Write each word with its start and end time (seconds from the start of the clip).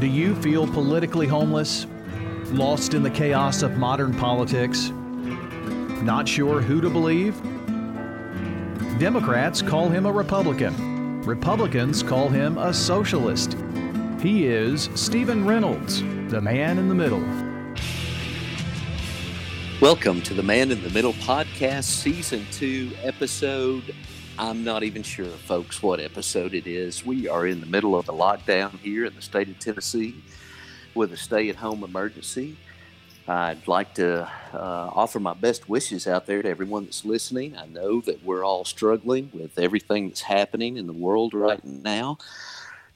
Do 0.00 0.06
you 0.06 0.34
feel 0.42 0.66
politically 0.66 1.26
homeless? 1.26 1.86
Lost 2.46 2.94
in 2.94 3.02
the 3.02 3.10
chaos 3.10 3.62
of 3.62 3.76
modern 3.76 4.14
politics? 4.14 4.90
Not 6.02 6.28
sure 6.28 6.60
who 6.60 6.80
to 6.80 6.90
believe? 6.90 7.40
Democrats 8.98 9.62
call 9.62 9.88
him 9.88 10.06
a 10.06 10.12
Republican. 10.12 11.22
Republicans 11.22 12.02
call 12.02 12.28
him 12.28 12.58
a 12.58 12.74
socialist. 12.74 13.56
He 14.20 14.46
is 14.46 14.90
Stephen 14.94 15.46
Reynolds, 15.46 16.00
the 16.30 16.40
man 16.40 16.78
in 16.78 16.88
the 16.88 16.94
middle. 16.94 17.22
Welcome 19.80 20.22
to 20.22 20.34
the 20.34 20.44
Man 20.44 20.70
in 20.70 20.80
the 20.82 20.90
Middle 20.90 21.12
podcast, 21.14 21.84
season 21.84 22.46
two, 22.52 22.92
episode. 23.02 23.94
I'm 24.38 24.64
not 24.64 24.82
even 24.82 25.02
sure, 25.02 25.26
folks, 25.26 25.82
what 25.82 26.00
episode 26.00 26.54
it 26.54 26.66
is. 26.66 27.04
We 27.04 27.28
are 27.28 27.46
in 27.46 27.60
the 27.60 27.66
middle 27.66 27.94
of 27.94 28.08
a 28.08 28.12
lockdown 28.12 28.78
here 28.78 29.04
in 29.04 29.14
the 29.14 29.20
state 29.20 29.48
of 29.48 29.58
Tennessee 29.58 30.24
with 30.94 31.12
a 31.12 31.18
stay 31.18 31.50
at 31.50 31.56
home 31.56 31.84
emergency. 31.84 32.56
I'd 33.28 33.68
like 33.68 33.94
to 33.94 34.24
uh, 34.54 34.90
offer 34.94 35.20
my 35.20 35.34
best 35.34 35.68
wishes 35.68 36.06
out 36.06 36.26
there 36.26 36.40
to 36.42 36.48
everyone 36.48 36.84
that's 36.84 37.04
listening. 37.04 37.56
I 37.58 37.66
know 37.66 38.00
that 38.00 38.24
we're 38.24 38.42
all 38.42 38.64
struggling 38.64 39.30
with 39.34 39.58
everything 39.58 40.08
that's 40.08 40.22
happening 40.22 40.78
in 40.78 40.86
the 40.86 40.94
world 40.94 41.34
right 41.34 41.62
now. 41.62 42.16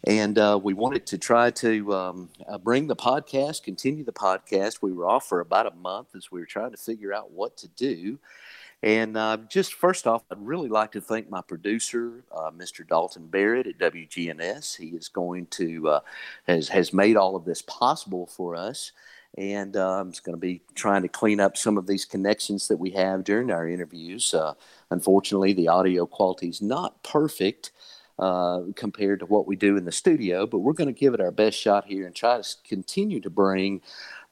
And 0.04 0.38
uh, 0.38 0.58
we 0.62 0.72
wanted 0.72 1.06
to 1.08 1.18
try 1.18 1.50
to 1.50 1.94
um, 1.94 2.30
uh, 2.48 2.56
bring 2.58 2.86
the 2.86 2.96
podcast, 2.96 3.62
continue 3.62 4.04
the 4.04 4.12
podcast. 4.12 4.80
We 4.80 4.92
were 4.92 5.06
off 5.06 5.26
for 5.28 5.40
about 5.40 5.66
a 5.66 5.76
month 5.76 6.14
as 6.16 6.32
we 6.32 6.40
were 6.40 6.46
trying 6.46 6.70
to 6.70 6.76
figure 6.76 7.12
out 7.12 7.30
what 7.32 7.58
to 7.58 7.68
do. 7.68 8.18
And 8.82 9.16
uh, 9.16 9.38
just 9.48 9.74
first 9.74 10.06
off, 10.06 10.22
I'd 10.30 10.38
really 10.38 10.68
like 10.68 10.92
to 10.92 11.00
thank 11.00 11.30
my 11.30 11.40
producer, 11.40 12.24
uh, 12.34 12.50
Mr. 12.50 12.86
Dalton 12.86 13.26
Barrett 13.26 13.66
at 13.66 13.78
WGNS. 13.78 14.76
He 14.76 14.88
is 14.88 15.08
going 15.08 15.46
to 15.52 15.88
uh, 15.88 16.00
has 16.46 16.68
has 16.68 16.92
made 16.92 17.16
all 17.16 17.36
of 17.36 17.44
this 17.44 17.62
possible 17.62 18.26
for 18.26 18.54
us, 18.54 18.92
and 19.38 19.76
um, 19.76 20.10
is 20.10 20.20
going 20.20 20.34
to 20.36 20.40
be 20.40 20.60
trying 20.74 21.02
to 21.02 21.08
clean 21.08 21.40
up 21.40 21.56
some 21.56 21.78
of 21.78 21.86
these 21.86 22.04
connections 22.04 22.68
that 22.68 22.76
we 22.76 22.90
have 22.90 23.24
during 23.24 23.50
our 23.50 23.66
interviews. 23.66 24.34
Uh, 24.34 24.52
unfortunately, 24.90 25.54
the 25.54 25.68
audio 25.68 26.06
quality 26.06 26.48
is 26.48 26.60
not 26.60 27.02
perfect. 27.02 27.72
Uh, 28.18 28.62
compared 28.76 29.20
to 29.20 29.26
what 29.26 29.46
we 29.46 29.56
do 29.56 29.76
in 29.76 29.84
the 29.84 29.92
studio, 29.92 30.46
but 30.46 30.60
we're 30.60 30.72
going 30.72 30.88
to 30.88 31.00
give 31.00 31.12
it 31.12 31.20
our 31.20 31.30
best 31.30 31.58
shot 31.58 31.84
here 31.84 32.06
and 32.06 32.14
try 32.14 32.40
to 32.40 32.56
continue 32.66 33.20
to 33.20 33.28
bring 33.28 33.82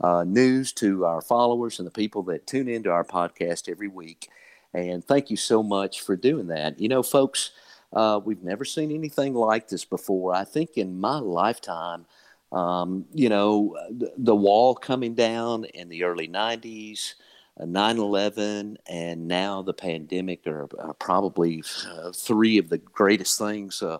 uh, 0.00 0.24
news 0.24 0.72
to 0.72 1.04
our 1.04 1.20
followers 1.20 1.78
and 1.78 1.86
the 1.86 1.90
people 1.90 2.22
that 2.22 2.46
tune 2.46 2.66
into 2.66 2.90
our 2.90 3.04
podcast 3.04 3.68
every 3.68 3.88
week. 3.88 4.30
And 4.72 5.04
thank 5.04 5.28
you 5.28 5.36
so 5.36 5.62
much 5.62 6.00
for 6.00 6.16
doing 6.16 6.46
that. 6.46 6.80
You 6.80 6.88
know, 6.88 7.02
folks, 7.02 7.50
uh, 7.92 8.20
we've 8.24 8.42
never 8.42 8.64
seen 8.64 8.90
anything 8.90 9.34
like 9.34 9.68
this 9.68 9.84
before. 9.84 10.34
I 10.34 10.44
think 10.44 10.70
in 10.76 10.98
my 10.98 11.18
lifetime, 11.18 12.06
um, 12.52 13.04
you 13.12 13.28
know, 13.28 13.76
the, 13.90 14.12
the, 14.16 14.34
wall 14.34 14.74
coming 14.74 15.14
down 15.14 15.64
in 15.64 15.88
the 15.88 16.04
early 16.04 16.28
90s, 16.28 17.14
uh, 17.60 17.64
9 17.64 17.98
11, 17.98 18.78
and 18.88 19.28
now 19.28 19.62
the 19.62 19.74
pandemic 19.74 20.46
are, 20.46 20.68
are 20.78 20.94
probably 20.94 21.62
uh, 21.88 22.10
three 22.12 22.58
of 22.58 22.68
the 22.68 22.78
greatest 22.78 23.38
things 23.38 23.82
uh, 23.82 23.98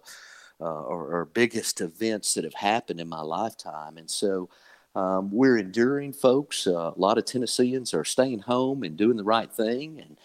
uh, 0.61 0.65
or, 0.65 1.21
or, 1.21 1.25
biggest 1.25 1.81
events 1.81 2.35
that 2.35 2.45
have 2.45 2.55
happened 2.55 3.01
in 3.01 3.09
my 3.09 3.21
lifetime. 3.21 3.99
And 3.99 4.09
so, 4.09 4.49
um, 4.95 5.31
we're 5.33 5.59
enduring, 5.59 6.13
folks. 6.13 6.67
Uh, 6.67 6.93
a 6.97 6.99
lot 6.99 7.19
of 7.19 7.25
Tennesseans 7.25 7.93
are 7.93 8.05
staying 8.05 8.39
home 8.41 8.85
and 8.85 8.97
doing 8.97 9.17
the 9.17 9.25
right 9.25 9.53
thing, 9.53 10.01
and 10.01 10.17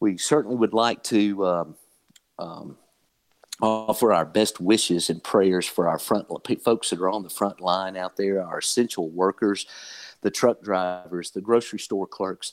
we 0.00 0.18
certainly 0.18 0.56
would 0.56 0.74
like 0.74 1.02
to 1.04 1.46
um, 1.46 1.76
um, 2.38 2.76
offer 3.60 4.12
our 4.12 4.26
best 4.26 4.60
wishes 4.60 5.10
and 5.10 5.22
prayers 5.22 5.66
for 5.66 5.88
our 5.88 5.98
front 5.98 6.28
folks 6.62 6.90
that 6.90 7.00
are 7.00 7.10
on 7.10 7.22
the 7.22 7.30
front 7.30 7.60
line 7.60 7.96
out 7.96 8.16
there, 8.16 8.42
our 8.42 8.58
essential 8.58 9.08
workers, 9.08 9.66
the 10.20 10.30
truck 10.30 10.62
drivers, 10.62 11.30
the 11.30 11.40
grocery 11.40 11.78
store 11.78 12.06
clerks. 12.06 12.52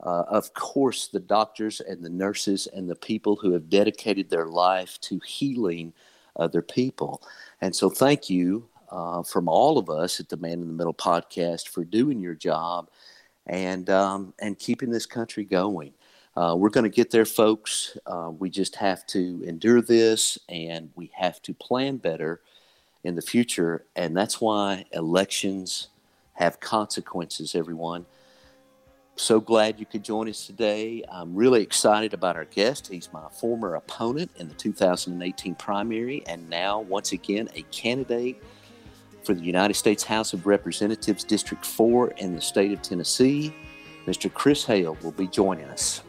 Uh, 0.00 0.24
of 0.28 0.54
course, 0.54 1.08
the 1.08 1.20
doctors 1.20 1.80
and 1.80 2.04
the 2.04 2.10
nurses 2.10 2.68
and 2.68 2.88
the 2.88 2.94
people 2.96 3.36
who 3.36 3.52
have 3.52 3.68
dedicated 3.68 4.30
their 4.30 4.46
life 4.46 5.00
to 5.00 5.20
healing 5.26 5.92
other 6.36 6.62
people. 6.62 7.22
And 7.60 7.74
so, 7.74 7.90
thank 7.90 8.30
you 8.30 8.68
uh, 8.90 9.22
from 9.22 9.48
all 9.48 9.78
of 9.78 9.90
us 9.90 10.20
at 10.20 10.28
the 10.28 10.36
Man 10.36 10.54
in 10.54 10.68
the 10.68 10.72
Middle 10.72 10.94
podcast 10.94 11.68
for 11.68 11.84
doing 11.84 12.20
your 12.20 12.34
job 12.34 12.88
and 13.46 13.88
um, 13.90 14.34
and 14.38 14.58
keeping 14.58 14.90
this 14.90 15.06
country 15.06 15.44
going. 15.44 15.92
Uh, 16.36 16.54
we're 16.54 16.68
going 16.68 16.84
to 16.84 16.90
get 16.90 17.10
there, 17.10 17.24
folks. 17.24 17.96
Uh, 18.06 18.30
we 18.30 18.48
just 18.48 18.76
have 18.76 19.04
to 19.08 19.42
endure 19.44 19.82
this, 19.82 20.38
and 20.48 20.90
we 20.94 21.10
have 21.12 21.42
to 21.42 21.52
plan 21.52 21.96
better 21.96 22.40
in 23.02 23.16
the 23.16 23.22
future. 23.22 23.84
And 23.96 24.16
that's 24.16 24.40
why 24.40 24.84
elections 24.92 25.88
have 26.34 26.60
consequences. 26.60 27.56
Everyone. 27.56 28.06
So 29.18 29.40
glad 29.40 29.80
you 29.80 29.84
could 29.84 30.04
join 30.04 30.28
us 30.28 30.46
today. 30.46 31.02
I'm 31.10 31.34
really 31.34 31.60
excited 31.60 32.14
about 32.14 32.36
our 32.36 32.44
guest. 32.44 32.86
He's 32.86 33.12
my 33.12 33.28
former 33.32 33.74
opponent 33.74 34.30
in 34.36 34.46
the 34.46 34.54
2018 34.54 35.56
primary, 35.56 36.22
and 36.28 36.48
now, 36.48 36.78
once 36.78 37.10
again, 37.10 37.48
a 37.56 37.62
candidate 37.72 38.40
for 39.24 39.34
the 39.34 39.42
United 39.42 39.74
States 39.74 40.04
House 40.04 40.34
of 40.34 40.46
Representatives, 40.46 41.24
District 41.24 41.66
4 41.66 42.12
in 42.12 42.36
the 42.36 42.40
state 42.40 42.70
of 42.70 42.80
Tennessee. 42.80 43.52
Mr. 44.06 44.32
Chris 44.32 44.64
Hale 44.64 44.96
will 45.02 45.10
be 45.10 45.26
joining 45.26 45.66
us. 45.66 46.00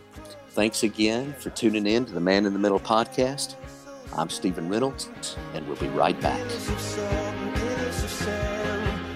Thanks 0.50 0.84
again 0.84 1.34
for 1.40 1.50
tuning 1.50 1.88
in 1.88 2.06
to 2.06 2.14
the 2.14 2.20
Man 2.20 2.46
in 2.46 2.54
the 2.54 2.60
Middle 2.60 2.80
podcast. 2.80 3.56
I'm 4.16 4.30
Stephen 4.30 4.70
Reynolds, 4.70 5.10
and 5.56 5.68
we'll 5.68 5.78
be 5.78 5.88
right 5.88 6.20
back. 6.22 6.40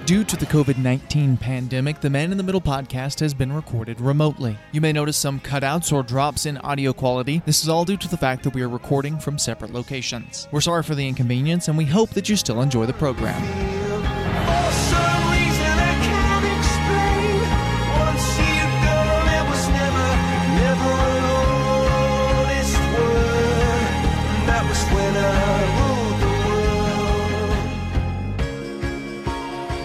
Due 0.05 0.25
to 0.25 0.35
the 0.35 0.45
COVID 0.45 0.77
19 0.79 1.37
pandemic, 1.37 2.01
the 2.01 2.09
Man 2.09 2.31
in 2.31 2.37
the 2.37 2.43
Middle 2.43 2.59
podcast 2.59 3.21
has 3.21 3.33
been 3.33 3.53
recorded 3.53 4.01
remotely. 4.01 4.57
You 4.73 4.81
may 4.81 4.91
notice 4.91 5.15
some 5.15 5.39
cutouts 5.39 5.93
or 5.93 6.03
drops 6.03 6.45
in 6.45 6.57
audio 6.57 6.91
quality. 6.91 7.41
This 7.45 7.63
is 7.63 7.69
all 7.69 7.85
due 7.85 7.95
to 7.95 8.09
the 8.09 8.17
fact 8.17 8.43
that 8.43 8.53
we 8.53 8.63
are 8.63 8.69
recording 8.69 9.17
from 9.17 9.37
separate 9.37 9.71
locations. 9.71 10.49
We're 10.51 10.59
sorry 10.59 10.83
for 10.83 10.93
the 10.93 11.07
inconvenience, 11.07 11.69
and 11.69 11.77
we 11.77 11.85
hope 11.85 12.09
that 12.11 12.27
you 12.27 12.35
still 12.35 12.61
enjoy 12.61 12.85
the 12.85 12.91
program. 12.91 13.82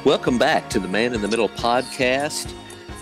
Welcome 0.09 0.39
back 0.39 0.71
to 0.71 0.81
the 0.81 0.89
Man 0.89 1.13
in 1.13 1.21
the 1.21 1.29
Middle 1.29 1.51
podcast. 1.51 2.51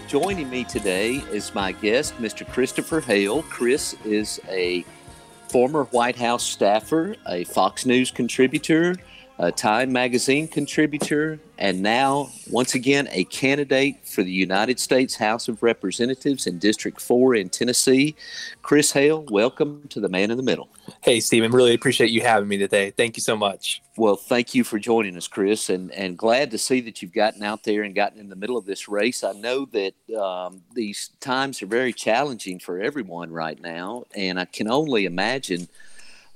Joining 0.09 0.51
me 0.51 0.65
today 0.65 1.23
is 1.31 1.55
my 1.55 1.71
guest, 1.71 2.17
Mr. 2.17 2.45
Christopher 2.45 3.01
Hale. 3.01 3.45
Chris 3.45 3.95
is 4.05 4.41
a 4.49 4.85
former 5.49 5.85
White 5.85 6.17
House 6.17 6.43
staffer, 6.43 7.15
a 7.29 7.45
Fox 7.45 7.87
News 7.87 8.11
contributor, 8.11 8.97
a 9.39 9.53
Time 9.53 9.93
Magazine 9.93 10.49
contributor, 10.49 11.39
and 11.59 11.83
now, 11.83 12.31
once 12.51 12.75
again, 12.75 13.07
a 13.11 13.25
candidate 13.25 14.07
for 14.07 14.23
the 14.23 14.31
United 14.31 14.81
States 14.81 15.15
House 15.15 15.47
of 15.49 15.63
Representatives 15.63 16.47
in 16.47 16.59
District 16.59 16.99
4 16.99 17.35
in 17.35 17.51
Tennessee. 17.51 18.17
Chris 18.63 18.93
Hale, 18.93 19.25
welcome 19.31 19.87
to 19.89 20.01
the 20.01 20.09
Man 20.09 20.31
in 20.31 20.39
the 20.39 20.43
Middle. 20.43 20.71
Hey, 21.03 21.21
Stephen, 21.21 21.51
really 21.51 21.75
appreciate 21.75 22.11
you 22.11 22.23
having 22.23 22.49
me 22.49 22.57
today. 22.57 22.93
Thank 22.93 23.19
you 23.19 23.21
so 23.21 23.37
much. 23.37 23.83
Well, 23.99 24.17
thank 24.17 24.55
you 24.55 24.65
for 24.65 24.79
joining 24.79 25.17
us, 25.19 25.29
Chris, 25.29 25.69
and, 25.69 25.93
and 25.93 26.17
glad 26.17 26.51
to 26.53 26.59
see 26.59 26.81
that 26.83 27.03
you've 27.03 27.13
gotten 27.13 27.43
out 27.43 27.63
there 27.63 27.83
and 27.83 27.95
gotten 27.95 28.19
in 28.19 28.31
the 28.31 28.37
middle 28.37 28.57
of 28.57 28.65
this 28.65 28.89
race. 28.89 29.23
I 29.23 29.33
know 29.33 29.67
that 29.67 29.95
um, 30.19 30.63
these 30.75 31.11
times 31.21 31.61
are 31.61 31.67
very 31.67 31.93
challenging 31.93 32.59
for 32.59 32.81
everyone 32.81 33.31
right 33.31 33.61
now, 33.61 34.05
and 34.15 34.41
I 34.41 34.47
can 34.47 34.71
only 34.71 35.05
imagine– 35.05 35.69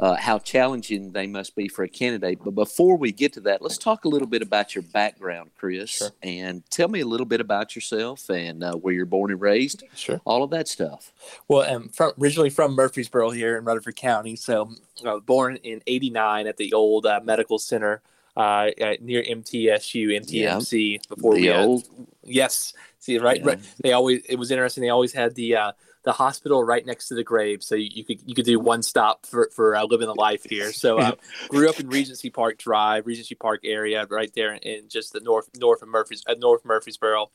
uh, 0.01 0.17
how 0.17 0.39
challenging 0.39 1.13
they 1.13 1.27
must 1.27 1.55
be 1.55 1.69
for 1.69 1.83
a 1.83 1.89
candidate. 1.89 2.39
But 2.43 2.53
before 2.55 2.97
we 2.97 3.13
get 3.13 3.35
to 3.35 3.41
that, 3.43 3.61
let's 3.61 3.77
talk 3.77 4.07
a 4.07 4.09
little 4.09 4.27
bit 4.27 4.41
about 4.41 4.75
your 4.75 4.83
background, 4.83 5.51
Chris, 5.59 5.91
sure. 5.91 6.11
and 6.23 6.63
tell 6.71 6.89
me 6.89 7.01
a 7.01 7.07
little 7.07 7.27
bit 7.27 7.41
about 7.41 7.77
yourself 7.77 8.29
and 8.31 8.65
uh, 8.65 8.75
where 8.75 8.95
you're 8.95 9.05
born 9.05 9.31
and 9.31 9.41
raised. 9.41 9.85
Sure, 9.95 10.21
all 10.25 10.43
of 10.43 10.51
that 10.51 10.69
stuff. 10.69 11.13
Well, 11.49 11.63
I'm 11.63 11.91
from, 11.91 12.13
originally 12.21 12.51
from 12.51 12.75
Murfreesboro 12.75 13.31
here 13.31 13.59
in 13.59 13.65
Rutherford 13.65 13.97
County. 13.97 14.37
So 14.37 14.71
I 15.05 15.13
was 15.13 15.23
born 15.23 15.57
in 15.57 15.83
'89 15.87 16.47
at 16.47 16.57
the 16.57 16.73
old 16.73 17.05
uh, 17.05 17.21
medical 17.23 17.59
center 17.59 18.01
uh, 18.37 18.71
near 19.01 19.23
MTSU, 19.23 20.09
MTMC. 20.09 20.93
Yeah. 20.93 20.99
Before 21.09 21.35
the 21.35 21.41
we 21.43 21.53
old, 21.53 21.85
yes, 22.25 22.73
see, 23.01 23.19
right, 23.19 23.41
yeah. 23.41 23.47
right. 23.47 23.59
They 23.83 23.93
always 23.93 24.23
it 24.27 24.37
was 24.37 24.51
interesting. 24.51 24.83
They 24.83 24.89
always 24.89 25.13
had 25.13 25.35
the 25.35 25.57
uh, 25.57 25.73
the 26.03 26.13
hospital 26.13 26.65
right 26.65 26.85
next 26.85 27.09
to 27.09 27.15
the 27.15 27.25
grave, 27.25 27.63
so 27.63 27.75
you, 27.75 27.89
you 27.93 28.05
could 28.05 28.19
you 28.25 28.35
could 28.35 28.47
do 28.47 28.59
one 28.59 28.83
stop 28.83 29.27
for 29.27 29.51
for 29.55 29.77
uh, 29.77 29.85
living 29.85 30.07
the 30.07 30.15
life 30.15 30.45
here. 30.49 30.73
So 30.73 30.99
uh, 30.99 31.13
grew 31.49 31.69
up 31.69 31.79
in 31.79 31.89
Regency 31.89 32.31
Park 32.31 32.59
Drive, 32.59 33.07
Regency 33.07 33.35
Park 33.35 33.61
area, 33.65 34.07
right 34.11 34.33
there 34.35 34.55
in, 34.55 34.59
in 34.61 34.89
just 34.89 35.13
the 35.13 35.21
north 35.21 35.51
north 35.59 35.83
of 35.83 35.89
Murphys 35.89 36.25
uh, 36.27 36.35
North 36.39 36.65
Murfreesboro, 36.65 37.31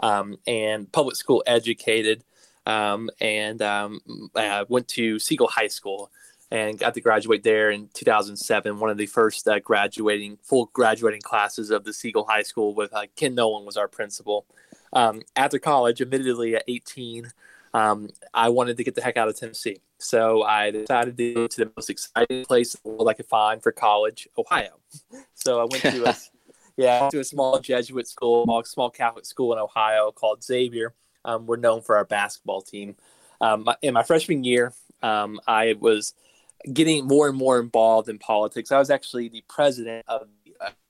um, 0.00 0.36
and 0.46 0.90
public 0.92 1.16
school 1.16 1.42
educated, 1.46 2.22
um, 2.66 3.08
and 3.20 3.62
um, 3.62 4.00
I 4.36 4.64
went 4.68 4.88
to 4.88 5.18
Siegel 5.18 5.48
High 5.48 5.68
School. 5.68 6.10
and 6.50 6.78
got 6.78 6.92
to 6.92 7.00
graduate 7.00 7.42
there 7.42 7.70
in 7.70 7.88
2007. 7.94 8.78
One 8.78 8.90
of 8.90 8.98
the 8.98 9.06
first 9.06 9.48
uh, 9.48 9.58
graduating 9.58 10.36
full 10.42 10.66
graduating 10.74 11.22
classes 11.22 11.70
of 11.70 11.84
the 11.84 11.94
Siegel 11.94 12.26
High 12.28 12.42
School 12.42 12.74
with 12.74 12.92
uh, 12.92 13.06
Ken 13.16 13.34
Nolan 13.34 13.64
was 13.64 13.78
our 13.78 13.88
principal. 13.88 14.44
Um, 14.92 15.22
after 15.34 15.58
college, 15.58 16.02
admittedly 16.02 16.54
at 16.54 16.64
18, 16.68 17.32
um, 17.74 18.08
I 18.34 18.48
wanted 18.50 18.76
to 18.76 18.84
get 18.84 18.94
the 18.94 19.02
heck 19.02 19.16
out 19.16 19.28
of 19.28 19.38
Tennessee. 19.38 19.80
So 19.98 20.42
I 20.42 20.70
decided 20.70 21.16
to 21.16 21.34
go 21.34 21.46
to 21.46 21.64
the 21.64 21.72
most 21.76 21.88
exciting 21.88 22.44
place 22.44 22.74
in 22.74 22.80
the 22.84 22.90
world 22.90 23.08
I 23.08 23.14
could 23.14 23.26
find 23.26 23.62
for 23.62 23.72
college, 23.72 24.28
Ohio. 24.38 24.78
So 25.34 25.60
I 25.60 25.64
went 25.64 25.82
to 25.82 26.04
a 26.08 26.16
yeah, 26.76 27.08
to 27.10 27.18
a 27.18 27.24
small 27.24 27.58
Jesuit 27.58 28.06
school, 28.06 28.62
small 28.64 28.90
Catholic 28.90 29.26
school 29.26 29.52
in 29.52 29.58
Ohio 29.58 30.12
called 30.12 30.44
Xavier. 30.44 30.94
Um, 31.24 31.46
we're 31.46 31.56
known 31.56 31.82
for 31.82 31.96
our 31.96 32.04
basketball 32.04 32.62
team. 32.62 32.94
Um, 33.40 33.68
in 33.82 33.92
my 33.92 34.04
freshman 34.04 34.44
year, 34.44 34.72
um, 35.02 35.40
I 35.48 35.74
was 35.80 36.14
getting 36.72 37.08
more 37.08 37.28
and 37.28 37.36
more 37.36 37.60
involved 37.60 38.08
in 38.08 38.18
politics. 38.18 38.70
I 38.70 38.78
was 38.78 38.88
actually 38.88 39.28
the 39.28 39.42
president 39.48 40.04
of, 40.06 40.28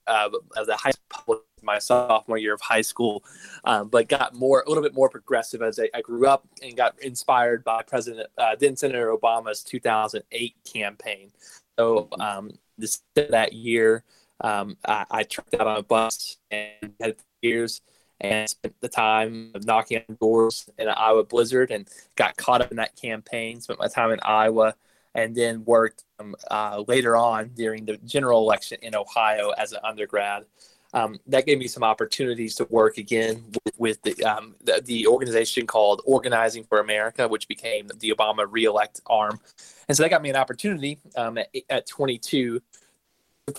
uh, 0.06 0.28
of 0.56 0.66
the 0.66 0.76
high 0.76 0.90
school 0.90 1.42
my 1.62 1.78
sophomore 1.78 2.38
year 2.38 2.54
of 2.54 2.60
high 2.60 2.80
school, 2.80 3.24
um, 3.64 3.88
but 3.88 4.08
got 4.08 4.34
more 4.34 4.62
a 4.66 4.68
little 4.68 4.82
bit 4.82 4.94
more 4.94 5.08
progressive 5.08 5.62
as 5.62 5.78
I, 5.78 5.88
I 5.94 6.00
grew 6.00 6.26
up 6.26 6.46
and 6.62 6.76
got 6.76 6.98
inspired 7.00 7.64
by 7.64 7.82
President 7.82 8.28
uh, 8.38 8.56
then 8.58 8.76
Senator 8.76 9.14
Obama's 9.16 9.62
2008 9.62 10.54
campaign. 10.64 11.30
So 11.78 12.08
um, 12.20 12.52
this 12.78 13.02
that 13.14 13.52
year, 13.52 14.04
um, 14.40 14.76
I, 14.86 15.04
I 15.10 15.22
tripped 15.22 15.54
out 15.54 15.66
on 15.66 15.78
a 15.78 15.82
bus 15.82 16.36
and 16.50 16.92
had 17.00 17.16
years 17.40 17.80
and 18.20 18.48
spent 18.48 18.74
the 18.80 18.88
time 18.88 19.52
knocking 19.64 20.02
on 20.08 20.16
doors 20.20 20.68
in 20.78 20.88
an 20.88 20.94
Iowa 20.96 21.24
blizzard 21.24 21.70
and 21.70 21.88
got 22.16 22.36
caught 22.36 22.62
up 22.62 22.70
in 22.70 22.76
that 22.76 22.96
campaign. 22.96 23.60
Spent 23.60 23.80
my 23.80 23.88
time 23.88 24.12
in 24.12 24.20
Iowa 24.22 24.74
and 25.14 25.34
then 25.34 25.64
worked 25.64 26.04
um, 26.18 26.34
uh, 26.50 26.84
later 26.86 27.16
on 27.16 27.48
during 27.48 27.84
the 27.84 27.96
general 27.98 28.40
election 28.40 28.78
in 28.82 28.94
Ohio 28.94 29.50
as 29.50 29.72
an 29.72 29.80
undergrad. 29.84 30.44
Um, 30.94 31.18
that 31.26 31.46
gave 31.46 31.58
me 31.58 31.68
some 31.68 31.82
opportunities 31.82 32.54
to 32.56 32.66
work 32.68 32.98
again 32.98 33.42
with, 33.64 33.78
with 33.78 34.02
the, 34.02 34.22
um, 34.24 34.54
the, 34.62 34.82
the 34.84 35.06
organization 35.06 35.66
called 35.66 36.02
Organizing 36.04 36.64
for 36.64 36.80
America, 36.80 37.26
which 37.26 37.48
became 37.48 37.90
the 37.98 38.10
Obama 38.10 38.46
reelect 38.48 39.00
arm, 39.06 39.40
and 39.88 39.96
so 39.96 40.02
that 40.02 40.10
got 40.10 40.22
me 40.22 40.30
an 40.30 40.36
opportunity 40.36 40.98
um, 41.16 41.38
at, 41.38 41.48
at 41.70 41.86
22 41.86 42.60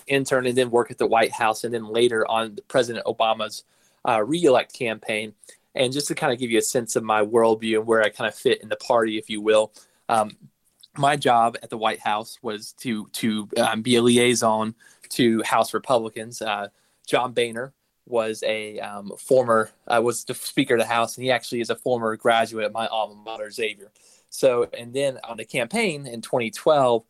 intern 0.06 0.46
and 0.46 0.56
then 0.56 0.70
work 0.70 0.90
at 0.90 0.98
the 0.98 1.06
White 1.06 1.32
House, 1.32 1.64
and 1.64 1.74
then 1.74 1.86
later 1.86 2.28
on 2.30 2.58
President 2.68 3.04
Obama's 3.06 3.64
uh, 4.08 4.22
reelect 4.22 4.72
campaign. 4.72 5.34
And 5.74 5.92
just 5.92 6.08
to 6.08 6.14
kind 6.14 6.32
of 6.32 6.38
give 6.38 6.50
you 6.50 6.58
a 6.58 6.62
sense 6.62 6.94
of 6.94 7.02
my 7.02 7.24
worldview 7.24 7.78
and 7.78 7.86
where 7.86 8.02
I 8.02 8.08
kind 8.08 8.28
of 8.28 8.34
fit 8.34 8.62
in 8.62 8.68
the 8.68 8.76
party, 8.76 9.18
if 9.18 9.28
you 9.28 9.40
will, 9.40 9.72
um, 10.08 10.36
my 10.96 11.16
job 11.16 11.56
at 11.62 11.70
the 11.70 11.78
White 11.78 11.98
House 11.98 12.38
was 12.42 12.72
to 12.74 13.08
to 13.14 13.48
um, 13.56 13.82
be 13.82 13.96
a 13.96 14.02
liaison 14.02 14.74
to 15.10 15.42
House 15.42 15.74
Republicans. 15.74 16.40
Uh, 16.40 16.68
John 17.06 17.32
Boehner 17.32 17.72
was 18.06 18.42
a 18.46 18.78
um, 18.80 19.12
former 19.18 19.70
uh, 19.88 20.00
was 20.02 20.24
the 20.24 20.34
Speaker 20.34 20.74
of 20.74 20.80
the 20.80 20.86
House, 20.86 21.16
and 21.16 21.24
he 21.24 21.30
actually 21.30 21.60
is 21.60 21.70
a 21.70 21.76
former 21.76 22.16
graduate 22.16 22.64
of 22.64 22.72
my 22.72 22.86
alma 22.86 23.14
mater, 23.14 23.50
Xavier. 23.50 23.90
So, 24.30 24.68
and 24.76 24.92
then 24.92 25.18
on 25.24 25.36
the 25.36 25.44
campaign 25.44 26.06
in 26.06 26.20
2012, 26.20 27.04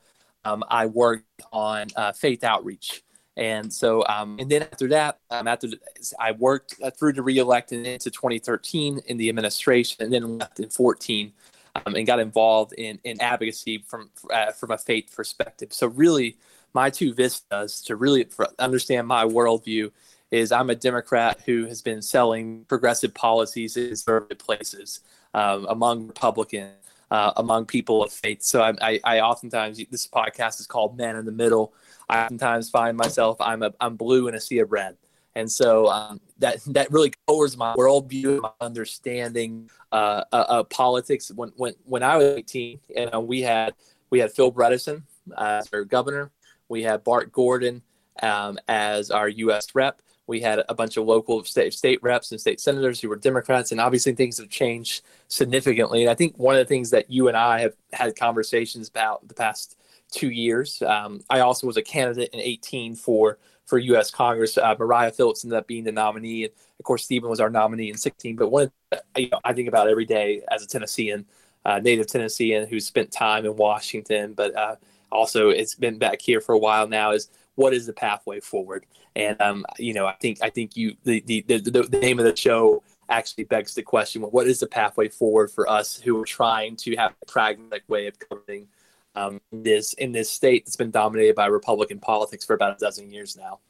um, 0.45 0.63
I 0.69 0.87
worked 0.87 1.25
on 1.53 1.87
uh, 1.97 2.13
faith 2.13 2.45
outreach. 2.45 3.03
And 3.37 3.73
so, 3.73 4.05
um, 4.07 4.37
and 4.39 4.49
then 4.49 4.63
after 4.63 4.87
that, 4.89 5.19
um, 5.31 5.49
after 5.49 5.67
the, 5.67 5.79
I 6.21 6.33
worked 6.33 6.77
uh, 6.83 6.91
through 6.91 7.15
the 7.15 7.23
reelect 7.23 7.73
and 7.73 7.85
into 7.85 8.11
2013 8.11 9.01
in 9.07 9.17
the 9.17 9.29
administration, 9.29 10.05
and 10.05 10.13
then 10.13 10.39
left 10.39 10.61
in 10.61 10.69
14 10.69 11.33
um, 11.75 11.95
and 11.97 12.07
got 12.07 12.21
involved 12.21 12.75
in, 12.75 13.01
in 13.05 13.21
advocacy 13.21 13.85
from 13.89 14.11
uh, 14.33 14.53
from 14.53 14.71
a 14.71 14.79
faith 14.79 15.13
perspective. 15.15 15.73
So 15.73 15.89
really, 15.89 16.37
my 16.75 16.91
two 16.91 17.15
vistas 17.15 17.81
to 17.83 17.97
really 17.97 18.27
understand 18.59 19.07
my 19.07 19.25
worldview 19.25 19.91
is 20.31 20.51
I'm 20.51 20.71
a 20.71 20.75
Democrat 20.75 21.41
who 21.47 21.67
has 21.67 21.81
been 21.81 22.03
selling 22.03 22.65
progressive 22.67 23.15
policies 23.15 23.77
in 23.77 23.89
conservative 23.89 24.39
places 24.39 25.01
um, 25.33 25.67
among 25.69 26.09
Republicans, 26.09 26.73
uh, 27.11 27.33
among 27.37 27.67
people 27.67 28.03
of 28.03 28.13
faith. 28.13 28.43
So 28.43 28.61
I, 28.63 28.75
I, 28.81 29.01
I, 29.05 29.21
oftentimes 29.21 29.81
this 29.91 30.09
podcast 30.09 30.59
is 30.59 30.67
called 30.67 30.97
Man 30.97 31.15
in 31.17 31.25
the 31.25 31.33
Middle. 31.33 31.73
I 32.09 32.25
oftentimes 32.25 32.69
find 32.69 32.97
myself 32.97 33.41
I'm 33.41 33.63
a 33.63 33.73
I'm 33.81 33.97
blue 33.97 34.27
in 34.27 34.35
a 34.35 34.41
sea 34.41 34.59
of 34.59 34.73
red. 34.73 34.97
And 35.37 35.51
so 35.51 35.89
um, 35.89 36.21
that 36.39 36.59
that 36.67 36.91
really 36.93 37.13
colors 37.27 37.57
my 37.57 37.75
worldview, 37.75 38.43
my 38.43 38.51
understanding 38.61 39.71
uh, 39.93 40.25
uh, 40.33 40.45
of 40.49 40.69
politics. 40.69 41.31
When 41.35 41.51
when 41.57 41.75
when 41.85 42.03
I 42.03 42.17
was 42.17 42.27
18, 42.27 42.81
you 42.89 43.11
know, 43.11 43.21
we 43.21 43.43
had 43.43 43.75
we 44.11 44.19
had 44.19 44.33
Phil 44.33 44.53
Bredesen 44.53 45.03
as 45.37 45.69
our 45.73 45.85
governor. 45.85 46.31
We 46.75 46.83
had 46.83 47.05
Bart 47.05 47.31
Gordon 47.31 47.83
um, 48.21 48.59
as 48.67 49.13
our 49.13 49.29
U.S. 49.29 49.69
rep. 49.77 50.03
We 50.27 50.41
had 50.41 50.61
a 50.69 50.75
bunch 50.75 50.97
of 50.97 51.07
local 51.07 51.45
state, 51.45 51.73
state 51.73 52.03
reps 52.03 52.33
and 52.33 52.41
state 52.41 52.61
senators 52.61 52.99
who 52.99 53.09
were 53.09 53.15
Democrats, 53.15 53.71
and 53.71 53.81
obviously 53.81 54.13
things 54.13 54.39
have 54.39 54.49
changed 54.49 55.03
significantly. 55.29 56.03
And 56.03 56.11
I 56.11 56.15
think 56.15 56.37
one 56.37 56.57
of 56.57 56.59
the 56.59 56.65
things 56.65 56.91
that 56.91 57.09
you 57.09 57.29
and 57.29 57.37
I 57.37 57.61
have 57.61 57.75
had 57.93 58.17
conversations 58.17 58.89
about 58.89 59.29
the 59.29 59.35
past 59.35 59.77
two 60.11 60.31
years. 60.31 60.83
Um, 60.83 61.21
I 61.31 61.41
also 61.41 61.69
was 61.69 61.77
a 61.77 61.83
candidate 61.83 62.31
in 62.33 62.41
18 62.41 62.97
for 62.97 63.39
for 63.67 63.79
U.S. 63.79 64.11
Congress. 64.11 64.59
Uh, 64.59 64.75
Mariah 64.77 65.13
Phillips 65.13 65.45
ended 65.45 65.57
up 65.57 65.69
being 65.69 65.85
the 65.85 65.93
nominee, 65.93 66.43
and 66.43 66.53
of 66.81 66.85
course 66.85 67.05
Stephen 67.05 67.31
was 67.31 67.39
our 67.39 67.51
nominee 67.51 67.89
in 67.89 67.97
16. 67.97 68.35
But 68.35 68.51
one, 68.51 68.73
you 69.17 69.31
know, 69.31 69.39
I 69.45 69.53
think 69.53 69.69
about 69.69 69.89
every 69.89 70.07
day 70.07 70.43
as 70.51 70.65
a 70.65 70.67
Tennessean, 70.67 71.25
uh, 71.65 71.79
native 71.79 72.09
Tennessean 72.09 72.67
who 72.67 72.81
spent 72.81 73.13
time 73.13 73.47
in 73.47 73.55
Washington, 73.55 74.35
but 74.35 74.57
uh, 74.57 74.75
also 75.15 75.51
it's 75.51 75.75
been 75.75 75.99
back 75.99 76.21
here 76.21 76.41
for 76.41 76.53
a 76.53 76.59
while 76.59 76.87
now. 76.87 77.13
Is 77.13 77.29
what 77.55 77.73
is 77.73 77.87
the 77.87 77.93
pathway 77.93 78.41
forward? 78.41 78.85
And 79.17 79.41
um, 79.41 79.65
you 79.79 79.95
know, 79.95 80.07
I 80.07 80.15
think 80.15 80.39
I 80.43 80.51
think 80.51 80.77
you 80.77 80.97
the 81.05 81.21
the, 81.27 81.41
the, 81.43 81.59
the 81.59 81.99
name 82.01 82.19
of 82.19 82.25
the 82.25 82.37
show 82.37 82.83
actually 83.09 83.45
begs 83.45 83.75
the 83.75 83.83
question: 83.83 84.23
What 84.23 84.47
is 84.47 84.61
the 84.61 84.67
pathway 84.67 85.09
forward 85.09 85.51
for 85.51 85.69
us 85.71 85.97
who 85.97 86.21
are 86.21 86.27
trying 86.27 86.77
to 86.77 86.97
have 86.97 87.15
a 87.23 87.27
pragmatic 87.27 87.85
way 87.89 88.09
of 88.09 88.19
governing 88.29 88.69
um, 89.15 89.41
this 89.53 89.93
in 89.95 90.13
this 90.13 90.31
state 90.31 90.67
that's 90.67 90.77
been 90.77 90.91
dominated 90.91 91.37
by 91.37 91.47
Republican 91.47 92.01
politics 92.01 92.45
for 92.45 92.55
about 92.55 92.77
a 92.77 92.79
dozen 92.79 93.11
years 93.11 93.37
now. 93.37 93.61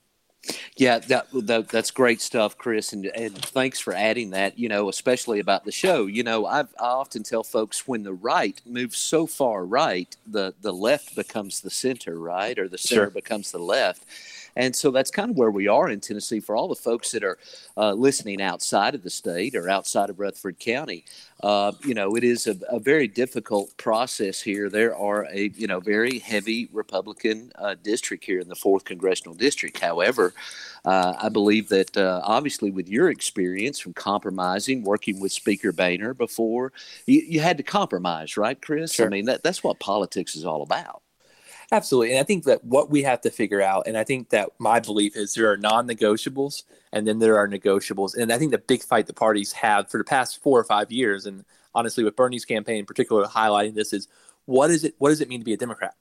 Yeah, 0.76 0.99
that, 0.99 1.26
that, 1.32 1.69
that's 1.69 1.91
great 1.91 2.20
stuff, 2.20 2.58
Chris, 2.58 2.93
and 2.93 3.06
and 3.06 3.37
thanks 3.37 3.81
for 3.81 3.93
adding 3.93 4.31
that. 4.31 4.58
You 4.58 4.69
know, 4.69 4.88
especially 4.88 5.41
about 5.41 5.64
the 5.64 5.73
show. 5.73 6.06
You 6.06 6.23
know, 6.23 6.46
I've, 6.46 6.75
I 6.81 6.87
often 6.87 7.23
tell 7.23 7.44
folks 7.44 7.87
when 7.87 8.02
the 8.02 8.12
right 8.12 8.61
moves 8.67 8.99
so 8.99 9.26
far 9.26 9.64
right, 9.64 10.14
the 10.26 10.55
the 10.62 10.73
left 10.73 11.14
becomes 11.14 11.61
the 11.61 11.70
center, 11.70 12.19
right, 12.19 12.58
or 12.58 12.69
the 12.69 12.79
center 12.79 13.05
sure. 13.05 13.11
becomes 13.11 13.52
the 13.52 13.58
left 13.58 14.05
and 14.56 14.74
so 14.74 14.90
that's 14.90 15.10
kind 15.10 15.30
of 15.30 15.37
where 15.37 15.50
we 15.50 15.68
are 15.68 15.88
in 15.88 16.00
Tennessee 16.00 16.40
for 16.40 16.56
all 16.56 16.68
the 16.68 16.75
folks 16.75 17.11
that 17.12 17.25
are 17.25 17.38
uh, 17.76 17.92
listening 17.92 18.40
outside 18.40 18.94
of 18.94 19.02
the 19.02 19.11
state 19.11 19.54
or 19.54 19.68
outside 19.68 20.11
of 20.11 20.20
Rutherford 20.20 20.58
County. 20.58 21.04
Uh, 21.42 21.73
you 21.84 21.94
know, 21.94 22.16
it 22.16 22.25
is 22.25 22.46
a, 22.46 22.56
a, 22.70 22.78
very 22.78 23.08
difficult 23.08 23.76
process 23.76 24.40
here. 24.40 24.70
There 24.70 24.96
are 24.96 25.26
a 25.30 25.50
you 25.56 25.66
know 25.66 25.80
very 25.80 26.18
heavy 26.18 26.68
Republican 26.73 27.52
uh, 27.56 27.75
district 27.82 28.25
here 28.25 28.40
in 28.40 28.49
the 28.49 28.54
fourth 28.54 28.84
congressional 28.84 29.34
district. 29.34 29.78
However, 29.80 30.32
uh, 30.84 31.14
I 31.20 31.28
believe 31.28 31.68
that 31.68 31.96
uh, 31.96 32.20
obviously 32.25 32.70
with 32.70 32.88
your 32.88 33.11
experience 33.11 33.78
from 33.78 33.92
compromising, 33.94 34.84
working 34.84 35.20
with 35.20 35.32
Speaker 35.32 35.73
Boehner 35.73 36.14
before, 36.14 36.73
you, 37.06 37.23
you 37.26 37.40
had 37.40 37.56
to 37.58 37.62
compromise, 37.62 38.37
right, 38.37 38.61
Chris? 38.61 38.94
Sure. 38.94 39.06
I 39.06 39.08
mean 39.11 39.26
that 39.26 39.42
that's 39.42 39.62
what 39.62 39.80
politics 39.80 40.37
is 40.37 40.44
all 40.44 40.62
about. 40.62 41.03
Absolutely. 41.75 42.12
And 42.12 42.21
I 42.21 42.23
think 42.23 42.45
that 42.45 42.64
what 42.64 42.88
we 42.88 43.02
have 43.02 43.21
to 43.23 43.31
figure 43.31 43.61
out, 43.61 43.88
and 43.88 43.99
I 43.99 44.04
think 44.04 44.28
that 44.28 44.50
my 44.61 44.78
belief 44.78 45.16
is 45.16 45.35
there 45.35 45.50
are 45.50 45.57
non 45.57 45.88
negotiables 45.88 46.62
and 46.93 47.04
then 47.04 47.19
there 47.19 47.37
are 47.37 47.49
negotiables. 47.49 48.16
And 48.16 48.33
I 48.33 48.38
think 48.38 48.52
the 48.52 48.59
big 48.59 48.85
fight 48.85 49.09
the 49.09 49.12
parties 49.12 49.50
have 49.54 49.90
for 49.90 49.99
the 49.99 50.04
past 50.04 50.40
four 50.40 50.57
or 50.57 50.62
five 50.62 50.93
years, 50.93 51.26
and 51.26 51.45
honestly, 51.75 52.04
with 52.04 52.14
Bernie's 52.14 52.45
campaign 52.45 52.78
in 52.78 52.87
particular 52.87 53.25
highlighting 53.25 53.75
this, 53.75 53.93
is 53.93 54.07
what 54.45 54.71
is 54.71 54.85
it? 54.85 54.95
What 54.99 55.09
does 55.09 55.21
it 55.21 55.28
mean 55.28 55.40
to 55.40 55.45
be 55.45 55.52
a 55.52 55.57
Democrat? 55.57 55.97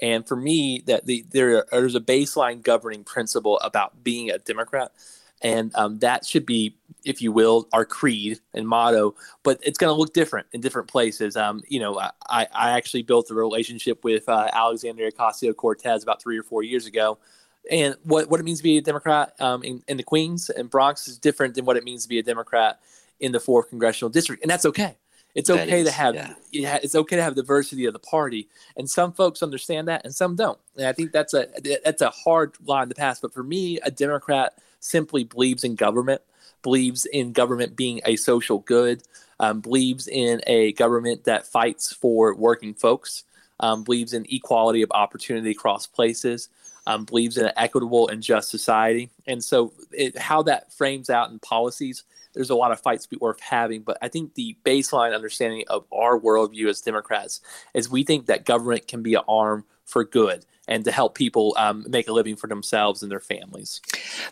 And 0.00 0.26
for 0.26 0.36
me, 0.36 0.82
that 0.86 1.04
the, 1.04 1.26
there 1.30 1.66
there's 1.70 1.94
a 1.94 2.00
baseline 2.00 2.62
governing 2.62 3.04
principle 3.04 3.58
about 3.58 4.02
being 4.02 4.30
a 4.30 4.38
Democrat, 4.38 4.92
and 5.42 5.74
um, 5.74 5.98
that 6.00 6.26
should 6.26 6.46
be 6.46 6.76
if 7.04 7.22
you 7.22 7.32
will, 7.32 7.68
our 7.72 7.84
creed 7.84 8.38
and 8.54 8.68
motto, 8.68 9.14
but 9.42 9.58
it's 9.62 9.78
going 9.78 9.88
to 9.88 9.98
look 9.98 10.12
different 10.12 10.46
in 10.52 10.60
different 10.60 10.88
places. 10.88 11.36
Um, 11.36 11.62
you 11.68 11.80
know, 11.80 11.98
I, 11.98 12.46
I 12.52 12.70
actually 12.70 13.02
built 13.02 13.30
a 13.30 13.34
relationship 13.34 14.04
with 14.04 14.28
uh, 14.28 14.50
Alexandria 14.52 15.10
Ocasio 15.10 15.54
Cortez 15.54 16.02
about 16.02 16.20
three 16.20 16.38
or 16.38 16.42
four 16.42 16.62
years 16.62 16.86
ago. 16.86 17.18
And 17.70 17.96
what, 18.02 18.28
what 18.30 18.40
it 18.40 18.42
means 18.42 18.58
to 18.58 18.64
be 18.64 18.78
a 18.78 18.82
Democrat 18.82 19.34
um, 19.40 19.62
in, 19.62 19.82
in 19.88 19.96
the 19.96 20.02
Queens 20.02 20.50
and 20.50 20.68
Bronx 20.68 21.08
is 21.08 21.18
different 21.18 21.54
than 21.54 21.64
what 21.64 21.76
it 21.76 21.84
means 21.84 22.02
to 22.02 22.08
be 22.08 22.18
a 22.18 22.22
Democrat 22.22 22.80
in 23.20 23.32
the 23.32 23.40
fourth 23.40 23.68
congressional 23.68 24.10
district. 24.10 24.42
And 24.42 24.50
that's 24.50 24.66
okay. 24.66 24.96
It's 25.34 25.50
okay 25.50 25.80
is, 25.80 25.86
to 25.86 25.92
have 25.92 26.14
yeah. 26.14 26.34
yeah. 26.50 26.78
it's 26.82 26.94
okay 26.94 27.16
to 27.16 27.22
have 27.22 27.34
diversity 27.34 27.84
of 27.84 27.92
the 27.92 27.98
party, 27.98 28.48
and 28.76 28.88
some 28.90 29.12
folks 29.12 29.42
understand 29.42 29.86
that, 29.86 30.00
and 30.04 30.12
some 30.12 30.34
don't. 30.34 30.58
And 30.76 30.86
I 30.86 30.92
think 30.92 31.12
that's 31.12 31.34
a 31.34 31.46
that's 31.84 32.00
a 32.00 32.10
hard 32.10 32.56
line 32.64 32.88
to 32.88 32.94
pass. 32.94 33.20
But 33.20 33.34
for 33.34 33.44
me, 33.44 33.78
a 33.80 33.90
Democrat 33.90 34.54
simply 34.80 35.24
believes 35.24 35.64
in 35.64 35.74
government 35.74 36.22
believes 36.62 37.06
in 37.06 37.32
government 37.32 37.76
being 37.76 38.00
a 38.04 38.16
social 38.16 38.58
good, 38.58 39.02
um, 39.38 39.60
believes 39.60 40.08
in 40.08 40.40
a 40.46 40.72
government 40.72 41.24
that 41.24 41.46
fights 41.46 41.92
for 41.92 42.34
working 42.34 42.74
folks. 42.74 43.24
um, 43.60 43.82
believes 43.84 44.12
in 44.12 44.26
equality 44.28 44.82
of 44.82 44.90
opportunity 44.92 45.50
across 45.50 45.86
places, 45.86 46.48
um, 46.86 47.04
believes 47.04 47.36
in 47.36 47.46
an 47.46 47.52
equitable 47.56 48.08
and 48.08 48.22
just 48.22 48.50
society. 48.50 49.10
And 49.26 49.42
so, 49.42 49.72
it, 49.92 50.16
how 50.16 50.42
that 50.44 50.72
frames 50.72 51.10
out 51.10 51.30
in 51.30 51.38
policies, 51.40 52.04
there's 52.34 52.50
a 52.50 52.54
lot 52.54 52.70
of 52.70 52.80
fights 52.80 53.06
be 53.06 53.16
worth 53.20 53.40
having. 53.40 53.82
But 53.82 53.98
I 54.00 54.08
think 54.08 54.34
the 54.34 54.56
baseline 54.64 55.14
understanding 55.14 55.64
of 55.68 55.84
our 55.92 56.18
worldview 56.18 56.68
as 56.68 56.80
Democrats 56.80 57.40
is 57.74 57.90
we 57.90 58.04
think 58.04 58.26
that 58.26 58.44
government 58.44 58.86
can 58.86 59.02
be 59.02 59.14
an 59.14 59.22
arm 59.28 59.64
for 59.88 60.04
good 60.04 60.44
and 60.68 60.84
to 60.84 60.92
help 60.92 61.14
people 61.14 61.54
um, 61.56 61.84
make 61.88 62.08
a 62.08 62.12
living 62.12 62.36
for 62.36 62.46
themselves 62.46 63.02
and 63.02 63.10
their 63.10 63.18
families. 63.18 63.80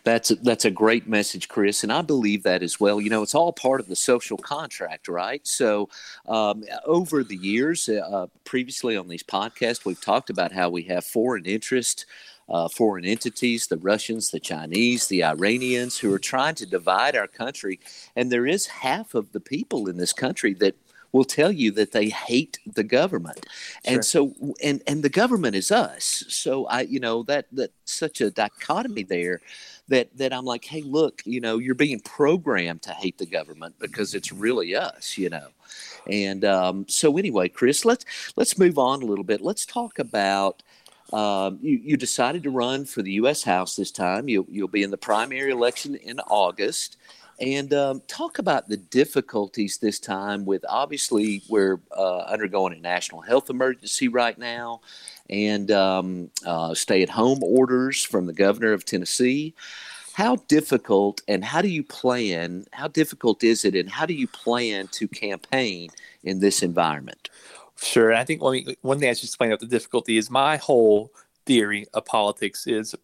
That's 0.03 0.31
a, 0.31 0.35
that's 0.35 0.65
a 0.65 0.71
great 0.71 1.07
message, 1.07 1.49
Chris, 1.49 1.83
and 1.83 1.91
I 1.91 2.03
believe 2.03 2.43
that 2.43 2.61
as 2.61 2.79
well. 2.79 3.01
You 3.01 3.09
know, 3.09 3.23
it's 3.23 3.35
all 3.35 3.51
part 3.51 3.81
of 3.81 3.87
the 3.87 3.95
social 3.95 4.37
contract, 4.37 5.07
right? 5.07 5.45
So, 5.45 5.89
um, 6.27 6.63
over 6.85 7.23
the 7.23 7.35
years, 7.35 7.89
uh, 7.89 8.27
previously 8.45 8.95
on 8.95 9.07
these 9.07 9.23
podcasts, 9.23 9.83
we've 9.83 9.99
talked 9.99 10.29
about 10.29 10.51
how 10.51 10.69
we 10.69 10.83
have 10.83 11.03
foreign 11.03 11.45
interest. 11.45 12.05
Uh, 12.49 12.69
foreign 12.69 13.03
entities, 13.03 13.67
the 13.67 13.75
Russians, 13.75 14.31
the 14.31 14.39
Chinese, 14.39 15.07
the 15.07 15.21
Iranians, 15.21 15.97
who 15.97 16.13
are 16.13 16.17
trying 16.17 16.55
to 16.55 16.65
divide 16.65 17.13
our 17.13 17.27
country. 17.27 17.77
And 18.15 18.31
there 18.31 18.47
is 18.47 18.67
half 18.67 19.15
of 19.15 19.33
the 19.33 19.41
people 19.41 19.89
in 19.89 19.97
this 19.97 20.13
country 20.13 20.53
that 20.53 20.73
will 21.17 21.25
tell 21.25 21.51
you 21.51 21.71
that 21.71 21.91
they 21.91 22.09
hate 22.09 22.59
the 22.65 22.83
government 22.83 23.45
sure. 23.83 23.95
and 23.95 24.05
so 24.05 24.33
and 24.63 24.83
and 24.85 25.03
the 25.03 25.09
government 25.09 25.55
is 25.55 25.71
us 25.71 26.23
so 26.27 26.65
i 26.67 26.81
you 26.81 26.99
know 26.99 27.23
that 27.23 27.47
that 27.51 27.71
such 27.85 28.21
a 28.21 28.29
dichotomy 28.29 29.01
there 29.01 29.41
that 29.87 30.15
that 30.15 30.31
i'm 30.31 30.45
like 30.45 30.63
hey 30.63 30.81
look 30.81 31.23
you 31.25 31.41
know 31.41 31.57
you're 31.57 31.75
being 31.75 31.99
programmed 32.01 32.83
to 32.83 32.91
hate 32.91 33.17
the 33.17 33.25
government 33.25 33.73
because 33.79 34.13
it's 34.13 34.31
really 34.31 34.75
us 34.75 35.17
you 35.17 35.29
know 35.29 35.47
and 36.09 36.45
um, 36.45 36.85
so 36.87 37.17
anyway 37.17 37.49
chris 37.49 37.83
let's 37.83 38.05
let's 38.35 38.59
move 38.59 38.77
on 38.77 39.01
a 39.01 39.05
little 39.05 39.25
bit 39.25 39.41
let's 39.41 39.65
talk 39.65 39.97
about 39.97 40.61
um, 41.13 41.57
you, 41.61 41.79
you 41.81 41.97
decided 41.97 42.43
to 42.43 42.49
run 42.49 42.83
for 42.83 43.01
the 43.01 43.13
U.S. 43.13 43.41
House 43.41 43.77
this 43.77 43.91
time. 43.91 44.27
You'll, 44.27 44.45
you'll 44.49 44.67
be 44.67 44.83
in 44.83 44.91
the 44.91 44.97
primary 44.97 45.51
election 45.51 45.95
in 45.95 46.19
August 46.19 46.97
and 47.39 47.73
um, 47.73 48.01
talk 48.07 48.39
about 48.39 48.67
the 48.67 48.77
difficulties 48.77 49.77
this 49.77 49.99
time 49.99 50.45
with 50.45 50.65
obviously 50.67 51.43
we're 51.49 51.79
uh, 51.95 52.19
undergoing 52.19 52.73
a 52.73 52.79
national 52.79 53.21
health 53.21 53.49
emergency 53.49 54.07
right 54.07 54.37
now 54.37 54.81
and 55.29 55.71
um, 55.71 56.29
uh, 56.45 56.73
stay 56.73 57.03
at 57.03 57.09
home 57.09 57.39
orders 57.43 58.03
from 58.03 58.25
the 58.25 58.33
governor 58.33 58.73
of 58.73 58.85
Tennessee. 58.85 59.53
How 60.13 60.37
difficult 60.47 61.21
and 61.27 61.45
how 61.45 61.61
do 61.61 61.67
you 61.67 61.83
plan? 61.83 62.65
How 62.73 62.87
difficult 62.87 63.43
is 63.43 63.63
it, 63.65 63.75
and 63.75 63.87
how 63.87 64.07
do 64.07 64.15
you 64.15 64.27
plan 64.27 64.87
to 64.93 65.07
campaign 65.07 65.89
in 66.23 66.39
this 66.39 66.63
environment? 66.63 67.29
Sure. 67.79 68.15
I 68.15 68.23
think 68.23 68.41
one, 68.41 68.65
one 68.81 68.99
thing 68.99 69.09
I 69.09 69.13
should 69.13 69.25
explain 69.25 69.51
about 69.51 69.59
the 69.59 69.67
difficulty 69.67 70.17
is 70.17 70.31
my 70.31 70.57
whole 70.57 71.11
theory 71.45 71.85
of 71.93 72.05
politics 72.05 72.65
is, 72.65 72.95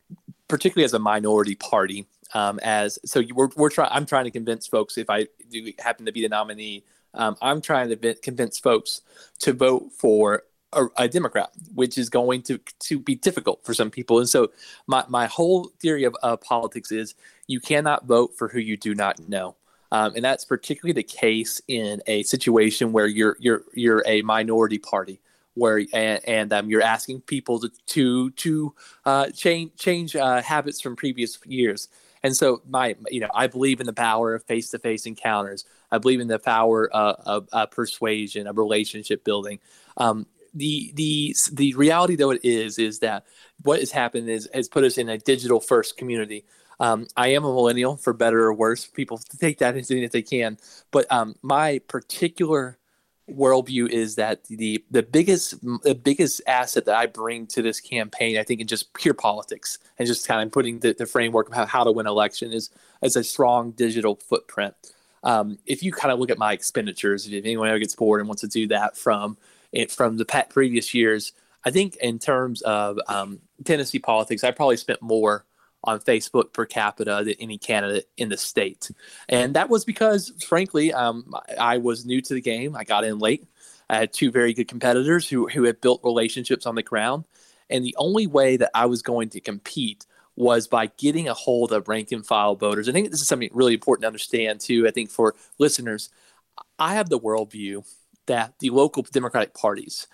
particularly 0.47 0.85
as 0.85 0.93
a 0.93 0.99
minority 0.99 1.53
party, 1.53 2.07
um, 2.33 2.59
as 2.63 2.99
so 3.05 3.21
we're, 3.33 3.49
we're 3.55 3.69
trying 3.69 3.89
i'm 3.91 4.05
trying 4.05 4.25
to 4.25 4.31
convince 4.31 4.67
folks 4.67 4.97
if 4.97 5.09
i 5.09 5.27
do 5.49 5.71
happen 5.79 6.05
to 6.05 6.11
be 6.11 6.21
the 6.21 6.29
nominee 6.29 6.83
um, 7.13 7.35
i'm 7.41 7.61
trying 7.61 7.89
to 7.89 8.13
convince 8.15 8.59
folks 8.59 9.01
to 9.39 9.53
vote 9.53 9.91
for 9.91 10.43
a, 10.73 10.85
a, 10.97 11.07
democrat 11.07 11.51
which 11.73 11.97
is 11.97 12.09
going 12.09 12.41
to 12.41 12.59
to 12.79 12.99
be 12.99 13.15
difficult 13.15 13.63
for 13.63 13.73
some 13.73 13.91
people 13.91 14.19
and 14.19 14.29
so 14.29 14.51
my, 14.87 15.03
my 15.07 15.25
whole 15.27 15.71
theory 15.79 16.03
of 16.03 16.15
uh, 16.23 16.37
politics 16.37 16.91
is 16.91 17.15
you 17.47 17.59
cannot 17.59 18.05
vote 18.05 18.35
for 18.37 18.47
who 18.47 18.59
you 18.59 18.77
do 18.77 18.95
not 18.95 19.19
know 19.27 19.55
um, 19.91 20.13
and 20.15 20.25
that's 20.25 20.43
particularly 20.43 20.93
the 20.93 21.03
case 21.03 21.61
in 21.67 22.01
a 22.07 22.23
situation 22.23 22.91
where 22.91 23.05
you're 23.05 23.37
you're 23.39 23.63
you're 23.73 24.03
a 24.07 24.23
minority 24.23 24.79
party 24.79 25.21
where 25.53 25.83
and, 25.93 26.27
and 26.27 26.53
um, 26.53 26.69
you're 26.69 26.81
asking 26.81 27.21
people 27.21 27.59
to 27.59 27.69
to 27.87 28.31
to 28.31 28.75
uh, 29.05 29.29
change 29.29 29.75
change 29.77 30.15
uh, 30.15 30.41
habits 30.41 30.81
from 30.81 30.95
previous 30.95 31.39
years. 31.45 31.89
And 32.23 32.35
so 32.35 32.61
my, 32.67 32.95
you 33.09 33.19
know, 33.19 33.29
I 33.35 33.47
believe 33.47 33.79
in 33.81 33.85
the 33.85 33.93
power 33.93 34.33
of 34.33 34.43
face-to-face 34.45 35.05
encounters. 35.05 35.65
I 35.91 35.97
believe 35.97 36.21
in 36.21 36.27
the 36.27 36.39
power 36.39 36.89
uh, 36.95 37.15
of, 37.25 37.49
of 37.51 37.71
persuasion, 37.71 38.47
of 38.47 38.57
relationship 38.57 39.23
building. 39.23 39.59
Um, 39.97 40.25
the 40.53 40.91
the 40.95 41.35
the 41.51 41.73
reality 41.73 42.15
though 42.15 42.29
it 42.29 42.41
is 42.43 42.77
is 42.77 42.99
that 42.99 43.25
what 43.63 43.79
has 43.79 43.91
happened 43.91 44.29
is 44.29 44.47
has 44.53 44.69
put 44.69 44.83
us 44.83 44.97
in 44.97 45.09
a 45.09 45.17
digital 45.17 45.59
first 45.59 45.97
community. 45.97 46.45
Um, 46.79 47.07
I 47.17 47.29
am 47.29 47.43
a 47.43 47.53
millennial, 47.53 47.97
for 47.97 48.13
better 48.13 48.43
or 48.43 48.53
worse. 48.53 48.85
People 48.85 49.17
take 49.39 49.59
that 49.59 49.75
as 49.75 49.87
they 49.87 50.21
can, 50.21 50.57
but 50.91 51.11
um, 51.11 51.35
my 51.41 51.79
particular 51.87 52.77
worldview 53.29 53.89
is 53.89 54.15
that 54.15 54.43
the 54.45 54.83
the 54.91 55.03
biggest 55.03 55.61
the 55.83 55.95
biggest 55.95 56.41
asset 56.45 56.85
that 56.85 56.95
I 56.95 57.05
bring 57.05 57.47
to 57.47 57.61
this 57.61 57.79
campaign, 57.79 58.37
I 58.37 58.43
think, 58.43 58.59
in 58.59 58.67
just 58.67 58.93
pure 58.93 59.13
politics 59.13 59.79
and 59.97 60.07
just 60.07 60.27
kind 60.27 60.45
of 60.45 60.51
putting 60.51 60.79
the, 60.79 60.93
the 60.93 61.05
framework 61.05 61.47
of 61.47 61.53
how, 61.53 61.65
how 61.65 61.83
to 61.83 61.91
win 61.91 62.07
election 62.07 62.51
is 62.51 62.69
is 63.01 63.15
a 63.15 63.23
strong 63.23 63.71
digital 63.71 64.15
footprint. 64.15 64.75
Um, 65.23 65.57
if 65.65 65.83
you 65.83 65.93
kind 65.93 66.11
of 66.11 66.19
look 66.19 66.29
at 66.29 66.37
my 66.37 66.51
expenditures, 66.51 67.25
if 67.27 67.45
anyone 67.45 67.69
ever 67.69 67.79
gets 67.79 67.95
bored 67.95 68.19
and 68.19 68.27
wants 68.27 68.41
to 68.41 68.47
do 68.47 68.67
that 68.67 68.97
from 68.97 69.37
it 69.71 69.89
from 69.89 70.17
the 70.17 70.25
previous 70.49 70.93
years, 70.93 71.31
I 71.63 71.71
think 71.71 71.95
in 71.97 72.19
terms 72.19 72.61
of 72.63 72.99
um, 73.07 73.39
Tennessee 73.63 73.99
politics, 73.99 74.43
I 74.43 74.51
probably 74.51 74.77
spent 74.77 75.01
more 75.01 75.45
on 75.83 75.99
Facebook 75.99 76.53
per 76.53 76.65
capita 76.65 77.21
than 77.25 77.35
any 77.39 77.57
candidate 77.57 78.09
in 78.17 78.29
the 78.29 78.37
state. 78.37 78.89
And 79.27 79.55
that 79.55 79.69
was 79.69 79.83
because, 79.85 80.31
frankly, 80.47 80.93
um, 80.93 81.33
I 81.59 81.77
was 81.77 82.05
new 82.05 82.21
to 82.21 82.33
the 82.33 82.41
game. 82.41 82.75
I 82.75 82.83
got 82.83 83.03
in 83.03 83.19
late. 83.19 83.45
I 83.89 83.97
had 83.97 84.13
two 84.13 84.31
very 84.31 84.53
good 84.53 84.67
competitors 84.67 85.27
who, 85.27 85.47
who 85.47 85.63
had 85.63 85.81
built 85.81 86.01
relationships 86.03 86.65
on 86.65 86.75
the 86.75 86.83
ground. 86.83 87.25
And 87.69 87.83
the 87.83 87.95
only 87.97 88.27
way 88.27 88.57
that 88.57 88.71
I 88.73 88.85
was 88.85 89.01
going 89.01 89.29
to 89.29 89.41
compete 89.41 90.05
was 90.35 90.67
by 90.67 90.87
getting 90.97 91.27
a 91.27 91.33
hold 91.33 91.71
of 91.71 91.87
rank 91.87 92.11
and 92.11 92.25
file 92.25 92.55
voters. 92.55 92.89
I 92.89 92.91
think 92.91 93.11
this 93.11 93.21
is 93.21 93.27
something 93.27 93.49
really 93.53 93.73
important 93.73 94.03
to 94.03 94.07
understand, 94.07 94.61
too. 94.61 94.87
I 94.87 94.91
think 94.91 95.09
for 95.09 95.35
listeners, 95.59 96.09
I 96.79 96.95
have 96.95 97.09
the 97.09 97.19
worldview 97.19 97.85
that 98.25 98.53
the 98.59 98.69
local 98.69 99.03
Democratic 99.03 99.53
parties 99.53 100.07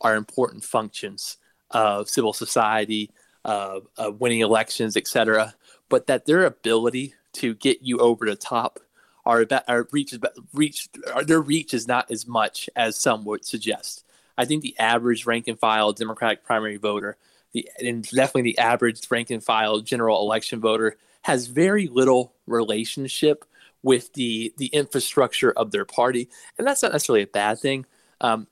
are 0.00 0.16
important 0.16 0.64
functions 0.64 1.38
of 1.70 2.08
civil 2.08 2.32
society, 2.32 3.10
uh, 3.44 3.80
uh, 3.96 4.10
winning 4.10 4.40
elections, 4.40 4.96
etc. 4.96 5.54
But 5.88 6.06
that 6.06 6.26
their 6.26 6.44
ability 6.44 7.14
to 7.34 7.54
get 7.54 7.82
you 7.82 7.98
over 7.98 8.26
the 8.26 8.36
top 8.36 8.78
are 9.24 9.40
about 9.40 9.64
our 9.68 9.86
reach 9.92 10.14
reach 10.52 10.88
their 11.24 11.40
reach 11.40 11.74
is 11.74 11.86
not 11.86 12.10
as 12.10 12.26
much 12.26 12.68
as 12.74 12.98
some 12.98 13.24
would 13.24 13.44
suggest. 13.44 14.04
I 14.36 14.44
think 14.44 14.62
the 14.62 14.78
average 14.78 15.26
rank 15.26 15.48
and 15.48 15.58
file 15.58 15.92
Democratic 15.92 16.44
primary 16.44 16.76
voter, 16.76 17.16
the 17.52 17.68
and 17.78 18.02
definitely 18.02 18.42
the 18.42 18.58
average 18.58 19.00
rank 19.10 19.30
and 19.30 19.42
file 19.42 19.80
general 19.80 20.20
election 20.22 20.60
voter 20.60 20.96
has 21.22 21.46
very 21.46 21.86
little 21.86 22.34
relationship 22.46 23.44
with 23.82 24.12
the 24.14 24.52
the 24.56 24.66
infrastructure 24.66 25.52
of 25.52 25.70
their 25.70 25.84
party, 25.84 26.28
and 26.58 26.66
that's 26.66 26.82
not 26.82 26.92
necessarily 26.92 27.22
a 27.22 27.28
bad 27.28 27.58
thing. 27.58 27.86
Um, 28.20 28.46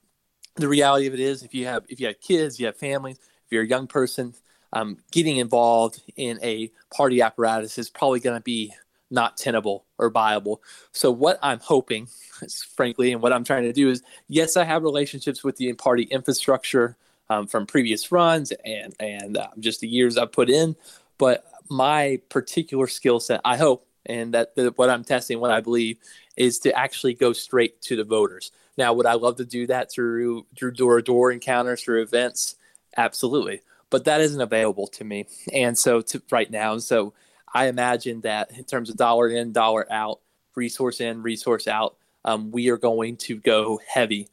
the 0.56 0.68
reality 0.68 1.06
of 1.06 1.14
it 1.14 1.20
is, 1.20 1.42
if 1.42 1.54
you 1.54 1.66
have 1.66 1.84
if 1.88 2.00
you 2.00 2.06
have 2.06 2.20
kids, 2.20 2.60
you 2.60 2.66
have 2.66 2.76
families, 2.76 3.18
if 3.18 3.52
you're 3.52 3.62
a 3.62 3.68
young 3.68 3.86
person, 3.86 4.34
um, 4.72 4.98
getting 5.10 5.38
involved 5.38 6.02
in 6.16 6.38
a 6.42 6.70
party 6.94 7.22
apparatus 7.22 7.78
is 7.78 7.90
probably 7.90 8.20
going 8.20 8.36
to 8.36 8.42
be 8.42 8.72
not 9.10 9.36
tenable 9.36 9.84
or 9.98 10.10
viable. 10.10 10.62
So 10.92 11.10
what 11.10 11.38
I'm 11.42 11.58
hoping, 11.60 12.08
frankly, 12.76 13.12
and 13.12 13.20
what 13.20 13.32
I'm 13.32 13.44
trying 13.44 13.64
to 13.64 13.72
do 13.72 13.90
is, 13.90 14.02
yes, 14.28 14.56
I 14.56 14.64
have 14.64 14.82
relationships 14.82 15.42
with 15.42 15.56
the 15.56 15.72
party 15.72 16.04
infrastructure 16.04 16.96
um, 17.28 17.46
from 17.46 17.66
previous 17.66 18.10
runs 18.10 18.52
and 18.64 18.94
and 18.98 19.36
uh, 19.36 19.48
just 19.58 19.80
the 19.80 19.88
years 19.88 20.18
I've 20.18 20.32
put 20.32 20.50
in, 20.50 20.76
but 21.18 21.44
my 21.68 22.20
particular 22.28 22.88
skill 22.88 23.20
set, 23.20 23.40
I 23.44 23.56
hope, 23.56 23.86
and 24.06 24.34
that, 24.34 24.56
that 24.56 24.76
what 24.76 24.90
I'm 24.90 25.04
testing, 25.04 25.38
what 25.38 25.52
I 25.52 25.60
believe, 25.60 25.98
is 26.36 26.58
to 26.60 26.76
actually 26.76 27.14
go 27.14 27.32
straight 27.32 27.80
to 27.82 27.94
the 27.94 28.02
voters. 28.02 28.50
Now, 28.76 28.92
would 28.94 29.06
I 29.06 29.14
love 29.14 29.36
to 29.36 29.44
do 29.44 29.68
that 29.68 29.92
through 29.92 30.46
through 30.56 30.72
door 30.72 30.96
to 30.96 31.02
door 31.02 31.30
encounters, 31.30 31.82
through 31.82 32.02
events? 32.02 32.56
Absolutely 32.96 33.62
but 33.90 34.04
that 34.04 34.20
isn't 34.20 34.40
available 34.40 34.86
to 34.86 35.04
me. 35.04 35.26
And 35.52 35.76
so 35.76 36.00
to 36.00 36.22
right 36.30 36.50
now, 36.50 36.78
so 36.78 37.12
I 37.52 37.66
imagine 37.66 38.22
that 38.22 38.52
in 38.56 38.64
terms 38.64 38.90
of 38.90 38.96
dollar 38.96 39.28
in, 39.28 39.52
dollar 39.52 39.90
out, 39.92 40.20
resource 40.54 41.00
in, 41.00 41.22
resource 41.22 41.66
out, 41.68 41.96
um, 42.24 42.50
we 42.50 42.70
are 42.70 42.76
going 42.76 43.16
to 43.18 43.36
go 43.36 43.80
heavy, 43.86 44.28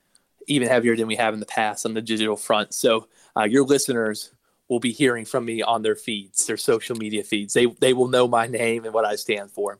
even 0.47 0.67
heavier 0.67 0.95
than 0.95 1.07
we 1.07 1.15
have 1.15 1.33
in 1.33 1.39
the 1.39 1.45
past 1.45 1.85
on 1.85 1.93
the 1.93 2.01
digital 2.01 2.37
front. 2.37 2.73
So 2.73 3.07
uh, 3.35 3.43
your 3.43 3.63
listeners 3.63 4.31
will 4.67 4.79
be 4.79 4.91
hearing 4.91 5.25
from 5.25 5.45
me 5.45 5.61
on 5.61 5.81
their 5.81 5.95
feeds, 5.95 6.45
their 6.45 6.57
social 6.57 6.95
media 6.95 7.23
feeds. 7.23 7.53
They 7.53 7.65
they 7.65 7.93
will 7.93 8.07
know 8.07 8.27
my 8.27 8.47
name 8.47 8.85
and 8.85 8.93
what 8.93 9.05
I 9.05 9.15
stand 9.15 9.51
for. 9.51 9.79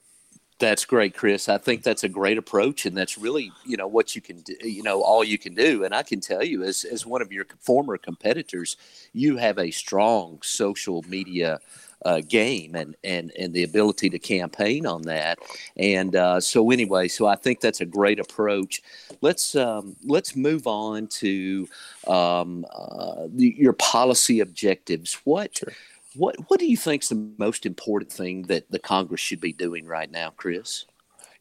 That's 0.59 0.85
great, 0.85 1.15
Chris. 1.15 1.49
I 1.49 1.59
think 1.59 1.83
that's 1.83 2.03
a 2.03 2.09
great 2.09 2.39
approach, 2.39 2.87
and 2.87 2.97
that's 2.97 3.15
really, 3.15 3.51
you 3.63 3.77
know, 3.77 3.85
what 3.85 4.15
you 4.15 4.21
can 4.21 4.41
do, 4.41 4.55
you 4.63 4.81
know, 4.81 5.03
all 5.03 5.23
you 5.23 5.37
can 5.37 5.53
do. 5.53 5.83
And 5.83 5.93
I 5.93 6.01
can 6.01 6.19
tell 6.19 6.43
you, 6.43 6.63
as 6.63 6.83
as 6.83 7.05
one 7.05 7.21
of 7.21 7.31
your 7.31 7.45
former 7.59 7.97
competitors, 7.97 8.75
you 9.13 9.37
have 9.37 9.59
a 9.59 9.69
strong 9.69 10.39
social 10.41 11.03
media 11.07 11.59
uh, 12.05 12.21
game 12.27 12.75
and, 12.75 12.95
and, 13.03 13.31
and 13.37 13.53
the 13.53 13.63
ability 13.63 14.09
to 14.09 14.19
campaign 14.19 14.85
on 14.85 15.01
that. 15.03 15.39
And 15.77 16.15
uh, 16.15 16.39
so 16.39 16.71
anyway, 16.71 17.07
so 17.07 17.27
I 17.27 17.35
think 17.35 17.59
that's 17.59 17.81
a 17.81 17.85
great 17.85 18.19
approach. 18.19 18.81
Let's 19.21 19.55
um, 19.55 19.95
let's 20.05 20.35
move 20.35 20.67
on 20.67 21.07
to 21.07 21.67
um, 22.07 22.65
uh, 22.71 23.27
the, 23.27 23.55
your 23.57 23.73
policy 23.73 24.39
objectives. 24.39 25.19
What 25.23 25.57
sure. 25.57 25.73
What 26.17 26.35
what 26.49 26.59
do 26.59 26.67
you 26.67 26.77
think 26.77 27.03
is 27.03 27.09
the 27.09 27.31
most 27.37 27.65
important 27.65 28.11
thing 28.11 28.43
that 28.43 28.69
the 28.71 28.79
Congress 28.79 29.21
should 29.21 29.41
be 29.41 29.53
doing 29.53 29.85
right 29.85 30.09
now, 30.09 30.31
Chris? 30.35 30.85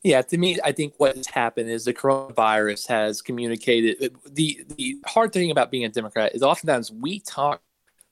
Yeah, 0.02 0.22
to 0.22 0.38
me, 0.38 0.58
I 0.62 0.72
think 0.72 0.94
what 0.98 1.16
has 1.16 1.26
happened 1.26 1.68
is 1.68 1.84
the 1.84 1.94
coronavirus 1.94 2.86
has 2.88 3.22
communicated. 3.22 4.14
The 4.24 4.64
the 4.76 4.98
hard 5.06 5.32
thing 5.32 5.50
about 5.50 5.70
being 5.70 5.84
a 5.84 5.88
Democrat 5.88 6.34
is 6.34 6.42
oftentimes 6.42 6.92
we 6.92 7.20
talk 7.20 7.62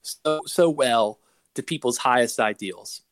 so 0.02 0.40
so 0.46 0.70
well 0.70 1.20
to 1.54 1.62
people's 1.62 1.98
highest 1.98 2.40
ideals, 2.40 3.02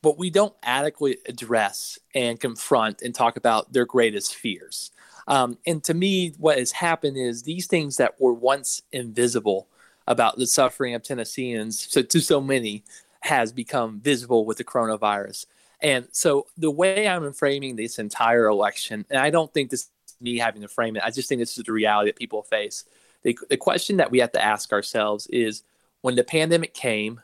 but 0.00 0.18
we 0.18 0.30
don't 0.30 0.54
adequately 0.62 1.18
address 1.28 1.98
and 2.14 2.40
confront 2.40 3.02
and 3.02 3.14
talk 3.14 3.36
about 3.36 3.72
their 3.72 3.84
greatest 3.84 4.34
fears. 4.34 4.90
Um, 5.28 5.58
and 5.66 5.84
to 5.84 5.94
me, 5.94 6.34
what 6.38 6.58
has 6.58 6.72
happened 6.72 7.16
is 7.16 7.42
these 7.42 7.66
things 7.66 7.96
that 7.98 8.20
were 8.20 8.32
once 8.32 8.82
invisible 8.92 9.68
about 10.06 10.36
the 10.36 10.46
suffering 10.46 10.94
of 10.94 11.02
Tennesseans, 11.02 11.86
so 11.90 12.02
to 12.02 12.20
so 12.20 12.40
many, 12.40 12.84
has 13.20 13.52
become 13.52 14.00
visible 14.00 14.44
with 14.44 14.58
the 14.58 14.64
coronavirus. 14.64 15.46
And 15.80 16.08
so 16.12 16.46
the 16.56 16.70
way 16.70 17.08
I'm 17.08 17.32
framing 17.32 17.76
this 17.76 17.98
entire 17.98 18.46
election, 18.46 19.04
and 19.10 19.18
I 19.18 19.30
don't 19.30 19.52
think 19.52 19.70
this 19.70 19.82
is 19.82 19.90
me 20.20 20.38
having 20.38 20.62
to 20.62 20.68
frame 20.68 20.96
it, 20.96 21.02
I 21.04 21.10
just 21.10 21.28
think 21.28 21.40
this 21.40 21.56
is 21.56 21.64
the 21.64 21.72
reality 21.72 22.10
that 22.10 22.18
people 22.18 22.42
face. 22.42 22.84
The, 23.22 23.38
the 23.48 23.56
question 23.56 23.96
that 23.98 24.10
we 24.10 24.18
have 24.18 24.32
to 24.32 24.44
ask 24.44 24.72
ourselves 24.72 25.26
is 25.28 25.62
when 26.00 26.16
the 26.16 26.24
pandemic 26.24 26.74
came, 26.74 27.20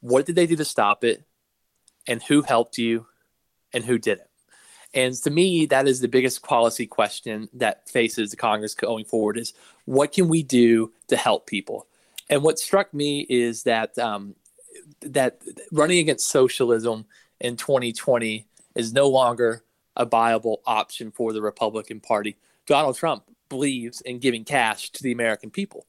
what 0.00 0.26
did 0.26 0.36
they 0.36 0.46
do 0.46 0.56
to 0.56 0.64
stop 0.64 1.04
it? 1.04 1.24
And 2.06 2.22
who 2.22 2.42
helped 2.42 2.78
you? 2.78 3.06
And 3.72 3.84
who 3.84 3.98
did 3.98 4.18
it? 4.18 4.29
And 4.92 5.14
to 5.22 5.30
me, 5.30 5.66
that 5.66 5.86
is 5.86 6.00
the 6.00 6.08
biggest 6.08 6.42
policy 6.42 6.86
question 6.86 7.48
that 7.54 7.88
faces 7.88 8.30
the 8.30 8.36
Congress 8.36 8.74
going 8.74 9.04
forward 9.04 9.38
is 9.38 9.52
what 9.84 10.12
can 10.12 10.28
we 10.28 10.42
do 10.42 10.92
to 11.08 11.16
help 11.16 11.46
people? 11.46 11.86
And 12.28 12.42
what 12.42 12.58
struck 12.58 12.92
me 12.92 13.26
is 13.28 13.64
that 13.64 13.96
um, 13.98 14.34
that 15.02 15.40
running 15.72 15.98
against 15.98 16.28
socialism 16.28 17.06
in 17.40 17.56
2020 17.56 18.46
is 18.74 18.92
no 18.92 19.08
longer 19.08 19.64
a 19.96 20.04
viable 20.04 20.62
option 20.66 21.10
for 21.10 21.32
the 21.32 21.42
Republican 21.42 22.00
Party. 22.00 22.36
Donald 22.66 22.96
Trump 22.96 23.24
believes 23.48 24.00
in 24.02 24.18
giving 24.18 24.44
cash 24.44 24.90
to 24.90 25.02
the 25.02 25.12
American 25.12 25.50
people. 25.50 25.86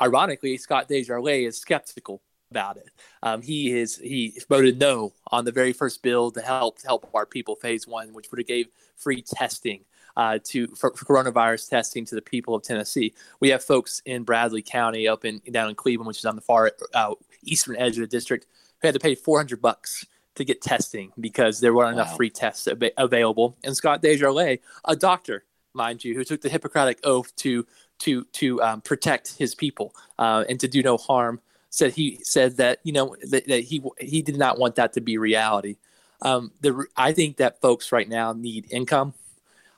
Ironically, 0.00 0.56
Scott 0.58 0.88
DesJarlais 0.88 1.46
is 1.46 1.58
skeptical 1.58 2.22
about 2.50 2.76
it. 2.76 2.90
Um, 3.22 3.42
he 3.42 3.72
is 3.78 3.96
he 3.96 4.38
voted 4.48 4.78
no 4.78 5.12
on 5.28 5.44
the 5.44 5.52
very 5.52 5.72
first 5.72 6.02
bill 6.02 6.30
to 6.32 6.40
help 6.40 6.78
help 6.84 7.08
our 7.14 7.26
people 7.26 7.56
phase 7.56 7.86
one, 7.86 8.12
which 8.12 8.30
would 8.30 8.38
have 8.38 8.46
gave 8.46 8.68
free 8.96 9.22
testing 9.22 9.84
uh, 10.16 10.38
to 10.44 10.66
for, 10.68 10.92
for, 10.94 11.04
coronavirus 11.04 11.68
testing 11.68 12.04
to 12.06 12.14
the 12.14 12.22
people 12.22 12.54
of 12.54 12.62
Tennessee. 12.62 13.14
We 13.40 13.50
have 13.50 13.62
folks 13.62 14.02
in 14.04 14.24
Bradley 14.24 14.62
County 14.62 15.08
up 15.08 15.24
in 15.24 15.40
down 15.50 15.68
in 15.68 15.74
Cleveland, 15.74 16.08
which 16.08 16.18
is 16.18 16.24
on 16.24 16.36
the 16.36 16.42
far 16.42 16.72
uh, 16.94 17.14
eastern 17.44 17.76
edge 17.76 17.96
of 17.96 18.02
the 18.02 18.06
district, 18.06 18.46
who 18.80 18.88
had 18.88 18.94
to 18.94 19.00
pay 19.00 19.14
400 19.14 19.60
bucks 19.60 20.06
to 20.34 20.44
get 20.44 20.62
testing 20.62 21.12
because 21.20 21.60
there 21.60 21.74
weren't 21.74 21.96
wow. 21.96 22.02
enough 22.02 22.16
free 22.16 22.30
tests 22.30 22.66
ab- 22.66 22.92
available. 22.96 23.56
And 23.62 23.76
Scott 23.76 24.02
DesJarlais, 24.02 24.60
a 24.84 24.96
doctor, 24.96 25.44
mind 25.74 26.04
you, 26.04 26.14
who 26.14 26.24
took 26.24 26.40
the 26.40 26.48
Hippocratic 26.48 27.00
oath 27.04 27.34
to 27.36 27.66
to 28.00 28.24
to 28.24 28.62
um, 28.62 28.80
protect 28.80 29.36
his 29.36 29.54
people 29.54 29.94
uh, 30.18 30.44
and 30.48 30.58
to 30.60 30.68
do 30.68 30.82
no 30.82 30.96
harm, 30.96 31.40
said 31.70 31.92
he 31.92 32.18
said 32.22 32.56
that 32.56 32.78
you 32.82 32.92
know 32.92 33.16
that, 33.30 33.46
that 33.46 33.60
he 33.60 33.82
he 34.00 34.22
did 34.22 34.36
not 34.36 34.58
want 34.58 34.76
that 34.76 34.92
to 34.94 35.00
be 35.00 35.18
reality. 35.18 35.76
Um, 36.22 36.52
the 36.60 36.86
I 36.96 37.12
think 37.12 37.36
that 37.36 37.60
folks 37.60 37.92
right 37.92 38.08
now 38.08 38.32
need 38.32 38.66
income, 38.70 39.14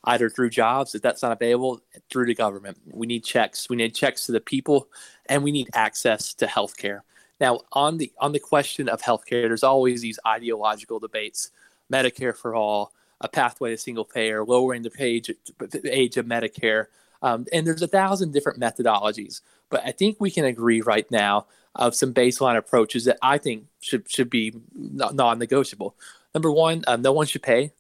either 0.05 0.31
through 0.31 0.51
jobs 0.51 0.95
if 0.95 1.03
that's 1.03 1.23
not 1.23 1.33
available, 1.33 1.81
through 2.11 2.27
the 2.27 2.35
government. 2.35 2.79
We 2.87 3.07
need 3.07 3.25
checks. 3.25 3.69
We 3.69 3.77
need 3.77 3.95
checks 3.95 4.27
to 4.27 4.33
the 4.33 4.41
people, 4.41 4.89
and 5.27 5.43
we 5.43 5.53
need 5.53 5.69
access 5.75 6.33
to 6.35 6.47
health 6.47 6.77
care. 6.77 7.05
Now, 7.41 7.61
on 7.73 7.99
the 7.99 8.13
on 8.19 8.33
the 8.33 8.39
question 8.39 8.89
of 8.89 9.03
healthcare, 9.03 9.49
there's 9.49 9.65
always 9.65 10.01
these 10.03 10.19
ideological 10.27 11.01
debates: 11.01 11.51
Medicare 11.93 12.37
for 12.37 12.55
all, 12.55 12.93
a 13.21 13.29
pathway 13.29 13.71
to 13.71 13.79
single 13.79 14.05
payer, 14.05 14.45
lowering 14.45 14.83
the 14.83 14.93
age 14.99 15.31
age 15.85 16.17
of 16.17 16.27
Medicare, 16.27 16.87
um, 17.23 17.47
and 17.53 17.67
there's 17.67 17.83
a 17.83 17.89
thousand 17.89 18.33
different 18.33 18.61
methodologies. 18.61 19.41
But 19.69 19.83
I 19.85 19.93
think 19.93 20.17
we 20.21 20.31
can 20.31 20.45
agree 20.45 20.81
right 20.81 21.09
now 21.11 21.47
of 21.77 21.95
some 21.95 22.13
baseline 22.13 22.57
approaches 22.57 23.05
that 23.05 23.19
I 23.23 23.39
think 23.39 23.67
should 23.81 24.11
should 24.11 24.31
be 24.31 24.55
non-negotiable. 24.75 25.97
Number 26.35 26.51
one, 26.51 26.85
um, 26.87 27.03
no 27.03 27.13
one 27.13 27.27
should 27.27 27.43
pay 27.43 27.73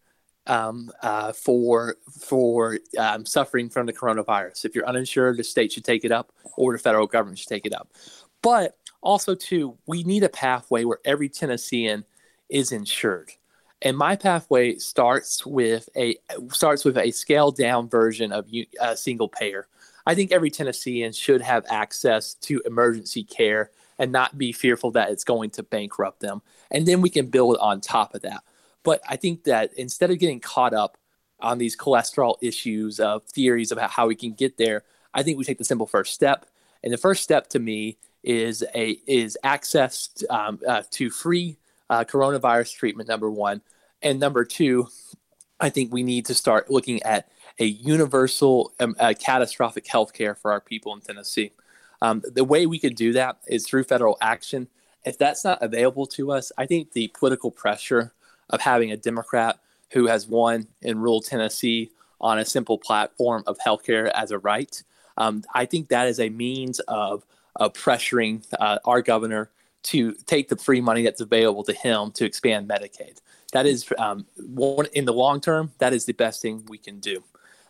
um, 0.46 0.90
uh, 1.02 1.32
for 1.32 1.96
for 2.10 2.78
um, 2.98 3.26
suffering 3.26 3.68
from 3.68 3.86
the 3.86 3.92
coronavirus. 3.92 4.64
If 4.64 4.74
you're 4.74 4.86
uninsured, 4.86 5.36
the 5.36 5.44
state 5.44 5.72
should 5.72 5.84
take 5.84 6.04
it 6.04 6.12
up, 6.12 6.32
or 6.56 6.72
the 6.72 6.78
federal 6.78 7.06
government 7.06 7.38
should 7.38 7.48
take 7.48 7.66
it 7.66 7.74
up. 7.74 7.88
But 8.42 8.76
also, 9.02 9.34
too, 9.34 9.76
we 9.86 10.02
need 10.02 10.22
a 10.22 10.28
pathway 10.28 10.84
where 10.84 10.98
every 11.04 11.28
Tennessean 11.28 12.04
is 12.48 12.72
insured. 12.72 13.32
And 13.82 13.96
my 13.96 14.14
pathway 14.16 14.76
starts 14.76 15.46
with 15.46 15.88
a 15.96 16.16
starts 16.52 16.84
with 16.84 16.98
a 16.98 17.10
scaled 17.10 17.56
down 17.56 17.88
version 17.88 18.30
of 18.32 18.46
a 18.80 18.96
single 18.96 19.28
payer. 19.28 19.68
I 20.06 20.14
think 20.14 20.32
every 20.32 20.50
Tennessean 20.50 21.12
should 21.12 21.40
have 21.40 21.64
access 21.70 22.34
to 22.34 22.62
emergency 22.66 23.24
care 23.24 23.70
and 23.98 24.12
not 24.12 24.36
be 24.36 24.52
fearful 24.52 24.90
that 24.92 25.10
it's 25.10 25.24
going 25.24 25.50
to 25.50 25.62
bankrupt 25.62 26.20
them. 26.20 26.42
And 26.70 26.86
then 26.86 27.00
we 27.00 27.10
can 27.10 27.26
build 27.26 27.58
on 27.58 27.80
top 27.80 28.14
of 28.14 28.22
that. 28.22 28.42
But 28.82 29.02
I 29.08 29.16
think 29.16 29.44
that 29.44 29.72
instead 29.74 30.10
of 30.10 30.18
getting 30.18 30.40
caught 30.40 30.72
up 30.72 30.96
on 31.40 31.58
these 31.58 31.76
cholesterol 31.76 32.36
issues 32.40 32.98
of 32.98 33.24
theories 33.24 33.72
about 33.72 33.90
how 33.90 34.06
we 34.06 34.14
can 34.14 34.32
get 34.32 34.56
there, 34.56 34.84
I 35.12 35.22
think 35.22 35.38
we 35.38 35.44
take 35.44 35.58
the 35.58 35.64
simple 35.64 35.86
first 35.86 36.14
step. 36.14 36.46
And 36.82 36.92
the 36.92 36.98
first 36.98 37.22
step 37.22 37.48
to 37.48 37.58
me 37.58 37.98
is 38.22 38.64
a 38.74 38.98
is 39.06 39.38
access 39.42 40.10
um, 40.28 40.60
uh, 40.66 40.82
to 40.90 41.10
free 41.10 41.56
uh, 41.90 42.04
coronavirus 42.04 42.74
treatment. 42.74 43.08
Number 43.08 43.30
one, 43.30 43.60
and 44.00 44.18
number 44.18 44.44
two, 44.46 44.88
I 45.60 45.68
think 45.68 45.92
we 45.92 46.02
need 46.02 46.24
to 46.26 46.34
start 46.34 46.70
looking 46.70 47.02
at 47.02 47.28
a 47.58 47.66
universal 47.66 48.72
um, 48.80 48.96
uh, 48.98 49.12
catastrophic 49.18 49.86
health 49.86 50.14
care 50.14 50.34
for 50.34 50.52
our 50.52 50.60
people 50.60 50.94
in 50.94 51.00
Tennessee. 51.00 51.52
Um, 52.00 52.22
the 52.24 52.44
way 52.44 52.64
we 52.64 52.78
could 52.78 52.94
do 52.94 53.12
that 53.12 53.36
is 53.46 53.66
through 53.66 53.84
federal 53.84 54.16
action. 54.22 54.68
If 55.04 55.18
that's 55.18 55.44
not 55.44 55.62
available 55.62 56.06
to 56.06 56.32
us, 56.32 56.50
I 56.56 56.64
think 56.64 56.92
the 56.92 57.08
political 57.08 57.50
pressure 57.50 58.14
of 58.48 58.62
having 58.62 58.90
a 58.90 58.96
Democrat 58.96 59.58
who 59.90 60.06
has 60.06 60.26
won 60.26 60.68
in 60.80 60.98
rural 60.98 61.20
Tennessee 61.20 61.90
on 62.20 62.38
a 62.38 62.44
simple 62.44 62.78
platform 62.78 63.42
of 63.46 63.58
healthcare 63.58 64.10
as 64.14 64.30
a 64.30 64.38
right, 64.38 64.82
um, 65.18 65.42
I 65.54 65.66
think 65.66 65.88
that 65.88 66.06
is 66.06 66.20
a 66.20 66.30
means 66.30 66.80
of 66.80 67.26
uh, 67.58 67.68
pressuring 67.68 68.46
uh, 68.58 68.78
our 68.84 69.02
governor 69.02 69.50
to 69.82 70.12
take 70.26 70.48
the 70.48 70.56
free 70.56 70.80
money 70.80 71.02
that's 71.02 71.20
available 71.20 71.64
to 71.64 71.72
him 71.72 72.10
to 72.12 72.24
expand 72.24 72.68
Medicaid. 72.68 73.18
That 73.52 73.66
is 73.66 73.90
um, 73.98 74.26
one 74.36 74.86
in 74.92 75.04
the 75.04 75.12
long 75.12 75.40
term. 75.40 75.72
That 75.78 75.92
is 75.92 76.04
the 76.04 76.12
best 76.12 76.42
thing 76.42 76.64
we 76.68 76.78
can 76.78 77.00
do. 77.00 77.24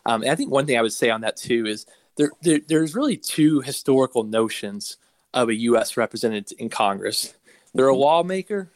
Um, 0.05 0.23
I 0.27 0.35
think 0.35 0.51
one 0.51 0.65
thing 0.65 0.77
I 0.77 0.81
would 0.81 0.93
say 0.93 1.09
on 1.09 1.21
that 1.21 1.37
too 1.37 1.65
is 1.65 1.85
there, 2.17 2.31
there, 2.41 2.59
there's 2.67 2.95
really 2.95 3.17
two 3.17 3.61
historical 3.61 4.23
notions 4.23 4.97
of 5.33 5.49
a 5.49 5.55
U.S. 5.55 5.97
representative 5.97 6.57
in 6.59 6.69
Congress. 6.69 7.33
They're 7.73 7.87
a 7.87 7.95
lawmaker, 7.95 8.71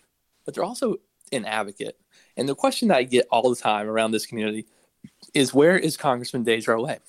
but 0.45 0.53
they're 0.53 0.63
also 0.63 0.97
an 1.31 1.45
advocate. 1.45 1.97
And 2.37 2.47
the 2.47 2.55
question 2.55 2.87
that 2.89 2.97
I 2.97 3.03
get 3.03 3.27
all 3.31 3.49
the 3.49 3.55
time 3.55 3.87
around 3.87 4.11
this 4.11 4.25
community 4.25 4.65
is 5.33 5.53
where 5.53 5.77
is 5.77 5.97
Congressman 5.97 6.45
DesJarlais? 6.45 6.99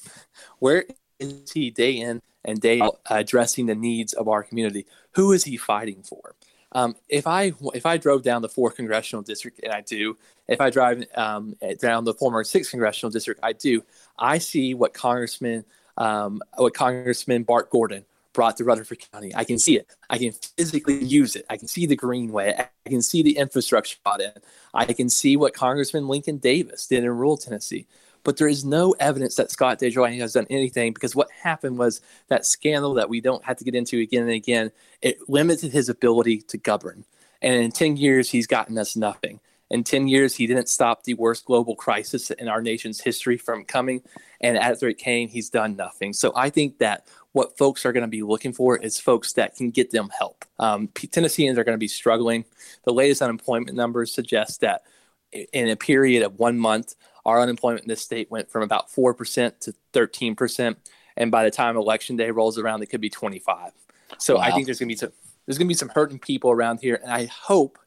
Where 0.58 0.84
is 1.18 1.50
he 1.52 1.70
day 1.70 1.92
in 1.92 2.20
and 2.46 2.60
day 2.60 2.80
out 2.80 3.00
addressing 3.10 3.66
the 3.66 3.74
needs 3.74 4.14
of 4.14 4.28
our 4.28 4.42
community? 4.42 4.86
Who 5.12 5.32
is 5.32 5.44
he 5.44 5.58
fighting 5.58 6.02
for? 6.02 6.34
Um, 6.72 6.96
if 7.08 7.26
I 7.26 7.52
if 7.74 7.86
I 7.86 7.96
drove 7.96 8.22
down 8.22 8.42
the 8.42 8.48
fourth 8.48 8.76
congressional 8.76 9.22
district, 9.22 9.60
and 9.62 9.72
I 9.72 9.82
do, 9.82 10.16
if 10.48 10.60
I 10.60 10.70
drive 10.70 11.04
um, 11.14 11.54
down 11.80 12.04
the 12.04 12.14
former 12.14 12.42
sixth 12.44 12.70
congressional 12.70 13.10
district, 13.10 13.40
I 13.42 13.52
do. 13.52 13.82
I 14.18 14.38
see 14.38 14.74
what 14.74 14.94
Congressman 14.94 15.64
um, 15.96 16.42
what 16.56 16.74
Congressman 16.74 17.44
Bart 17.44 17.70
Gordon 17.70 18.04
brought 18.32 18.58
to 18.58 18.64
Rutherford 18.64 18.98
County. 19.10 19.34
I 19.34 19.44
can 19.44 19.58
see 19.58 19.78
it. 19.78 19.86
I 20.10 20.18
can 20.18 20.32
physically 20.32 21.02
use 21.02 21.36
it. 21.36 21.46
I 21.48 21.56
can 21.56 21.68
see 21.68 21.86
the 21.86 21.96
greenway. 21.96 22.54
I 22.58 22.88
can 22.88 23.00
see 23.00 23.22
the 23.22 23.38
infrastructure 23.38 23.96
brought 24.04 24.20
in. 24.20 24.32
I 24.74 24.84
can 24.92 25.08
see 25.08 25.38
what 25.38 25.54
Congressman 25.54 26.06
Lincoln 26.06 26.36
Davis 26.36 26.86
did 26.86 27.02
in 27.02 27.10
rural 27.10 27.38
Tennessee 27.38 27.86
but 28.26 28.38
there 28.38 28.48
is 28.48 28.64
no 28.64 28.90
evidence 28.98 29.36
that 29.36 29.52
Scott 29.52 29.78
DesJarlais 29.78 30.18
has 30.18 30.32
done 30.32 30.48
anything 30.50 30.92
because 30.92 31.14
what 31.14 31.30
happened 31.30 31.78
was 31.78 32.00
that 32.26 32.44
scandal 32.44 32.92
that 32.94 33.08
we 33.08 33.20
don't 33.20 33.44
have 33.44 33.56
to 33.58 33.62
get 33.62 33.76
into 33.76 34.00
again 34.00 34.22
and 34.22 34.32
again, 34.32 34.72
it 35.00 35.18
limited 35.28 35.70
his 35.70 35.88
ability 35.88 36.38
to 36.38 36.58
govern. 36.58 37.04
And 37.40 37.54
in 37.54 37.70
10 37.70 37.96
years, 37.96 38.28
he's 38.28 38.48
gotten 38.48 38.76
us 38.78 38.96
nothing. 38.96 39.38
In 39.70 39.84
10 39.84 40.08
years, 40.08 40.34
he 40.34 40.48
didn't 40.48 40.68
stop 40.68 41.04
the 41.04 41.14
worst 41.14 41.44
global 41.44 41.76
crisis 41.76 42.32
in 42.32 42.48
our 42.48 42.60
nation's 42.60 43.00
history 43.00 43.36
from 43.36 43.64
coming. 43.64 44.02
And 44.40 44.58
after 44.58 44.88
it 44.88 44.98
came, 44.98 45.28
he's 45.28 45.48
done 45.48 45.76
nothing. 45.76 46.12
So 46.12 46.32
I 46.34 46.50
think 46.50 46.78
that 46.78 47.06
what 47.30 47.56
folks 47.56 47.86
are 47.86 47.92
going 47.92 48.02
to 48.02 48.08
be 48.08 48.24
looking 48.24 48.52
for 48.52 48.76
is 48.76 48.98
folks 48.98 49.34
that 49.34 49.54
can 49.54 49.70
get 49.70 49.92
them 49.92 50.10
help. 50.18 50.44
Um, 50.58 50.88
Tennesseans 50.88 51.58
are 51.58 51.64
going 51.64 51.76
to 51.76 51.78
be 51.78 51.86
struggling. 51.86 52.44
The 52.86 52.92
latest 52.92 53.22
unemployment 53.22 53.76
numbers 53.76 54.12
suggest 54.12 54.62
that 54.62 54.82
in 55.30 55.68
a 55.68 55.76
period 55.76 56.24
of 56.24 56.40
one 56.40 56.58
month, 56.58 56.96
our 57.26 57.40
unemployment 57.40 57.82
in 57.82 57.88
this 57.88 58.00
state 58.00 58.30
went 58.30 58.50
from 58.50 58.62
about 58.62 58.88
4% 58.90 59.58
to 59.60 59.74
13%. 59.92 60.76
And 61.16 61.30
by 61.30 61.44
the 61.44 61.50
time 61.50 61.76
election 61.76 62.16
day 62.16 62.30
rolls 62.30 62.56
around, 62.56 62.82
it 62.82 62.86
could 62.86 63.00
be 63.00 63.10
25. 63.10 63.72
So 64.18 64.36
wow. 64.36 64.42
I 64.42 64.52
think 64.52 64.66
there's 64.66 64.78
going 64.78 64.88
to 64.88 64.94
be 64.94 64.98
some, 64.98 65.12
there's 65.44 65.58
going 65.58 65.66
to 65.66 65.70
be 65.70 65.74
some 65.74 65.88
hurting 65.90 66.20
people 66.20 66.50
around 66.50 66.80
here. 66.80 67.00
And 67.02 67.12
I 67.12 67.26
hope 67.26 67.78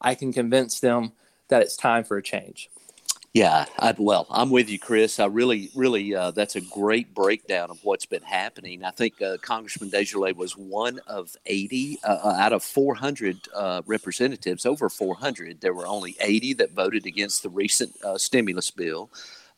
I 0.00 0.14
can 0.14 0.32
convince 0.32 0.80
them 0.80 1.12
that 1.48 1.62
it's 1.62 1.76
time 1.76 2.04
for 2.04 2.16
a 2.16 2.22
change. 2.22 2.68
Yeah, 3.32 3.66
I, 3.78 3.94
well, 3.96 4.26
I'm 4.28 4.50
with 4.50 4.68
you, 4.68 4.80
Chris. 4.80 5.20
I 5.20 5.26
really, 5.26 5.70
really, 5.76 6.16
uh, 6.16 6.32
that's 6.32 6.56
a 6.56 6.60
great 6.60 7.14
breakdown 7.14 7.70
of 7.70 7.78
what's 7.84 8.04
been 8.04 8.24
happening. 8.24 8.84
I 8.84 8.90
think 8.90 9.22
uh, 9.22 9.36
Congressman 9.40 9.88
DesJarlais 9.88 10.34
was 10.34 10.56
one 10.56 10.98
of 11.06 11.36
80 11.46 12.00
uh, 12.02 12.08
uh 12.24 12.36
out 12.40 12.52
of 12.52 12.64
400 12.64 13.38
uh, 13.54 13.82
representatives, 13.86 14.66
over 14.66 14.88
400. 14.88 15.60
There 15.60 15.74
were 15.74 15.86
only 15.86 16.16
80 16.20 16.54
that 16.54 16.72
voted 16.72 17.06
against 17.06 17.44
the 17.44 17.50
recent 17.50 17.92
uh, 18.02 18.18
stimulus 18.18 18.72
bill, 18.72 19.10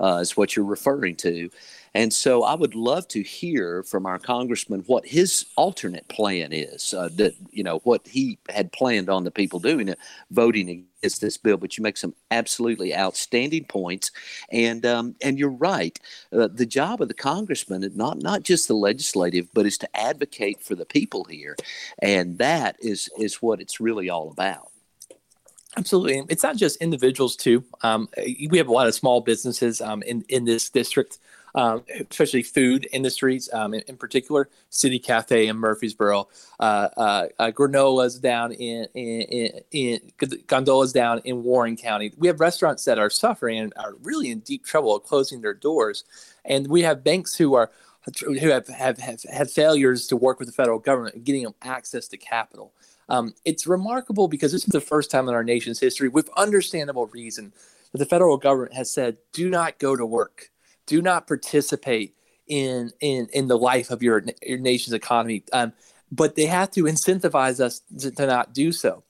is 0.02 0.36
what 0.36 0.56
you're 0.56 0.64
referring 0.64 1.16
to. 1.16 1.50
And 1.94 2.12
so 2.12 2.42
I 2.42 2.54
would 2.54 2.74
love 2.74 3.06
to 3.08 3.22
hear 3.22 3.82
from 3.82 4.06
our 4.06 4.18
congressman 4.18 4.80
what 4.86 5.06
his 5.06 5.46
alternate 5.56 6.08
plan 6.08 6.52
is. 6.52 6.94
Uh, 6.94 7.10
that 7.16 7.34
you 7.50 7.62
know 7.62 7.80
what 7.84 8.06
he 8.06 8.38
had 8.48 8.72
planned 8.72 9.10
on 9.10 9.24
the 9.24 9.30
people 9.30 9.58
doing 9.58 9.88
it, 9.88 9.98
voting 10.30 10.86
against 10.98 11.20
this 11.20 11.36
bill. 11.36 11.58
But 11.58 11.76
you 11.76 11.82
make 11.82 11.98
some 11.98 12.14
absolutely 12.30 12.96
outstanding 12.96 13.64
points, 13.64 14.10
and 14.50 14.86
um, 14.86 15.16
and 15.22 15.38
you're 15.38 15.50
right. 15.50 15.98
Uh, 16.32 16.48
the 16.52 16.66
job 16.66 17.02
of 17.02 17.08
the 17.08 17.14
congressman 17.14 17.90
not 17.94 18.18
not 18.18 18.42
just 18.42 18.68
the 18.68 18.74
legislative, 18.74 19.48
but 19.52 19.66
is 19.66 19.76
to 19.78 19.96
advocate 19.96 20.62
for 20.62 20.74
the 20.74 20.86
people 20.86 21.24
here, 21.24 21.56
and 21.98 22.38
that 22.38 22.76
is 22.80 23.10
is 23.18 23.42
what 23.42 23.60
it's 23.60 23.80
really 23.80 24.08
all 24.08 24.30
about. 24.30 24.71
Absolutely, 25.76 26.22
it's 26.28 26.42
not 26.42 26.56
just 26.56 26.76
individuals 26.82 27.34
too. 27.34 27.64
Um, 27.82 28.08
we 28.50 28.58
have 28.58 28.68
a 28.68 28.72
lot 28.72 28.88
of 28.88 28.94
small 28.94 29.20
businesses 29.20 29.80
um, 29.80 30.02
in 30.02 30.24
in 30.28 30.44
this 30.44 30.68
district 30.68 31.18
um, 31.54 31.82
especially 32.10 32.42
food 32.42 32.88
industries 32.92 33.48
um, 33.52 33.74
in, 33.74 33.80
in, 33.82 33.96
particular. 33.96 34.48
City 34.70 34.98
Cafe 34.98 35.48
in 35.48 35.56
Murfreesboro, 35.56 36.28
uh, 36.60 36.88
uh, 36.96 37.26
uh, 37.38 37.50
granolas 37.50 38.20
down 38.20 38.52
in, 38.52 38.86
in, 38.94 39.60
in, 39.70 40.00
gondolas 40.46 40.92
down 40.92 41.20
in 41.24 41.42
Warren 41.42 41.76
County. 41.76 42.12
We 42.16 42.28
have 42.28 42.40
restaurants 42.40 42.84
that 42.86 42.98
are 42.98 43.10
suffering 43.10 43.58
and 43.58 43.72
are 43.76 43.94
really 44.02 44.30
in 44.30 44.40
deep 44.40 44.64
trouble 44.64 44.98
closing 44.98 45.42
their 45.42 45.54
doors, 45.54 46.04
and 46.44 46.68
we 46.68 46.82
have 46.82 47.04
banks 47.04 47.36
who 47.36 47.54
are 47.54 47.70
who 48.24 48.48
have, 48.48 48.66
have, 48.66 48.98
have 48.98 49.22
had 49.22 49.48
failures 49.48 50.08
to 50.08 50.16
work 50.16 50.40
with 50.40 50.48
the 50.48 50.52
federal 50.52 50.80
government 50.80 51.22
getting 51.22 51.44
them 51.44 51.54
access 51.62 52.08
to 52.08 52.16
capital. 52.16 52.72
Um, 53.12 53.34
it's 53.44 53.66
remarkable 53.66 54.26
because 54.26 54.50
this 54.50 54.64
is 54.64 54.72
the 54.72 54.80
first 54.80 55.10
time 55.10 55.28
in 55.28 55.34
our 55.34 55.44
nation's 55.44 55.78
history, 55.78 56.08
with 56.08 56.28
understandable 56.36 57.06
reason, 57.06 57.52
that 57.92 57.98
the 57.98 58.06
federal 58.06 58.38
government 58.38 58.74
has 58.74 58.90
said, 58.90 59.18
do 59.32 59.48
not 59.48 59.78
go 59.78 59.94
to 59.94 60.04
work 60.04 60.50
do 60.86 61.02
not 61.02 61.26
participate 61.26 62.14
in 62.46 62.90
in 63.00 63.28
in 63.32 63.48
the 63.48 63.58
life 63.58 63.90
of 63.90 64.02
your 64.02 64.22
your 64.42 64.58
nation's 64.58 64.94
economy. 64.94 65.44
Um, 65.52 65.72
but 66.10 66.34
they 66.34 66.46
have 66.46 66.70
to 66.72 66.84
incentivize 66.84 67.58
us 67.58 67.80
to, 68.00 68.10
to, 68.10 68.26
not 68.26 68.52
do 68.52 68.70
so. 68.70 69.02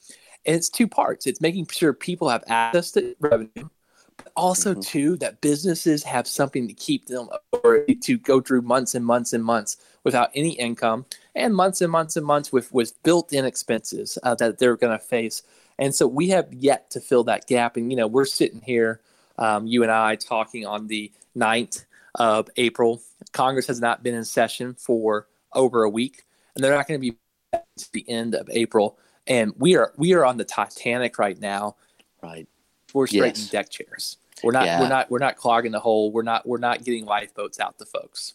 And 0.47 0.55
it's 0.55 0.69
two 0.69 0.87
parts. 0.87 1.27
It's 1.27 1.41
making 1.41 1.67
sure 1.67 1.93
people 1.93 2.29
have 2.29 2.45
access 2.47 2.93
to 2.93 3.17
revenue, 3.19 3.69
but 4.17 4.33
also 4.37 4.71
mm-hmm. 4.71 4.83
too 4.83 5.17
that 5.17 5.41
businesses 5.41 6.05
have 6.05 6.29
something 6.29 6.69
to 6.69 6.75
keep 6.75 7.07
them 7.07 7.29
or 7.65 7.85
to 7.85 8.19
go 8.19 8.41
through 8.41 8.63
months 8.63 8.95
and 8.95 9.05
months 9.05 9.33
and 9.33 9.45
months 9.45 9.79
without 10.05 10.31
any 10.37 10.53
income 10.53 11.07
and 11.35 11.55
months 11.55 11.81
and 11.81 11.91
months 11.91 12.17
and 12.17 12.27
months 12.27 12.53
with 12.53 12.73
with 12.73 13.01
built-in 13.03 13.45
expenses 13.45 14.19
uh, 14.23 14.35
that 14.37 14.59
they're 14.59 14.77
going 14.77 14.97
to 14.97 15.05
face. 15.05 15.43
And 15.79 15.95
so 15.95 16.07
we 16.07 16.29
have 16.29 16.53
yet 16.53 16.91
to 16.91 17.01
fill 17.01 17.25
that 17.25 17.47
gap. 17.47 17.77
And 17.77 17.91
you 17.91 17.97
know, 17.97 18.07
we're 18.07 18.25
sitting 18.25 18.61
here, 18.61 19.01
um, 19.39 19.67
you 19.67 19.83
and 19.83 19.91
I, 19.91 20.17
talking 20.17 20.67
on 20.67 20.87
the 20.87 21.11
9th 21.37 21.85
of 22.17 22.49
April. 22.57 23.01
Congress 23.33 23.67
has 23.67 23.81
not 23.81 24.03
been 24.03 24.15
in 24.15 24.25
session 24.25 24.75
for 24.75 25.27
over 25.55 25.85
a 25.85 25.91
week, 25.91 26.25
and 26.55 26.63
they're 26.63 26.75
not 26.75 26.87
going 26.87 27.01
to 27.01 27.11
be 27.11 27.17
to 27.53 27.93
the 27.93 28.09
end 28.09 28.35
of 28.35 28.49
April. 28.51 28.99
And 29.27 29.53
we 29.57 29.77
are 29.77 29.93
we 29.97 30.15
are 30.15 30.25
on 30.25 30.37
the 30.37 30.45
Titanic 30.45 31.19
right 31.19 31.41
now. 31.41 31.77
Right. 32.23 32.49
We're 32.93 33.07
straightening 33.07 33.35
yes. 33.35 33.51
deck 33.51 33.71
chairs. 33.71 34.19
We're 34.43 34.53
not 34.53 34.67
yeah. 34.67 34.81
we're 34.81 34.89
not 34.89 35.11
we're 35.11 35.19
not 35.19 35.37
clogging 35.37 35.73
the 35.73 35.81
hole. 35.81 36.11
We're 36.11 36.23
not 36.23 36.47
we're 36.47 36.59
not 36.59 36.85
getting 36.85 37.05
lifeboats 37.05 37.61
out 37.61 37.79
to 37.79 37.87
folks. 37.87 38.35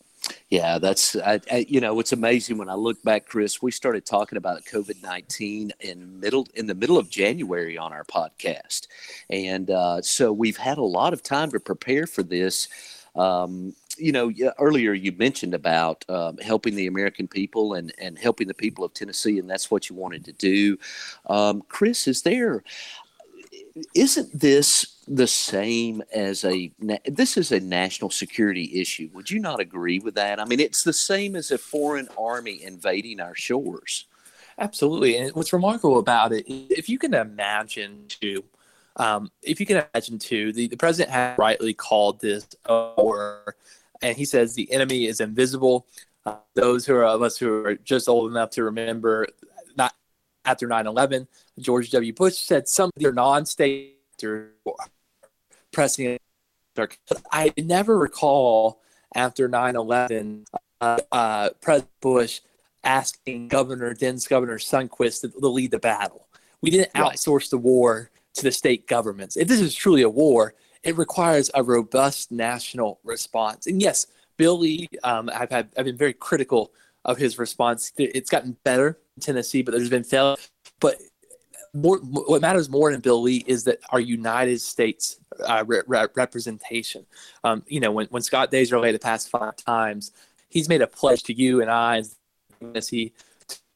Yeah, 0.50 0.78
that's 0.80 1.16
I, 1.16 1.40
I, 1.52 1.66
you 1.68 1.82
know 1.82 2.00
it's 2.00 2.13
amazing 2.13 2.58
when 2.58 2.70
I 2.70 2.76
look 2.76 3.02
back, 3.04 3.28
Chris. 3.28 3.62
We 3.62 3.72
started 3.72 4.06
talking 4.06 4.38
about 4.38 4.63
COVID 4.66 5.02
nineteen 5.04 5.72
in 5.82 6.20
middle 6.20 6.48
in 6.56 6.68
the 6.68 6.76
middle 6.76 6.98
of 6.98 7.10
January 7.10 7.78
on 7.78 7.92
our 7.94 8.04
podcast, 8.06 8.88
and 9.30 9.70
uh, 9.70 10.02
so 10.02 10.32
we've 10.32 10.58
had 10.58 10.78
a 10.78 10.84
lot 10.84 11.13
of 11.13 11.22
time 11.24 11.52
to 11.52 11.60
prepare 11.60 12.08
for 12.08 12.24
this. 12.24 12.68
Um, 13.16 13.76
you 13.98 14.12
know, 14.12 14.32
earlier 14.60 14.94
you 14.94 15.12
mentioned 15.13 15.56
about 15.56 16.06
um, 16.08 16.38
helping 16.38 16.76
the 16.76 16.86
American 16.86 17.28
people 17.28 17.74
and, 17.74 17.92
and 18.00 18.18
helping 18.18 18.48
the 18.48 18.54
people 18.54 18.86
of 18.86 18.94
Tennessee, 18.94 19.40
and 19.40 19.50
that's 19.50 19.72
what 19.72 19.90
you 19.90 19.96
wanted 19.96 20.24
to 20.26 20.34
do. 20.34 20.78
Um, 21.26 21.63
Chris, 21.68 22.08
is 22.08 22.22
there, 22.22 22.63
isn't 23.96 24.40
this 24.40 24.96
the 25.08 25.28
same 25.28 26.04
as 26.13 26.43
a, 26.43 26.72
this 27.06 27.38
is 27.38 27.52
a 27.52 27.60
national 27.60 28.10
security 28.10 28.80
issue? 28.80 29.10
Would 29.13 29.32
you 29.32 29.39
not 29.39 29.60
agree 29.60 30.00
with 30.00 30.15
that? 30.15 30.39
I 30.39 30.46
mean, 30.46 30.60
it's 30.60 30.84
the 30.84 30.93
same 30.93 31.36
as 31.36 31.52
a 31.52 31.58
foreign 31.58 32.10
army 32.17 32.62
invading 32.62 33.20
our 33.20 33.36
shores. 33.36 34.06
Absolutely. 34.60 35.17
And 35.17 35.34
what's 35.36 35.54
remarkable 35.54 36.00
about 36.00 36.34
it, 36.34 36.46
if 36.48 36.89
you 36.89 36.98
can 36.98 37.13
imagine 37.13 38.06
too, 38.08 38.43
um, 38.98 39.32
if 39.43 39.60
you 39.60 39.65
can 39.65 39.86
imagine 39.93 40.17
too, 40.17 40.52
the, 40.52 40.67
the 40.67 40.78
president 40.78 41.13
has 41.13 41.38
rightly 41.38 41.74
called 41.74 42.20
this 42.20 42.48
war, 42.67 43.56
and 44.02 44.17
he 44.17 44.26
says 44.26 44.56
the 44.56 44.72
enemy 44.72 45.06
is 45.06 45.22
invisible. 45.22 45.86
Uh, 46.26 46.38
those 46.56 46.86
who 46.86 46.96
are 46.96 47.06
of 47.06 47.22
us 47.22 47.38
who 47.38 47.63
are 47.63 47.76
just 47.76 48.10
old 48.10 48.32
enough 48.32 48.50
to 48.52 48.63
remember, 48.63 49.28
not 49.78 49.93
after 50.46 50.67
9/11, 50.67 51.28
George 51.60 51.91
W. 51.91 52.12
Bush 52.12 52.38
said 52.38 52.67
some 52.67 52.89
of 52.96 53.02
your 53.02 53.13
non-state 53.13 53.93
pressing. 55.78 56.18
I 57.32 57.54
never 57.56 57.98
recall 58.00 58.82
after 59.13 59.48
9/11 59.48 60.46
uh, 60.82 61.00
uh, 61.12 61.50
President 61.62 61.92
Bush 62.02 62.42
asking 62.84 63.50
Governor 63.50 63.94
then 63.94 64.18
Governor 64.28 64.58
Sundquist 64.58 65.22
to, 65.22 65.30
to 65.30 65.48
lead 65.48 65.70
the 65.70 65.80
battle. 65.80 66.28
We 66.62 66.72
didn't 66.72 66.94
outsource 66.94 67.42
right. 67.42 67.50
the 67.52 67.58
war 67.60 68.10
to 68.34 68.44
the 68.44 68.52
state 68.52 68.88
governments. 68.88 69.38
If 69.38 69.48
this 69.48 69.62
is 69.62 69.76
truly 69.76 70.02
a 70.02 70.10
war, 70.10 70.56
it 70.82 70.98
requires 70.98 71.52
a 71.54 71.62
robust 71.62 72.32
national 72.32 73.00
response. 73.04 73.68
And 73.68 73.80
yes, 73.80 74.08
Bill 74.38 74.58
Lee, 74.58 74.88
um, 75.04 75.30
I've, 75.34 75.52
had, 75.52 75.70
I've 75.78 75.86
been 75.86 75.98
very 75.98 76.13
critical 76.13 76.72
of 77.06 77.18
his 77.18 77.38
response. 77.38 77.92
It's 77.98 78.30
gotten 78.30 78.58
better 78.63 79.00
in 79.16 79.22
Tennessee, 79.22 79.62
but 79.62 79.74
there's 79.74 79.90
been 79.90 80.04
failure. 80.04 80.38
But 80.80 80.98
more, 81.74 81.98
what 82.00 82.42
matters 82.42 82.70
more 82.70 82.92
than 82.92 83.02
Bill 83.02 83.22
Lee 83.22 83.44
is 83.48 83.63
that 83.66 83.80
our 83.90 84.00
United 84.00 84.62
States 84.62 85.20
uh, 85.41 85.63
re- 85.65 85.82
re- 85.88 86.08
representation. 86.15 87.06
Um, 87.43 87.63
you 87.67 87.80
know, 87.80 87.91
when, 87.91 88.08
when 88.08 88.21
Scott 88.21 88.52
DesJarlais 88.52 88.93
the 88.93 89.00
past 89.00 89.30
five 89.30 89.56
times, 89.56 90.12
he's 90.50 90.69
made 90.69 90.82
a 90.82 90.88
pledge 90.88 91.23
to 91.23 91.34
you 91.34 91.62
and 91.62 91.69
I 91.69 92.04
as 92.73 92.89
he 92.89 93.13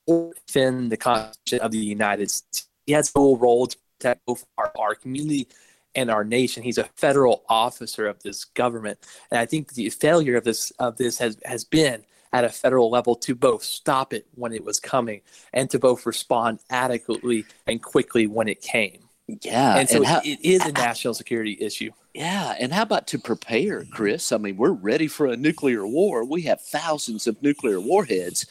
to 0.08 0.34
defend 0.48 0.92
the 0.92 0.98
Constitution 0.98 1.64
of 1.64 1.72
the 1.72 1.78
United 1.78 2.32
States. 2.32 2.68
He 2.86 2.94
has 2.94 3.10
a 3.10 3.12
full 3.12 3.38
role 3.38 3.68
to 3.68 3.78
protect 4.00 4.26
both 4.26 4.46
our, 4.58 4.72
our 4.78 4.96
community 4.96 5.48
and 5.96 6.10
our 6.10 6.24
nation. 6.24 6.64
He's 6.64 6.78
a 6.78 6.90
federal 6.96 7.44
officer 7.50 8.08
of 8.08 8.22
this 8.24 8.46
government, 8.46 9.00
and 9.30 9.40
I 9.40 9.46
think 9.46 9.74
the 9.74 9.90
failure 9.90 10.38
of 10.38 10.44
this 10.44 10.72
of 10.80 10.98
this 10.98 11.18
has 11.20 11.38
has 11.46 11.64
been 11.64 12.04
at 12.34 12.46
a 12.46 12.50
federal 12.50 12.90
level 12.90 13.16
to 13.16 13.36
both 13.36 13.64
stop 13.64 14.14
it 14.14 14.26
when 14.36 14.54
it 14.54 14.64
was 14.64 14.80
coming 14.80 15.22
and 15.54 15.70
to 15.70 15.80
both 15.80 16.06
respond 16.06 16.60
adequately 16.70 17.46
and 17.68 17.84
quickly 17.84 18.26
when 18.26 18.48
it 18.48 18.62
came. 18.62 19.10
Yeah, 19.42 19.78
and 19.78 19.90
so 19.90 19.98
and 19.98 20.06
how, 20.06 20.22
it 20.24 20.40
is 20.44 20.66
a 20.66 20.72
national 20.72 21.14
security 21.14 21.58
issue. 21.60 21.92
Yeah, 22.14 22.56
and 22.60 22.74
how 22.74 22.84
about 22.84 23.08
to 23.08 23.20
prepare, 23.20 23.86
Chris? 23.86 24.32
I 24.32 24.38
mean, 24.38 24.58
we're 24.58 24.72
ready 24.72 25.08
for 25.08 25.28
a 25.28 25.38
nuclear 25.38 25.88
war. 25.88 26.26
We 26.26 26.42
have 26.44 26.62
thousands 26.62 27.28
of 27.28 27.42
nuclear 27.42 27.80
warheads, 27.80 28.46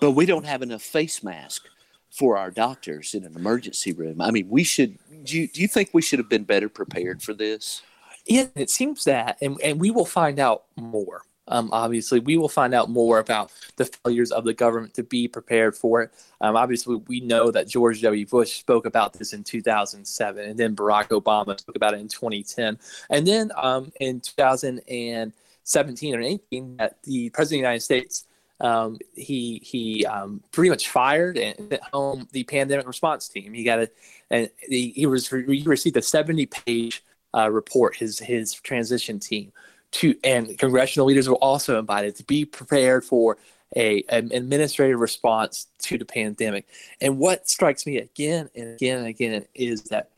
but 0.00 0.12
we 0.12 0.26
don't 0.26 0.46
have 0.46 0.62
enough 0.62 0.82
face 0.82 1.22
masks 1.22 1.68
for 2.10 2.36
our 2.36 2.50
doctors 2.50 3.14
in 3.14 3.24
an 3.24 3.34
emergency 3.36 3.92
room. 3.92 4.20
I 4.20 4.30
mean, 4.30 4.48
we 4.48 4.64
should. 4.64 4.98
Do 5.24 5.38
you, 5.38 5.48
do 5.48 5.60
you 5.60 5.68
think 5.68 5.90
we 5.92 6.02
should 6.02 6.18
have 6.18 6.28
been 6.28 6.44
better 6.44 6.68
prepared 6.68 7.22
for 7.22 7.34
this? 7.34 7.82
Yeah, 8.26 8.46
it 8.54 8.70
seems 8.70 9.04
that, 9.04 9.36
and, 9.42 9.60
and 9.62 9.80
we 9.80 9.90
will 9.90 10.04
find 10.04 10.38
out 10.38 10.64
more. 10.76 11.22
Um, 11.48 11.70
obviously, 11.72 12.20
we 12.20 12.36
will 12.36 12.48
find 12.48 12.72
out 12.72 12.88
more 12.88 13.18
about 13.18 13.50
the 13.76 13.84
failures 13.84 14.30
of 14.30 14.44
the 14.44 14.54
government 14.54 14.94
to 14.94 15.02
be 15.02 15.26
prepared 15.26 15.76
for 15.76 16.02
it. 16.02 16.12
Um, 16.40 16.56
obviously, 16.56 16.96
we 17.08 17.20
know 17.20 17.50
that 17.50 17.68
George 17.68 18.00
W. 18.02 18.26
Bush 18.26 18.60
spoke 18.60 18.86
about 18.86 19.12
this 19.12 19.32
in 19.32 19.42
2007, 19.42 20.44
and 20.44 20.58
then 20.58 20.76
Barack 20.76 21.08
Obama 21.08 21.58
spoke 21.58 21.76
about 21.76 21.94
it 21.94 22.00
in 22.00 22.08
2010, 22.08 22.78
and 23.10 23.26
then 23.26 23.50
um, 23.56 23.92
in 24.00 24.20
2017 24.20 26.14
or 26.14 26.20
18, 26.20 26.76
that 26.76 27.02
the 27.02 27.30
President 27.30 27.58
of 27.58 27.62
the 27.62 27.68
United 27.68 27.82
States 27.82 28.26
um, 28.62 28.98
he 29.14 29.60
he 29.64 30.06
um, 30.06 30.40
pretty 30.52 30.70
much 30.70 30.88
fired 30.88 31.36
and 31.36 31.56
sent 31.68 31.82
home 31.92 32.28
the 32.30 32.44
pandemic 32.44 32.86
response 32.86 33.28
team. 33.28 33.52
He 33.52 33.64
got 33.64 33.80
a 33.80 33.90
and 34.30 34.48
he, 34.60 34.90
he 34.90 35.06
was 35.06 35.28
he 35.28 35.64
received 35.66 35.96
a 35.96 36.02
70 36.02 36.46
page 36.46 37.04
uh, 37.36 37.50
report. 37.50 37.96
His 37.96 38.20
his 38.20 38.54
transition 38.54 39.18
team 39.18 39.52
to 39.92 40.14
and 40.24 40.58
congressional 40.58 41.06
leaders 41.06 41.28
were 41.28 41.36
also 41.36 41.78
invited 41.78 42.16
to 42.16 42.24
be 42.24 42.44
prepared 42.44 43.04
for 43.04 43.38
a 43.76 44.04
an 44.08 44.30
administrative 44.32 45.00
response 45.00 45.68
to 45.78 45.98
the 45.98 46.04
pandemic. 46.04 46.66
And 47.00 47.18
what 47.18 47.48
strikes 47.48 47.86
me 47.86 47.98
again 47.98 48.48
and 48.54 48.74
again 48.74 48.98
and 48.98 49.06
again 49.06 49.46
is 49.54 49.84
that 49.84 50.10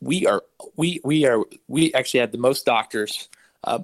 we 0.00 0.26
are 0.26 0.42
we 0.76 1.00
we 1.04 1.24
are 1.26 1.44
we 1.68 1.92
actually 1.94 2.20
had 2.20 2.32
the 2.32 2.38
most 2.38 2.66
doctors 2.66 3.28
uh, 3.64 3.80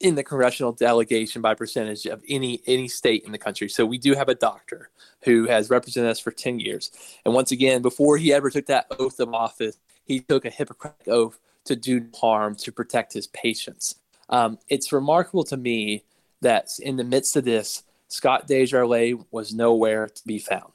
in 0.00 0.14
the 0.14 0.22
congressional 0.22 0.72
delegation 0.72 1.40
by 1.40 1.54
percentage 1.54 2.06
of 2.06 2.22
any 2.28 2.62
any 2.66 2.88
state 2.88 3.24
in 3.24 3.32
the 3.32 3.38
country. 3.38 3.68
So 3.68 3.84
we 3.84 3.98
do 3.98 4.14
have 4.14 4.28
a 4.28 4.34
doctor 4.34 4.90
who 5.24 5.46
has 5.46 5.70
represented 5.70 6.10
us 6.10 6.20
for 6.20 6.30
10 6.30 6.60
years. 6.60 6.92
And 7.24 7.34
once 7.34 7.50
again, 7.50 7.82
before 7.82 8.16
he 8.16 8.32
ever 8.32 8.50
took 8.50 8.66
that 8.66 8.86
oath 8.98 9.18
of 9.20 9.32
office, 9.34 9.78
he 10.04 10.20
took 10.20 10.44
a 10.44 10.50
Hippocratic 10.50 11.08
oath 11.08 11.38
to 11.64 11.74
do 11.74 12.06
harm 12.14 12.54
to 12.56 12.70
protect 12.70 13.12
his 13.12 13.26
patients. 13.28 13.96
Um, 14.28 14.58
it's 14.68 14.92
remarkable 14.92 15.44
to 15.44 15.56
me 15.56 16.04
that 16.42 16.68
in 16.80 16.96
the 16.96 17.04
midst 17.04 17.36
of 17.36 17.44
this, 17.44 17.82
Scott 18.08 18.46
DesJarlais 18.46 19.24
was 19.30 19.54
nowhere 19.54 20.06
to 20.06 20.22
be 20.26 20.38
found. 20.38 20.72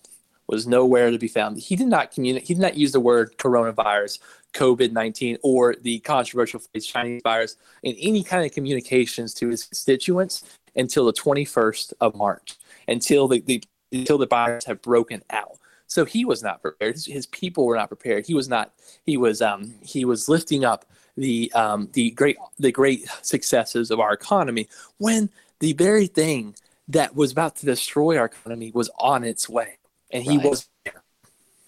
Was 0.48 0.68
nowhere 0.68 1.12
to 1.12 1.18
be 1.18 1.30
found. 1.30 1.58
He 1.58 1.78
did 1.78 1.88
not 1.88 2.12
communicate. 2.12 2.48
He 2.48 2.54
did 2.56 2.62
not 2.62 2.76
use 2.76 2.92
the 2.92 3.00
word 3.00 3.38
coronavirus, 3.38 4.20
COVID 4.54 4.92
nineteen, 4.92 5.38
or 5.44 5.76
the 5.76 6.00
controversial 6.00 6.60
phrase 6.60 6.86
Chinese 6.86 7.22
virus 7.24 7.56
in 7.84 7.96
any 7.98 8.22
kind 8.22 8.46
of 8.46 8.52
communications 8.52 9.34
to 9.36 9.48
his 9.48 9.64
constituents 9.64 10.44
until 10.76 11.06
the 11.06 11.14
twenty 11.14 11.46
first 11.46 11.94
of 12.02 12.16
March, 12.16 12.58
until 12.90 13.30
the, 13.30 13.40
the 13.40 13.64
until 13.94 14.18
the 14.18 14.28
virus 14.28 14.66
had 14.66 14.82
broken 14.82 15.24
out. 15.30 15.58
So 15.88 16.04
he 16.04 16.26
was 16.26 16.44
not 16.44 16.62
prepared. 16.62 16.96
His, 16.96 17.06
his 17.06 17.28
people 17.28 17.66
were 17.66 17.78
not 17.78 17.88
prepared. 17.88 18.28
He 18.28 18.34
was 18.34 18.50
not. 18.50 18.74
He 19.06 19.16
was. 19.16 19.42
Um, 19.42 19.76
he 19.82 20.04
was 20.04 20.28
lifting 20.28 20.66
up 20.66 20.84
the 21.18 21.52
um, 21.54 21.90
the 21.94 22.12
great 22.12 22.38
the 22.60 22.72
great 22.72 23.08
successes 23.22 23.92
of 23.92 24.00
our 24.00 24.14
economy 24.14 24.68
when 24.98 25.30
the 25.60 25.74
very 25.74 26.08
thing 26.08 26.56
that 26.88 27.16
was 27.16 27.32
about 27.32 27.56
to 27.58 27.66
destroy 27.66 28.18
our 28.18 28.26
economy 28.26 28.72
was 28.74 28.90
on 29.00 29.24
its 29.24 29.48
way, 29.48 29.78
and 30.12 30.24
he 30.24 30.38
right. 30.38 30.50
was 30.50 30.70
there. 30.86 31.04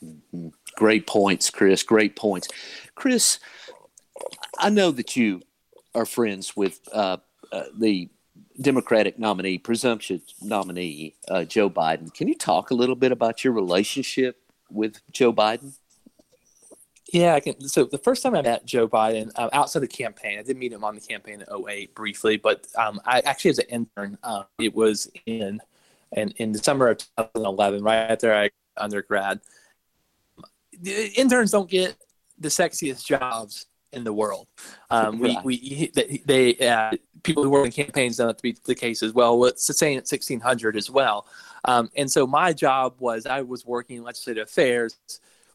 Mm-hmm. 0.03 0.49
Great 0.75 1.05
points, 1.07 1.49
Chris. 1.49 1.83
Great 1.83 2.15
points, 2.15 2.47
Chris. 2.95 3.39
I 4.57 4.69
know 4.69 4.91
that 4.91 5.15
you 5.15 5.41
are 5.95 6.05
friends 6.05 6.55
with 6.55 6.79
uh, 6.91 7.17
uh, 7.51 7.63
the 7.77 8.09
Democratic 8.59 9.17
nominee, 9.17 9.57
presumption 9.57 10.21
nominee, 10.41 11.15
uh, 11.27 11.43
Joe 11.43 11.69
Biden. 11.69 12.13
Can 12.13 12.27
you 12.27 12.35
talk 12.35 12.71
a 12.71 12.75
little 12.75 12.95
bit 12.95 13.11
about 13.11 13.43
your 13.43 13.53
relationship 13.53 14.37
with 14.69 15.01
Joe 15.11 15.33
Biden? 15.33 15.73
Yeah, 17.13 17.35
I 17.35 17.41
can. 17.41 17.61
So 17.69 17.83
the 17.85 17.99
first 17.99 18.23
time 18.23 18.33
I 18.33 18.41
met 18.41 18.65
Joe 18.65 18.87
Biden 18.87 19.31
um, 19.37 19.51
outside 19.53 19.81
the 19.81 19.87
campaign, 19.87 20.39
I 20.39 20.41
did 20.41 20.57
meet 20.57 20.73
him 20.73 20.83
on 20.83 20.95
the 20.95 21.01
campaign 21.01 21.43
in 21.47 21.69
08 21.69 21.93
briefly, 21.93 22.37
but 22.37 22.65
um, 22.75 22.99
I 23.05 23.19
actually 23.19 23.51
as 23.51 23.59
an 23.59 23.67
intern, 23.69 24.17
uh, 24.23 24.45
it 24.57 24.73
was 24.73 25.11
in, 25.27 25.61
in 26.13 26.31
in 26.37 26.51
the 26.51 26.57
summer 26.57 26.87
of 26.87 26.97
2011, 26.97 27.83
right 27.83 27.97
after 28.09 28.33
I 28.33 28.49
undergrad. 28.77 29.41
The 30.81 31.11
interns 31.15 31.51
don't 31.51 31.69
get 31.69 31.95
the 32.39 32.49
sexiest 32.49 33.05
jobs 33.05 33.67
in 33.91 34.03
the 34.03 34.11
world. 34.11 34.47
Um, 34.89 35.19
we, 35.19 35.37
we 35.43 35.91
they 36.25 36.57
uh, 36.67 36.93
people 37.21 37.43
who 37.43 37.51
work 37.51 37.67
in 37.67 37.71
campaigns 37.71 38.17
don't 38.17 38.29
have 38.29 38.37
to 38.37 38.43
be 38.43 38.57
the 38.65 38.73
case 38.73 39.03
as 39.03 39.13
well. 39.13 39.45
It's 39.45 39.67
the 39.67 39.75
same 39.75 39.99
at 39.99 40.09
1600 40.09 40.75
as 40.75 40.89
well. 40.89 41.27
Um, 41.65 41.91
and 41.95 42.09
so 42.09 42.25
my 42.25 42.53
job 42.53 42.95
was 42.97 43.27
I 43.27 43.43
was 43.43 43.67
working 43.67 43.97
in 43.97 44.03
legislative 44.03 44.47
affairs 44.47 44.97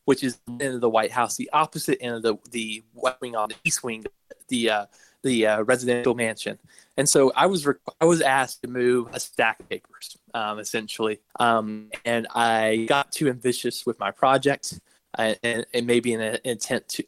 which 0.09 0.25
is 0.25 0.39
the 0.47 0.65
end 0.65 0.75
of 0.75 0.81
the 0.81 0.89
White 0.89 1.11
House, 1.11 1.37
the 1.37 1.51
opposite 1.53 1.99
end 2.01 2.15
of 2.15 2.23
the 2.23 2.39
the 2.51 2.83
Wing 3.21 3.37
on 3.37 3.51
the 3.51 3.57
East 3.63 3.85
Wing, 3.85 4.07
the 4.49 4.71
uh, 4.71 4.87
the 5.23 5.47
uh, 5.47 5.63
residential 5.65 6.15
mansion. 6.15 6.59
And 6.97 7.07
so 7.07 7.31
I 7.37 7.45
was 7.45 7.69
I 8.01 8.07
was 8.07 8.23
asked 8.23 8.63
to 8.63 8.69
move 8.69 9.09
a 9.13 9.21
stack 9.21 9.61
of 9.61 9.69
papers, 9.69 10.17
um, 10.33 10.61
essentially, 10.61 11.21
um, 11.39 11.91
and 12.07 12.27
I 12.35 12.87
got 12.89 13.13
too 13.13 13.29
ambitious 13.29 13.85
with 13.85 14.01
my 14.01 14.11
project, 14.11 14.81
uh, 15.19 15.35
and, 15.43 15.67
and 15.75 15.87
maybe 15.87 16.15
an 16.15 16.39
intent 16.43 16.89
to 16.89 17.05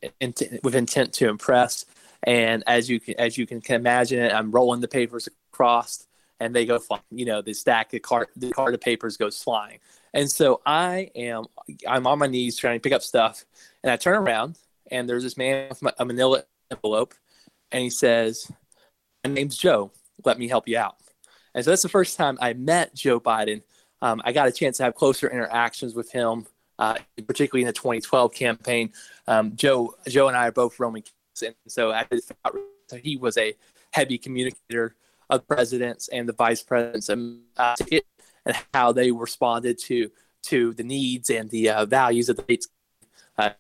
with 0.63 0.75
intent 0.75 1.15
to 1.15 1.29
impress. 1.31 1.87
And 2.25 2.63
as 2.67 2.91
you 2.91 3.01
can, 3.01 3.15
as 3.19 3.39
you 3.39 3.47
can 3.47 3.63
imagine, 3.71 4.19
it, 4.19 4.31
I'm 4.31 4.51
rolling 4.51 4.83
the 4.83 4.89
papers 4.89 5.27
across, 5.55 6.07
and 6.39 6.55
they 6.55 6.67
go 6.67 6.79
flying. 6.79 7.03
You 7.11 7.25
know, 7.25 7.41
the 7.41 7.55
stack 7.55 7.95
of 7.95 8.03
cart 8.03 8.29
the 8.37 8.51
cart 8.51 8.75
of 8.75 8.83
papers 8.83 9.17
goes 9.17 9.43
flying. 9.43 9.79
And 10.13 10.31
so 10.31 10.61
I 10.67 11.11
am 11.15 11.47
I'm 11.87 12.07
on 12.07 12.19
my 12.19 12.27
knees 12.27 12.57
trying 12.57 12.77
to 12.77 12.83
pick 12.83 12.93
up 12.93 13.03
stuff, 13.03 13.45
and 13.83 13.91
I 13.91 13.97
turn 13.97 14.17
around 14.17 14.59
and 14.91 15.09
there's 15.09 15.23
this 15.23 15.37
man 15.37 15.69
with 15.69 15.83
a 15.99 16.05
manila 16.05 16.45
envelope, 16.71 17.15
and 17.71 17.83
he 17.83 17.91
says, 17.91 18.51
"My 19.25 19.33
name's 19.33 19.57
Joe. 19.57 19.93
Let 20.25 20.39
me 20.39 20.49
help 20.49 20.69
you 20.69 20.79
out." 20.79 20.97
And 21.55 21.65
so 21.65 21.71
that's 21.71 21.83
the 21.83 21.89
first 21.89 22.17
time 22.17 22.39
I 22.41 22.53
met 22.55 22.95
Joe 22.95 23.21
Biden. 23.21 23.63
Um, 24.03 24.21
I 24.25 24.33
got 24.33 24.49
a 24.49 24.53
chance 24.53 24.79
to 24.79 24.85
have 24.85 24.95
closer 24.95 25.29
interactions 25.29 25.95
with 25.95 26.11
him, 26.11 26.47
uh, 26.79 26.99
particularly 27.27 27.63
in 27.63 27.67
the 27.67 27.73
2012 27.73 28.33
campaign. 28.33 28.93
Um, 29.27 29.55
Joe 29.57 29.95
Joe 30.09 30.29
and 30.29 30.37
I 30.37 30.49
are 30.49 30.53
both 30.53 30.79
Roman 30.81 31.03
Catholics, 31.03 31.43
and 31.43 31.55
so 31.69 31.93
I 31.93 32.07
he 33.03 33.17
was 33.17 33.37
a 33.39 33.55
heavy 33.93 34.19
communicator 34.19 34.97
of 35.29 35.47
presidents 35.47 36.09
and 36.09 36.29
the 36.29 36.33
vice 36.33 36.63
presidents. 36.63 37.09
And 37.09 37.43
uh, 37.57 37.77
and 38.51 38.65
how 38.75 38.93
they 38.93 39.11
responded 39.11 39.79
to 39.79 40.11
to 40.43 40.73
the 40.75 40.83
needs 40.83 41.31
and 41.31 41.51
the 41.51 41.69
uh, 41.69 41.85
values 41.87 42.29
of 42.29 42.37
the 42.47 42.61
uh, 43.37 43.51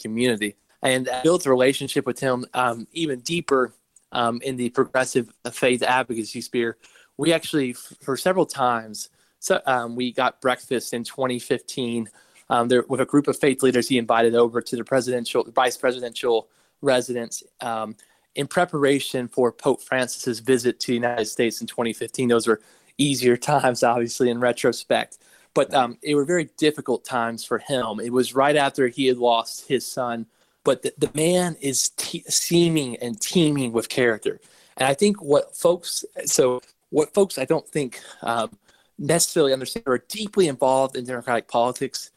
community. 0.00 0.56
And 0.82 1.08
I 1.08 1.22
built 1.22 1.46
a 1.46 1.50
relationship 1.50 2.06
with 2.06 2.18
him 2.18 2.44
um, 2.54 2.88
even 2.92 3.20
deeper 3.20 3.72
um, 4.10 4.40
in 4.42 4.56
the 4.56 4.70
progressive 4.70 5.32
faith 5.52 5.82
advocacy 5.82 6.40
sphere. 6.40 6.76
We 7.16 7.32
actually, 7.32 7.74
for 7.74 8.16
several 8.16 8.46
times, 8.46 9.10
so 9.38 9.60
um, 9.66 9.96
we 9.96 10.12
got 10.12 10.40
breakfast 10.40 10.92
in 10.92 11.04
2015 11.04 12.08
um, 12.50 12.68
there, 12.68 12.84
with 12.88 13.00
a 13.00 13.06
group 13.06 13.28
of 13.28 13.38
faith 13.38 13.62
leaders. 13.62 13.88
He 13.88 13.98
invited 13.98 14.34
over 14.34 14.60
to 14.60 14.76
the 14.76 14.84
presidential, 14.84 15.44
vice 15.54 15.76
presidential 15.76 16.48
residence 16.80 17.42
um, 17.60 17.94
in 18.34 18.46
preparation 18.46 19.28
for 19.28 19.52
Pope 19.52 19.82
Francis's 19.82 20.40
visit 20.40 20.80
to 20.80 20.88
the 20.88 20.94
United 20.94 21.26
States 21.26 21.60
in 21.60 21.66
2015. 21.66 22.28
Those 22.28 22.46
were 22.46 22.60
easier 23.02 23.36
times, 23.36 23.82
obviously, 23.82 24.30
in 24.30 24.40
retrospect. 24.40 25.18
But 25.54 25.74
um, 25.74 25.98
it 26.02 26.14
were 26.14 26.24
very 26.24 26.48
difficult 26.56 27.04
times 27.04 27.44
for 27.44 27.58
him. 27.58 28.00
It 28.00 28.12
was 28.12 28.34
right 28.34 28.56
after 28.56 28.88
he 28.88 29.06
had 29.06 29.18
lost 29.18 29.68
his 29.68 29.86
son. 29.86 30.26
But 30.64 30.82
the, 30.82 30.94
the 30.96 31.10
man 31.14 31.56
is 31.60 31.90
te- 31.90 32.24
seeming 32.28 32.96
and 32.96 33.20
teeming 33.20 33.72
with 33.72 33.88
character. 33.88 34.40
And 34.76 34.88
I 34.88 34.94
think 34.94 35.20
what 35.20 35.54
folks, 35.54 36.04
so 36.24 36.62
what 36.90 37.12
folks 37.12 37.36
I 37.36 37.44
don't 37.44 37.68
think 37.68 38.00
um, 38.22 38.56
necessarily 38.98 39.52
understand 39.52 39.84
or 39.86 39.94
are 39.94 40.04
deeply 40.08 40.48
involved 40.48 40.96
in 40.96 41.04
democratic 41.04 41.48
politics 41.48 42.10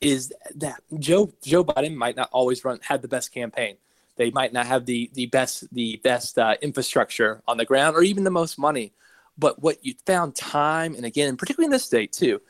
is 0.00 0.32
that 0.56 0.82
Joe 0.98 1.32
Joe 1.42 1.64
Biden 1.64 1.94
might 1.94 2.16
not 2.16 2.28
always 2.32 2.64
run 2.64 2.80
had 2.82 3.02
the 3.02 3.08
best 3.08 3.32
campaign. 3.32 3.76
They 4.16 4.30
might 4.30 4.52
not 4.52 4.66
have 4.66 4.84
the 4.84 5.10
the 5.14 5.26
best 5.26 5.72
the 5.72 6.00
best 6.02 6.38
uh, 6.38 6.56
infrastructure 6.60 7.42
on 7.46 7.56
the 7.56 7.64
ground 7.64 7.96
or 7.96 8.02
even 8.02 8.24
the 8.24 8.30
most 8.30 8.58
money. 8.58 8.92
But 9.38 9.62
what 9.62 9.84
you 9.84 9.94
found 10.06 10.34
time 10.34 10.94
and 10.94 11.04
again, 11.04 11.36
particularly 11.36 11.66
in 11.66 11.72
this 11.72 11.84
state 11.84 12.12
too, 12.12 12.40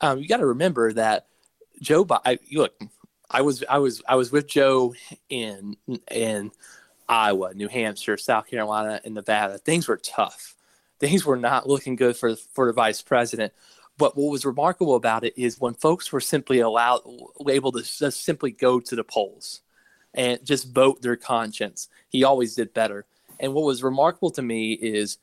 um, 0.00 0.18
you 0.18 0.28
got 0.28 0.38
to 0.38 0.46
remember 0.46 0.92
that 0.92 1.26
Joe. 1.80 2.06
I, 2.24 2.38
look, 2.52 2.74
I 3.30 3.42
was 3.42 3.64
I 3.68 3.78
was 3.78 4.02
I 4.08 4.16
was 4.16 4.32
with 4.32 4.46
Joe 4.46 4.94
in 5.28 5.76
in 6.10 6.50
Iowa, 7.08 7.54
New 7.54 7.68
Hampshire, 7.68 8.16
South 8.16 8.46
Carolina, 8.46 9.00
and 9.04 9.14
Nevada. 9.14 9.58
Things 9.58 9.88
were 9.88 9.98
tough. 9.98 10.54
Things 11.00 11.24
were 11.24 11.36
not 11.36 11.68
looking 11.68 11.96
good 11.96 12.16
for 12.16 12.36
for 12.36 12.66
the 12.66 12.72
vice 12.72 13.02
president. 13.02 13.52
But 13.96 14.16
what 14.16 14.30
was 14.30 14.44
remarkable 14.44 14.96
about 14.96 15.24
it 15.24 15.34
is 15.36 15.60
when 15.60 15.74
folks 15.74 16.10
were 16.10 16.20
simply 16.20 16.58
allowed, 16.60 17.02
able 17.48 17.70
to 17.72 17.82
just 17.82 18.24
simply 18.24 18.50
go 18.50 18.80
to 18.80 18.96
the 18.96 19.04
polls 19.04 19.60
and 20.12 20.44
just 20.44 20.72
vote 20.72 21.00
their 21.00 21.16
conscience, 21.16 21.88
he 22.08 22.24
always 22.24 22.54
did 22.54 22.74
better. 22.74 23.06
And 23.38 23.54
what 23.54 23.64
was 23.64 23.82
remarkable 23.82 24.30
to 24.32 24.42
me 24.42 24.72
is 24.72 25.18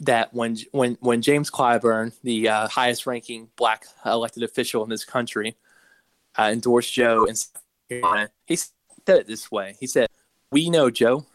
that 0.00 0.32
when 0.34 0.56
when 0.72 0.96
when 1.00 1.22
James 1.22 1.50
Clyburn, 1.50 2.12
the 2.22 2.48
uh, 2.48 2.68
highest 2.68 3.06
ranking 3.06 3.48
black 3.56 3.86
elected 4.04 4.42
official 4.42 4.82
in 4.82 4.90
this 4.90 5.04
country, 5.04 5.56
uh, 6.38 6.50
endorsed 6.52 6.92
Joe, 6.92 7.26
and 7.26 8.28
he 8.46 8.56
said 8.56 8.70
it 9.06 9.26
this 9.26 9.50
way: 9.50 9.76
He 9.80 9.86
said, 9.86 10.08
"We 10.50 10.70
know 10.70 10.90
Joe, 10.90 11.26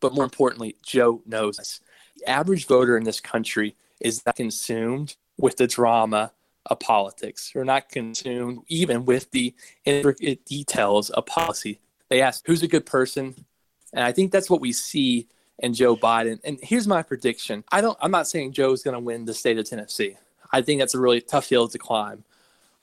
but 0.00 0.14
more 0.14 0.24
importantly, 0.24 0.76
Joe 0.82 1.22
knows 1.26 1.58
us." 1.58 1.80
The 2.16 2.28
average 2.28 2.66
voter 2.66 2.96
in 2.96 3.04
this 3.04 3.20
country 3.20 3.76
is 4.00 4.24
not 4.26 4.36
consumed 4.36 5.16
with 5.36 5.56
the 5.56 5.68
drama 5.68 6.32
of 6.66 6.80
politics. 6.80 7.52
They're 7.52 7.64
not 7.64 7.88
consumed 7.88 8.62
even 8.68 9.04
with 9.04 9.30
the 9.30 9.54
intricate 9.84 10.44
details 10.44 11.10
of 11.10 11.26
policy. 11.26 11.80
They 12.08 12.20
ask, 12.20 12.44
"Who's 12.46 12.62
a 12.62 12.68
good 12.68 12.86
person?" 12.86 13.44
And 13.92 14.04
I 14.04 14.12
think 14.12 14.32
that's 14.32 14.50
what 14.50 14.60
we 14.60 14.72
see 14.72 15.28
and 15.60 15.74
Joe 15.74 15.96
Biden. 15.96 16.38
And 16.44 16.58
here's 16.62 16.86
my 16.86 17.02
prediction. 17.02 17.64
I 17.70 17.80
don't 17.80 17.98
I'm 18.00 18.10
not 18.10 18.28
saying 18.28 18.52
Joe's 18.52 18.82
going 18.82 18.94
to 18.94 19.00
win 19.00 19.24
the 19.24 19.34
state 19.34 19.58
of 19.58 19.68
Tennessee. 19.68 20.16
I 20.52 20.62
think 20.62 20.80
that's 20.80 20.94
a 20.94 21.00
really 21.00 21.20
tough 21.20 21.48
hill 21.48 21.68
to 21.68 21.78
climb. 21.78 22.24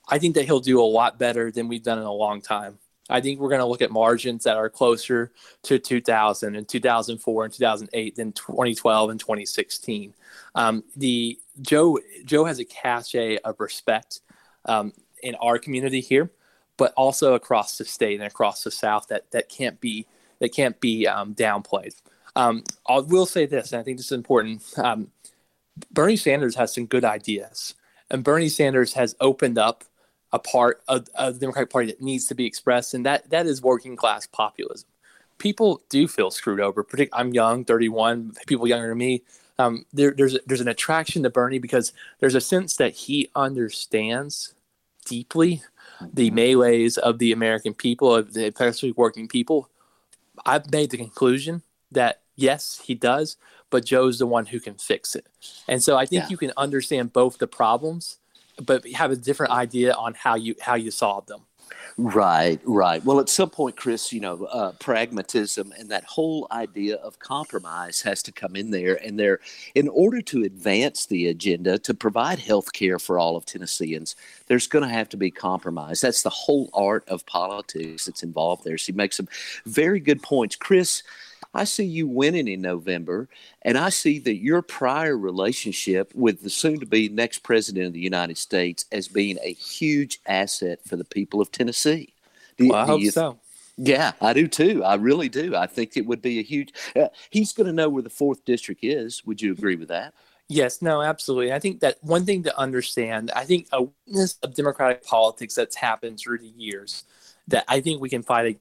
I 0.07 0.19
think 0.19 0.35
that 0.35 0.45
he'll 0.45 0.59
do 0.59 0.79
a 0.79 0.85
lot 0.85 1.17
better 1.17 1.51
than 1.51 1.67
we've 1.67 1.83
done 1.83 1.97
in 1.97 2.05
a 2.05 2.13
long 2.13 2.41
time. 2.41 2.77
I 3.09 3.21
think 3.21 3.39
we're 3.39 3.49
going 3.49 3.59
to 3.59 3.65
look 3.65 3.81
at 3.81 3.91
margins 3.91 4.43
that 4.45 4.57
are 4.57 4.69
closer 4.69 5.31
to 5.63 5.77
2000 5.77 6.55
and 6.55 6.67
2004 6.67 7.45
and 7.45 7.53
2008 7.53 8.15
than 8.15 8.31
2012 8.31 9.09
and 9.09 9.19
2016. 9.19 10.13
Um, 10.55 10.83
the 10.95 11.39
Joe 11.61 11.99
Joe 12.23 12.45
has 12.45 12.59
a 12.59 12.65
cachet 12.65 13.37
of 13.37 13.59
respect 13.59 14.21
um, 14.65 14.93
in 15.21 15.35
our 15.35 15.59
community 15.59 16.01
here, 16.01 16.31
but 16.77 16.93
also 16.93 17.35
across 17.35 17.77
the 17.77 17.85
state 17.85 18.19
and 18.19 18.27
across 18.27 18.63
the 18.63 18.71
South 18.71 19.07
that 19.09 19.29
that 19.31 19.49
can't 19.49 19.79
be 19.79 20.07
that 20.39 20.53
can't 20.53 20.79
be 20.79 21.07
um, 21.07 21.35
downplayed. 21.35 21.95
Um, 22.35 22.63
I 22.87 22.99
will 22.99 23.25
say 23.25 23.45
this, 23.45 23.71
and 23.71 23.79
I 23.79 23.83
think 23.83 23.97
this 23.97 24.07
is 24.07 24.11
important. 24.11 24.63
Um, 24.77 25.11
Bernie 25.91 26.17
Sanders 26.17 26.55
has 26.55 26.73
some 26.73 26.85
good 26.85 27.05
ideas, 27.05 27.75
and 28.09 28.23
Bernie 28.23 28.49
Sanders 28.49 28.93
has 28.93 29.15
opened 29.19 29.57
up 29.57 29.83
a 30.31 30.39
part 30.39 30.81
of, 30.87 31.07
of 31.15 31.35
the 31.35 31.39
Democratic 31.39 31.69
Party 31.69 31.87
that 31.87 32.01
needs 32.01 32.25
to 32.27 32.35
be 32.35 32.45
expressed, 32.45 32.93
and 32.93 33.05
that 33.05 33.29
that 33.29 33.45
is 33.45 33.61
working 33.61 33.95
class 33.95 34.27
populism. 34.27 34.89
People 35.37 35.81
do 35.89 36.07
feel 36.07 36.31
screwed 36.31 36.61
over. 36.61 36.85
I'm 37.11 37.33
young, 37.33 37.65
31. 37.65 38.33
People 38.47 38.67
younger 38.67 38.89
than 38.89 38.97
me. 38.97 39.23
Um, 39.57 39.85
there, 39.93 40.11
there's 40.11 40.37
there's 40.45 40.61
an 40.61 40.67
attraction 40.67 41.23
to 41.23 41.29
Bernie 41.29 41.59
because 41.59 41.93
there's 42.19 42.35
a 42.35 42.41
sense 42.41 42.75
that 42.77 42.93
he 42.93 43.29
understands 43.35 44.53
deeply 45.05 45.61
the 46.13 46.31
melees 46.31 46.97
of 46.97 47.19
the 47.19 47.31
American 47.31 47.73
people, 47.73 48.13
of 48.13 48.33
the 48.33 48.47
especially 48.47 48.91
working 48.91 49.27
people. 49.27 49.69
I've 50.45 50.69
made 50.71 50.91
the 50.91 50.97
conclusion 50.97 51.63
that 51.91 52.21
yes, 52.35 52.81
he 52.83 52.95
does, 52.95 53.37
but 53.69 53.85
Joe's 53.85 54.19
the 54.19 54.27
one 54.27 54.47
who 54.47 54.59
can 54.59 54.75
fix 54.75 55.15
it. 55.15 55.27
And 55.67 55.81
so 55.83 55.97
I 55.97 56.05
think 56.05 56.23
yeah. 56.23 56.29
you 56.29 56.37
can 56.37 56.53
understand 56.57 57.13
both 57.13 57.37
the 57.37 57.47
problems 57.47 58.17
but 58.63 58.87
have 58.91 59.11
a 59.11 59.15
different 59.15 59.51
idea 59.51 59.93
on 59.93 60.13
how 60.13 60.35
you 60.35 60.55
how 60.61 60.75
you 60.75 60.91
solve 60.91 61.25
them. 61.25 61.41
Right, 61.97 62.59
right. 62.65 63.03
Well, 63.05 63.21
at 63.21 63.29
some 63.29 63.49
point, 63.49 63.77
Chris, 63.77 64.11
you 64.11 64.19
know, 64.19 64.43
uh, 64.45 64.73
pragmatism 64.73 65.71
and 65.79 65.89
that 65.89 66.03
whole 66.03 66.45
idea 66.51 66.97
of 66.97 67.19
compromise 67.19 68.01
has 68.01 68.21
to 68.23 68.33
come 68.33 68.57
in 68.57 68.69
there. 68.71 69.01
And 69.01 69.17
there, 69.17 69.39
in 69.75 69.87
order 69.87 70.21
to 70.23 70.43
advance 70.43 71.05
the 71.05 71.27
agenda 71.27 71.79
to 71.79 71.93
provide 71.93 72.39
health 72.39 72.73
care 72.73 72.99
for 72.99 73.17
all 73.17 73.37
of 73.37 73.45
Tennesseans, 73.45 74.15
there's 74.47 74.67
going 74.67 74.83
to 74.83 74.93
have 74.93 75.07
to 75.09 75.17
be 75.17 75.31
compromise. 75.31 76.01
That's 76.01 76.21
the 76.21 76.29
whole 76.29 76.69
art 76.73 77.07
of 77.07 77.25
politics 77.25 78.05
that's 78.05 78.23
involved 78.23 78.65
there. 78.65 78.77
So 78.77 78.91
he 78.91 78.97
makes 78.97 79.15
some 79.15 79.29
very 79.65 80.01
good 80.01 80.21
points. 80.21 80.57
Chris, 80.57 81.01
I 81.55 81.63
see 81.63 81.85
you 81.85 82.05
winning 82.05 82.49
in 82.49 82.61
November, 82.61 83.29
and 83.61 83.77
I 83.77 83.89
see 83.89 84.19
that 84.19 84.35
your 84.35 84.61
prior 84.61 85.17
relationship 85.17 86.13
with 86.13 86.43
the 86.43 86.49
soon 86.49 86.81
to 86.81 86.85
be 86.85 87.07
next 87.07 87.39
president 87.39 87.87
of 87.87 87.93
the 87.93 87.99
United 87.99 88.37
States 88.37 88.85
as 88.91 89.07
being 89.07 89.37
a 89.41 89.53
huge 89.53 90.19
asset 90.27 90.79
for 90.85 90.97
the 90.97 91.05
people 91.05 91.39
of 91.39 91.51
Tennessee. 91.51 92.13
Do, 92.57 92.69
well, 92.69 92.77
I 92.77 92.85
hope 92.85 93.03
so. 93.03 93.39
Yeah, 93.77 94.11
I 94.21 94.33
do 94.33 94.47
too. 94.47 94.83
I 94.83 94.95
really 94.95 95.29
do. 95.29 95.55
I 95.55 95.65
think 95.65 95.95
it 95.95 96.05
would 96.05 96.21
be 96.21 96.39
a 96.39 96.43
huge. 96.43 96.73
Uh, 96.95 97.07
he's 97.29 97.53
going 97.53 97.67
to 97.67 97.73
know 97.73 97.89
where 97.89 98.03
the 98.03 98.09
fourth 98.09 98.43
district 98.45 98.83
is. 98.83 99.25
Would 99.25 99.41
you 99.41 99.51
agree 99.53 99.75
with 99.75 99.87
that? 99.89 100.13
Yes, 100.47 100.81
no, 100.81 101.01
absolutely. 101.01 101.51
I 101.53 101.59
think 101.59 101.79
that 101.79 101.97
one 102.01 102.25
thing 102.25 102.43
to 102.43 102.57
understand, 102.57 103.31
I 103.35 103.45
think 103.45 103.67
a 103.71 103.83
weakness 103.83 104.37
of 104.43 104.53
democratic 104.53 105.03
politics 105.03 105.55
that's 105.55 105.75
happened 105.75 106.19
through 106.19 106.39
the 106.39 106.53
years 106.55 107.05
that 107.47 107.65
I 107.67 107.81
think 107.81 108.01
we 108.01 108.09
can 108.09 108.23
fight 108.23 108.59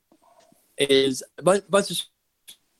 is 0.78 1.22
a 1.38 1.42
bunch 1.42 1.90
of 1.90 2.02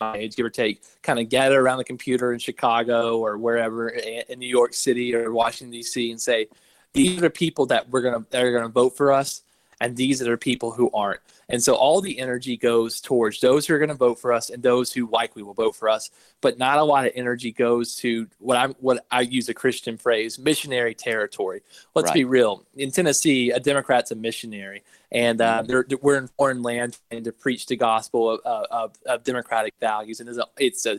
age, 0.03 0.37
give 0.37 0.47
or 0.47 0.51
take, 0.51 0.83
kind 1.03 1.19
of 1.19 1.29
gather 1.29 1.61
around 1.61 1.79
the 1.79 1.85
computer 1.85 2.33
in 2.33 2.39
Chicago 2.39 3.19
or 3.19 3.39
wherever 3.39 3.89
in 3.89 4.39
New 4.39 4.49
York 4.49 4.75
City 4.75 5.15
or 5.15 5.33
Washington 5.33 5.71
D.C. 5.71 6.11
and 6.11 6.21
say, 6.21 6.49
these 6.93 7.23
are 7.23 7.31
people 7.31 7.67
that 7.67 7.89
we're 7.91 8.03
gonna 8.03 8.25
that 8.31 8.43
are 8.43 8.53
gonna 8.53 8.69
vote 8.69 8.97
for 8.97 9.13
us, 9.13 9.43
and 9.85 9.97
these 9.97 10.23
are 10.23 10.31
the 10.31 10.39
people 10.39 10.71
who 10.71 10.91
aren't. 10.93 11.21
And 11.51 11.63
so 11.63 11.75
all 11.75 12.01
the 12.01 12.19
energy 12.19 12.57
goes 12.57 13.03
towards 13.03 13.39
those 13.41 13.67
who 13.67 13.75
are 13.75 13.79
going 13.79 13.91
to 13.91 13.95
vote 13.95 14.19
for 14.19 14.33
us 14.33 14.49
and 14.49 14.63
those 14.63 14.91
who 14.91 15.11
likely 15.11 15.43
will 15.43 15.53
vote 15.53 15.77
for 15.77 15.91
us. 15.91 16.09
But 16.41 16.57
not 16.57 16.79
a 16.79 16.83
lot 16.83 17.05
of 17.05 17.13
energy 17.15 17.53
goes 17.53 17.97
to 17.97 18.27
what 18.39 18.57
I 18.57 18.69
what 18.81 19.05
I 19.11 19.21
use 19.21 19.51
a 19.51 19.55
Christian 19.55 19.99
phrase, 19.99 20.39
missionary 20.39 20.95
territory. 20.95 21.61
Let's 21.95 22.09
right. 22.09 22.15
be 22.15 22.25
real. 22.25 22.65
In 22.75 22.91
Tennessee, 22.91 23.51
a 23.51 23.61
Democrat's 23.61 24.11
a 24.11 24.15
missionary, 24.15 24.85
and 25.13 25.39
uh, 25.43 25.63
mm-hmm. 25.63 25.97
we're 26.01 26.17
in 26.17 26.29
foreign 26.29 26.63
land 26.63 26.97
and 27.11 27.25
to 27.27 27.33
preach 27.33 27.67
the 27.67 27.77
gospel 27.77 28.31
of, 28.31 28.41
of, 28.71 28.97
of 29.05 29.23
democratic 29.23 29.75
values. 29.81 30.21
And 30.21 30.31
it's 30.31 30.39
a, 30.39 30.47
it's 30.59 30.87
a, 30.87 30.99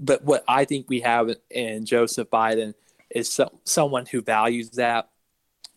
but 0.00 0.24
what 0.24 0.42
I 0.48 0.64
think 0.64 0.88
we 0.88 1.00
have 1.00 1.30
in 1.50 1.84
Joseph 1.84 2.30
Biden 2.30 2.72
is 3.10 3.30
so, 3.30 3.52
someone 3.64 4.06
who 4.06 4.22
values 4.22 4.70
that 4.70 5.10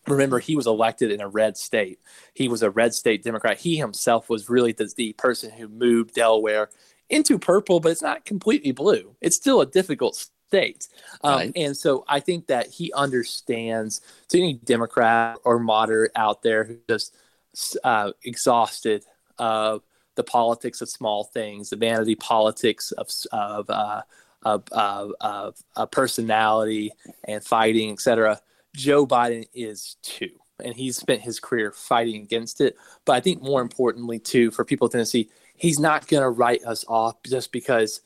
remember 0.06 0.38
he 0.38 0.56
was 0.56 0.66
elected 0.66 1.10
in 1.10 1.20
a 1.20 1.28
red 1.28 1.56
state. 1.56 2.00
He 2.34 2.48
was 2.48 2.62
a 2.62 2.70
red 2.70 2.94
state 2.94 3.22
democrat. 3.22 3.58
He 3.58 3.76
himself 3.76 4.28
was 4.28 4.48
really 4.48 4.72
the, 4.72 4.92
the 4.96 5.12
person 5.14 5.50
who 5.50 5.68
moved 5.68 6.14
delaware 6.14 6.70
into 7.08 7.38
purple 7.38 7.80
but 7.80 7.92
it's 7.92 8.02
not 8.02 8.24
completely 8.24 8.72
blue. 8.72 9.14
It's 9.20 9.36
still 9.36 9.60
a 9.60 9.66
difficult 9.66 10.16
state. 10.16 10.88
Um, 11.24 11.34
right. 11.34 11.52
and 11.56 11.76
so 11.76 12.04
i 12.06 12.20
think 12.20 12.46
that 12.46 12.68
he 12.68 12.92
understands 12.92 14.00
to 14.28 14.38
any 14.38 14.54
democrat 14.54 15.38
or 15.44 15.58
moderate 15.58 16.12
out 16.14 16.42
there 16.42 16.62
who 16.62 16.76
just 16.88 17.16
uh, 17.82 18.12
exhausted 18.22 19.04
of 19.38 19.82
the 20.14 20.22
politics 20.22 20.80
of 20.80 20.88
small 20.88 21.24
things 21.24 21.70
the 21.70 21.76
vanity 21.76 22.14
politics 22.14 22.92
of, 22.92 23.08
of, 23.32 23.68
uh, 23.68 24.02
of, 24.44 24.62
of, 24.70 25.56
of 25.74 25.90
personality 25.90 26.92
and 27.24 27.42
fighting 27.42 27.90
etc 27.92 28.40
Joe 28.76 29.06
Biden 29.06 29.48
is 29.54 29.96
too. 30.02 30.30
And 30.62 30.74
he's 30.74 30.96
spent 30.96 31.20
his 31.20 31.40
career 31.40 31.72
fighting 31.72 32.22
against 32.22 32.60
it. 32.60 32.76
But 33.04 33.16
I 33.16 33.20
think 33.20 33.42
more 33.42 33.60
importantly, 33.60 34.18
too, 34.18 34.50
for 34.50 34.64
people 34.64 34.86
in 34.86 34.92
Tennessee, 34.92 35.28
he's 35.56 35.78
not 35.78 36.06
going 36.06 36.22
to 36.22 36.30
write 36.30 36.64
us 36.64 36.84
off 36.88 37.16
just 37.24 37.52
because 37.52 38.00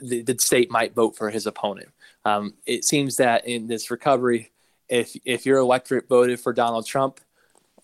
the, 0.00 0.22
the, 0.22 0.36
state 0.38 0.70
might 0.70 0.94
vote 0.94 1.16
for 1.16 1.30
his 1.30 1.46
opponent. 1.46 1.88
Um, 2.24 2.54
it 2.66 2.84
seems 2.84 3.16
that 3.16 3.46
in 3.46 3.66
this 3.68 3.90
recovery, 3.90 4.50
if 4.88 5.16
if 5.24 5.46
your 5.46 5.58
electorate 5.58 6.08
voted 6.08 6.40
for 6.40 6.52
Donald 6.52 6.86
Trump, 6.86 7.20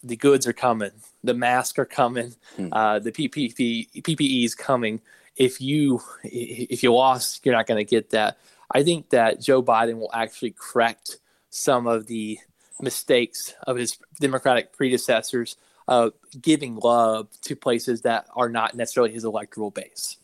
the 0.03 0.17
goods 0.17 0.47
are 0.47 0.53
coming, 0.53 0.93
the 1.25 1.35
masks 1.35 1.79
are 1.79 1.87
coming, 1.87 2.35
hmm. 2.57 2.69
uh, 2.73 2.99
the 2.99 3.13
PPP, 3.13 4.03
PPE 4.03 4.45
is 4.45 4.55
coming. 4.55 5.01
If 5.37 5.61
you 5.61 6.01
if 6.25 6.83
you 6.83 6.93
lost, 6.93 7.45
you're 7.45 7.55
not 7.55 7.67
going 7.67 7.85
to 7.85 7.89
get 7.89 8.11
that. 8.11 8.39
I 8.71 8.83
think 8.83 9.11
that 9.11 9.41
Joe 9.41 9.63
Biden 9.63 9.99
will 9.99 10.11
actually 10.13 10.55
correct 10.57 11.19
some 11.51 11.87
of 11.87 12.07
the 12.07 12.39
mistakes 12.81 13.55
of 13.67 13.77
his 13.77 13.99
Democratic 14.21 14.73
predecessors, 14.73 15.57
uh, 15.89 16.11
giving 16.41 16.77
love 16.77 17.29
to 17.43 17.57
places 17.57 18.03
that 18.03 18.27
are 18.35 18.49
not 18.49 18.75
necessarily 18.75 19.13
his 19.13 19.25
electoral 19.25 19.71
base. 19.71 20.17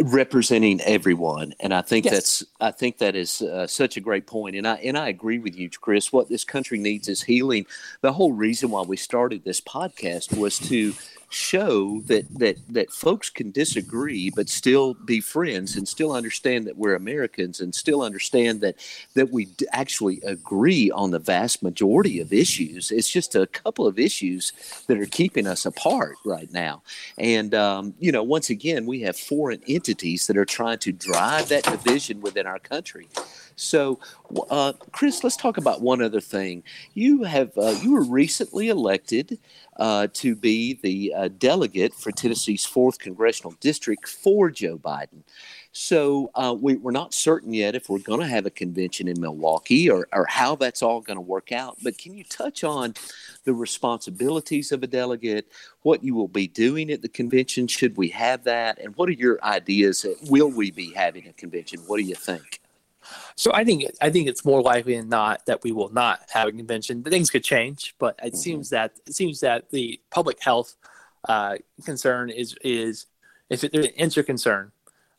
Representing 0.00 0.80
everyone. 0.82 1.52
And 1.58 1.74
i 1.74 1.82
think 1.82 2.04
yes. 2.04 2.14
that's 2.14 2.44
i 2.60 2.70
think 2.70 2.98
that 2.98 3.16
is 3.16 3.42
uh, 3.42 3.66
such 3.66 3.96
a 3.96 4.00
great 4.00 4.24
point. 4.24 4.54
And 4.54 4.66
i 4.66 4.74
and 4.76 4.96
i 4.96 5.08
agree 5.08 5.40
with 5.40 5.56
you 5.56 5.68
chris. 5.68 6.12
What 6.12 6.28
this 6.28 6.44
country 6.44 6.78
needs 6.78 7.08
is 7.08 7.22
healing. 7.22 7.66
The 8.00 8.12
whole 8.12 8.32
reason 8.32 8.70
why 8.70 8.82
we 8.82 8.96
started 8.96 9.42
this 9.42 9.60
podcast 9.60 10.36
was 10.38 10.60
to 10.60 10.94
show 11.30 12.00
that 12.06 12.26
that 12.38 12.56
that 12.68 12.90
folks 12.90 13.30
can 13.30 13.52
disagree 13.52 14.30
but 14.30 14.48
still 14.48 14.94
be 14.94 15.20
friends 15.20 15.76
and 15.76 15.86
still 15.86 16.12
understand 16.12 16.66
that 16.66 16.76
we're 16.76 16.96
Americans 16.96 17.60
and 17.60 17.72
still 17.72 18.02
understand 18.02 18.60
that 18.60 18.74
that 19.14 19.30
we 19.30 19.48
actually 19.72 20.20
agree 20.22 20.90
on 20.90 21.12
the 21.12 21.20
vast 21.20 21.62
majority 21.62 22.20
of 22.20 22.32
issues. 22.32 22.90
It's 22.90 23.08
just 23.08 23.36
a 23.36 23.46
couple 23.46 23.86
of 23.86 23.98
issues 23.98 24.52
that 24.88 24.98
are 24.98 25.06
keeping 25.06 25.46
us 25.46 25.64
apart 25.64 26.16
right 26.24 26.52
now. 26.52 26.82
And 27.16 27.54
um, 27.54 27.94
you 28.00 28.10
know, 28.10 28.24
once 28.24 28.50
again, 28.50 28.84
we 28.84 29.00
have 29.02 29.16
foreign 29.16 29.62
entities 29.68 30.26
that 30.26 30.36
are 30.36 30.44
trying 30.44 30.78
to 30.78 30.92
drive 30.92 31.48
that 31.48 31.62
division 31.62 32.20
within 32.20 32.46
our 32.46 32.58
country. 32.58 33.08
So, 33.56 33.98
uh, 34.50 34.72
Chris, 34.92 35.22
let's 35.24 35.36
talk 35.36 35.56
about 35.56 35.80
one 35.80 36.02
other 36.02 36.20
thing. 36.20 36.62
You 36.94 37.24
have 37.24 37.56
uh, 37.56 37.76
you 37.82 37.92
were 37.92 38.04
recently 38.04 38.68
elected 38.68 39.38
uh, 39.76 40.08
to 40.14 40.34
be 40.34 40.78
the 40.82 41.12
uh, 41.14 41.28
delegate 41.38 41.94
for 41.94 42.12
Tennessee's 42.12 42.64
fourth 42.64 42.98
congressional 42.98 43.54
district 43.60 44.08
for 44.08 44.50
Joe 44.50 44.78
Biden. 44.78 45.22
So 45.72 46.30
uh, 46.34 46.54
we, 46.58 46.74
are 46.84 46.92
not 46.92 47.14
certain 47.14 47.54
yet 47.54 47.74
if 47.74 47.88
we're 47.88 48.00
going 48.00 48.20
to 48.20 48.26
have 48.26 48.44
a 48.44 48.50
convention 48.50 49.06
in 49.06 49.20
Milwaukee 49.20 49.88
or, 49.88 50.08
or 50.12 50.26
how 50.26 50.56
that's 50.56 50.82
all 50.82 51.00
going 51.00 51.16
to 51.16 51.22
work 51.22 51.52
out. 51.52 51.76
But 51.82 51.96
can 51.96 52.12
you 52.12 52.24
touch 52.24 52.64
on 52.64 52.94
the 53.44 53.54
responsibilities 53.54 54.72
of 54.72 54.82
a 54.82 54.86
delegate, 54.86 55.46
what 55.82 56.02
you 56.02 56.14
will 56.14 56.28
be 56.28 56.48
doing 56.48 56.90
at 56.90 57.02
the 57.02 57.08
convention, 57.08 57.66
should 57.66 57.96
we 57.96 58.08
have 58.08 58.44
that, 58.44 58.78
and 58.80 58.94
what 58.96 59.08
are 59.08 59.12
your 59.12 59.42
ideas? 59.44 60.04
Will 60.28 60.50
we 60.50 60.70
be 60.70 60.92
having 60.92 61.26
a 61.28 61.32
convention? 61.32 61.80
What 61.86 61.98
do 61.98 62.02
you 62.02 62.16
think? 62.16 62.60
So 63.36 63.52
I 63.52 63.64
think 63.64 63.84
I 64.00 64.10
think 64.10 64.28
it's 64.28 64.44
more 64.44 64.62
likely 64.62 64.96
than 64.96 65.08
not 65.08 65.46
that 65.46 65.62
we 65.62 65.72
will 65.72 65.92
not 65.92 66.20
have 66.30 66.48
a 66.48 66.52
convention. 66.52 67.02
Things 67.02 67.30
could 67.30 67.44
change, 67.44 67.94
but 67.98 68.14
it 68.22 68.28
mm-hmm. 68.28 68.36
seems 68.36 68.70
that 68.70 68.92
it 69.06 69.14
seems 69.14 69.40
that 69.40 69.70
the 69.70 70.00
public 70.10 70.42
health 70.42 70.76
uh, 71.28 71.56
concern 71.84 72.30
is 72.30 72.54
is 72.62 73.06
if 73.48 73.64
it, 73.64 73.72
there's 73.72 73.86
an 73.86 74.24
concern 74.24 74.72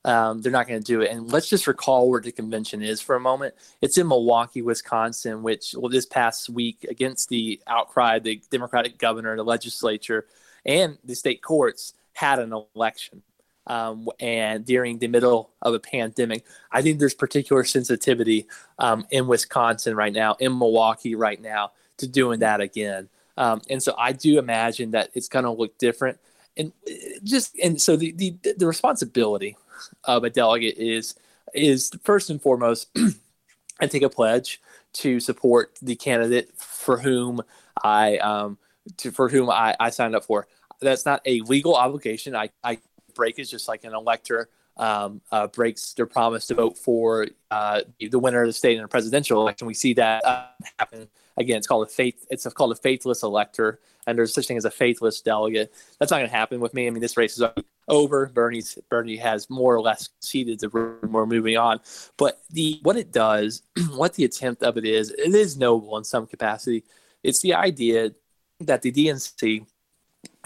Um, 0.03 0.41
they're 0.41 0.51
not 0.51 0.67
going 0.67 0.81
to 0.81 0.93
do 0.93 1.01
it. 1.01 1.11
And 1.11 1.31
let's 1.31 1.47
just 1.47 1.67
recall 1.67 2.09
where 2.09 2.21
the 2.21 2.31
convention 2.31 2.81
is 2.81 3.01
for 3.01 3.15
a 3.15 3.19
moment. 3.19 3.53
It's 3.81 3.97
in 3.97 4.07
Milwaukee, 4.07 4.63
Wisconsin, 4.63 5.43
which, 5.43 5.75
well, 5.77 5.91
this 5.91 6.07
past 6.07 6.49
week, 6.49 6.85
against 6.89 7.29
the 7.29 7.61
outcry, 7.67 8.17
the 8.17 8.41
Democratic 8.49 8.97
governor, 8.97 9.35
the 9.35 9.43
legislature, 9.43 10.25
and 10.65 10.97
the 11.03 11.13
state 11.13 11.41
courts 11.43 11.93
had 12.13 12.39
an 12.39 12.51
election. 12.75 13.21
Um, 13.67 14.09
and 14.19 14.65
during 14.65 14.99
the 14.99 15.07
middle 15.07 15.51
of 15.61 15.73
a 15.73 15.79
pandemic, 15.79 16.45
I 16.71 16.81
think 16.81 16.99
there's 16.99 17.13
particular 17.13 17.63
sensitivity 17.63 18.47
um, 18.79 19.05
in 19.11 19.27
Wisconsin 19.27 19.95
right 19.95 20.13
now, 20.13 20.35
in 20.39 20.57
Milwaukee 20.57 21.15
right 21.15 21.39
now, 21.39 21.71
to 21.97 22.07
doing 22.07 22.39
that 22.39 22.59
again. 22.59 23.09
Um, 23.37 23.61
and 23.69 23.81
so 23.81 23.95
I 23.97 24.11
do 24.11 24.39
imagine 24.39 24.91
that 24.91 25.11
it's 25.13 25.27
going 25.27 25.45
to 25.45 25.51
look 25.51 25.77
different. 25.77 26.19
And 26.57 26.73
uh, 26.87 26.93
just 27.23 27.57
and 27.59 27.81
so 27.81 27.95
the, 27.95 28.11
the 28.11 28.35
the 28.57 28.67
responsibility 28.67 29.57
of 30.03 30.23
a 30.23 30.29
delegate 30.29 30.77
is 30.77 31.15
is 31.53 31.91
first 32.03 32.29
and 32.29 32.41
foremost, 32.41 32.89
I 33.79 33.87
take 33.87 34.03
a 34.03 34.09
pledge 34.09 34.61
to 34.93 35.19
support 35.19 35.77
the 35.81 35.95
candidate 35.95 36.51
for 36.57 36.99
whom 36.99 37.41
I 37.81 38.17
um 38.17 38.57
to 38.97 39.11
for 39.11 39.29
whom 39.29 39.49
I, 39.49 39.75
I 39.79 39.89
signed 39.91 40.15
up 40.15 40.25
for. 40.25 40.47
That's 40.81 41.05
not 41.05 41.21
a 41.25 41.41
legal 41.41 41.75
obligation. 41.75 42.35
I, 42.35 42.49
I 42.63 42.79
break 43.13 43.39
is 43.39 43.49
just 43.49 43.67
like 43.67 43.83
an 43.83 43.93
elector 43.93 44.49
um, 44.77 45.21
uh, 45.31 45.47
breaks 45.47 45.93
their 45.93 46.05
promise 46.05 46.47
to 46.47 46.55
vote 46.55 46.77
for 46.77 47.27
uh, 47.49 47.81
the 47.99 48.19
winner 48.19 48.41
of 48.41 48.47
the 48.47 48.53
state 48.53 48.77
in 48.77 48.83
a 48.83 48.87
presidential 48.87 49.39
election. 49.41 49.67
We 49.67 49.73
see 49.73 49.93
that 49.95 50.25
uh, 50.25 50.45
happen 50.79 51.07
again. 51.37 51.57
It's 51.57 51.67
called 51.67 51.87
a 51.87 51.89
faith. 51.89 52.25
It's 52.29 52.47
called 52.53 52.71
a 52.71 52.75
faithless 52.75 53.23
elector, 53.23 53.79
and 54.07 54.17
there's 54.17 54.33
such 54.33 54.47
thing 54.47 54.57
as 54.57 54.65
a 54.65 54.71
faithless 54.71 55.21
delegate. 55.21 55.73
That's 55.99 56.11
not 56.11 56.17
going 56.17 56.29
to 56.29 56.35
happen 56.35 56.59
with 56.59 56.73
me. 56.73 56.87
I 56.87 56.89
mean, 56.89 57.01
this 57.01 57.17
race 57.17 57.37
is 57.37 57.43
over. 57.87 58.27
Bernie's 58.27 58.77
Bernie 58.89 59.17
has 59.17 59.49
more 59.49 59.75
or 59.75 59.81
less 59.81 60.09
ceded 60.19 60.59
the 60.59 60.69
room. 60.69 61.11
We're 61.11 61.25
moving 61.25 61.57
on. 61.57 61.79
But 62.17 62.41
the 62.49 62.79
what 62.83 62.97
it 62.97 63.11
does, 63.11 63.61
what 63.95 64.15
the 64.15 64.25
attempt 64.25 64.63
of 64.63 64.77
it 64.77 64.85
is, 64.85 65.11
it 65.11 65.35
is 65.35 65.57
noble 65.57 65.97
in 65.97 66.03
some 66.03 66.27
capacity. 66.27 66.83
It's 67.23 67.41
the 67.41 67.53
idea 67.53 68.13
that 68.61 68.81
the 68.81 68.91
DNC 68.91 69.65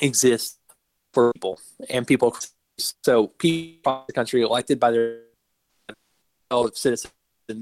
exists 0.01 0.57
for 1.13 1.32
people 1.34 1.59
and 1.89 2.05
people. 2.05 2.36
So 2.78 3.28
people 3.28 3.94
in 3.94 4.04
the 4.08 4.14
country 4.14 4.42
elected 4.42 4.80
by 4.80 4.92
their 4.92 5.20
citizens 6.74 7.14
to 7.48 7.62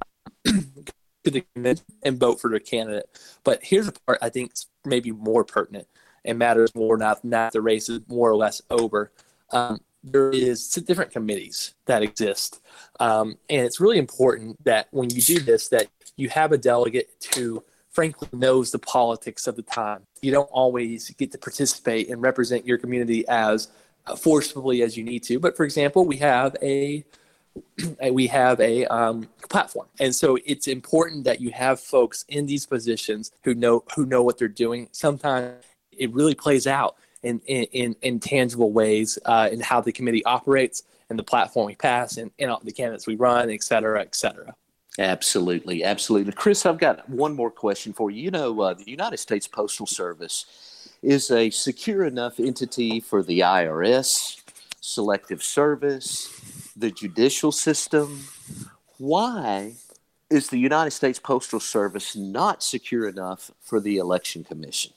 the 1.23 1.45
convention 1.55 1.85
and 2.03 2.19
vote 2.19 2.41
for 2.41 2.49
their 2.49 2.59
candidate. 2.59 3.05
But 3.43 3.59
here's 3.63 3.85
the 3.85 3.97
part 4.05 4.19
I 4.21 4.29
think 4.29 4.53
is 4.53 4.67
maybe 4.85 5.11
more 5.11 5.43
pertinent 5.43 5.87
and 6.25 6.37
matters 6.37 6.73
more 6.75 6.97
not 6.97 7.23
not 7.23 7.51
the 7.51 7.61
race 7.61 7.89
is 7.89 8.01
more 8.07 8.29
or 8.29 8.35
less 8.35 8.61
over 8.69 9.11
um, 9.51 9.79
there 10.03 10.31
is 10.31 10.67
different 10.69 11.11
committees 11.11 11.75
that 11.85 12.03
exist, 12.03 12.61
um, 12.99 13.37
and 13.49 13.65
it's 13.65 13.79
really 13.79 13.97
important 13.97 14.61
that 14.65 14.87
when 14.91 15.09
you 15.09 15.21
do 15.21 15.39
this, 15.39 15.69
that 15.69 15.87
you 16.17 16.27
have 16.29 16.51
a 16.51 16.57
delegate 16.57 17.09
who, 17.35 17.63
frankly, 17.89 18.27
knows 18.33 18.71
the 18.71 18.79
politics 18.79 19.47
of 19.47 19.55
the 19.55 19.61
time. 19.61 20.01
You 20.21 20.31
don't 20.31 20.49
always 20.51 21.09
get 21.11 21.31
to 21.31 21.37
participate 21.37 22.09
and 22.09 22.21
represent 22.21 22.67
your 22.67 22.77
community 22.77 23.25
as 23.29 23.69
forcefully 24.17 24.81
as 24.81 24.97
you 24.97 25.03
need 25.03 25.23
to. 25.23 25.39
But 25.39 25.55
for 25.55 25.63
example, 25.63 26.05
we 26.05 26.17
have 26.17 26.55
a 26.61 27.03
we 28.11 28.27
have 28.27 28.59
a 28.59 28.85
um, 28.87 29.27
platform, 29.49 29.87
and 29.99 30.13
so 30.13 30.37
it's 30.45 30.67
important 30.67 31.23
that 31.25 31.39
you 31.39 31.51
have 31.51 31.79
folks 31.79 32.25
in 32.27 32.45
these 32.45 32.65
positions 32.65 33.31
who 33.43 33.53
know 33.53 33.83
who 33.95 34.05
know 34.05 34.23
what 34.23 34.37
they're 34.37 34.47
doing. 34.47 34.89
Sometimes 34.91 35.63
it 35.91 36.11
really 36.13 36.35
plays 36.35 36.67
out 36.67 36.95
in 37.21 37.39
in, 37.45 37.95
in 38.01 38.19
tangible 38.19 38.71
ways 38.71 39.19
uh, 39.25 39.49
in 39.51 39.59
how 39.61 39.81
the 39.81 39.91
committee 39.91 40.25
operates 40.25 40.83
and 41.09 41.19
the 41.19 41.23
platform 41.23 41.67
we 41.67 41.75
pass 41.75 42.17
and, 42.17 42.31
and 42.39 42.55
the 42.63 42.71
candidates 42.71 43.05
we 43.05 43.15
run, 43.15 43.51
et 43.51 43.61
cetera, 43.61 44.01
et 44.01 44.15
cetera. 44.15 44.55
Absolutely, 44.99 45.83
absolutely. 45.83 46.31
Chris, 46.33 46.65
I've 46.65 46.77
got 46.77 47.07
one 47.09 47.35
more 47.35 47.49
question 47.51 47.93
for 47.93 48.11
you. 48.11 48.23
You 48.23 48.31
know, 48.31 48.61
uh, 48.61 48.73
the 48.73 48.89
United 48.89 49.17
States 49.17 49.47
Postal 49.47 49.87
Service 49.87 50.45
is 51.03 51.29
a 51.29 51.49
secure 51.49 52.05
enough 52.05 52.39
entity 52.39 52.99
for 52.99 53.21
the 53.21 53.41
IRS, 53.41 54.41
Selective 54.81 55.43
Service, 55.43 56.73
the 56.75 56.89
judicial 56.89 57.51
system. 57.51 58.25
Why 58.97 59.73
is 60.29 60.49
the 60.49 60.57
United 60.57 60.91
States 60.91 61.19
Postal 61.19 61.59
Service 61.59 62.15
not 62.15 62.63
secure 62.63 63.07
enough 63.07 63.51
for 63.59 63.79
the 63.79 63.97
Election 63.97 64.43
Commission? 64.43 64.93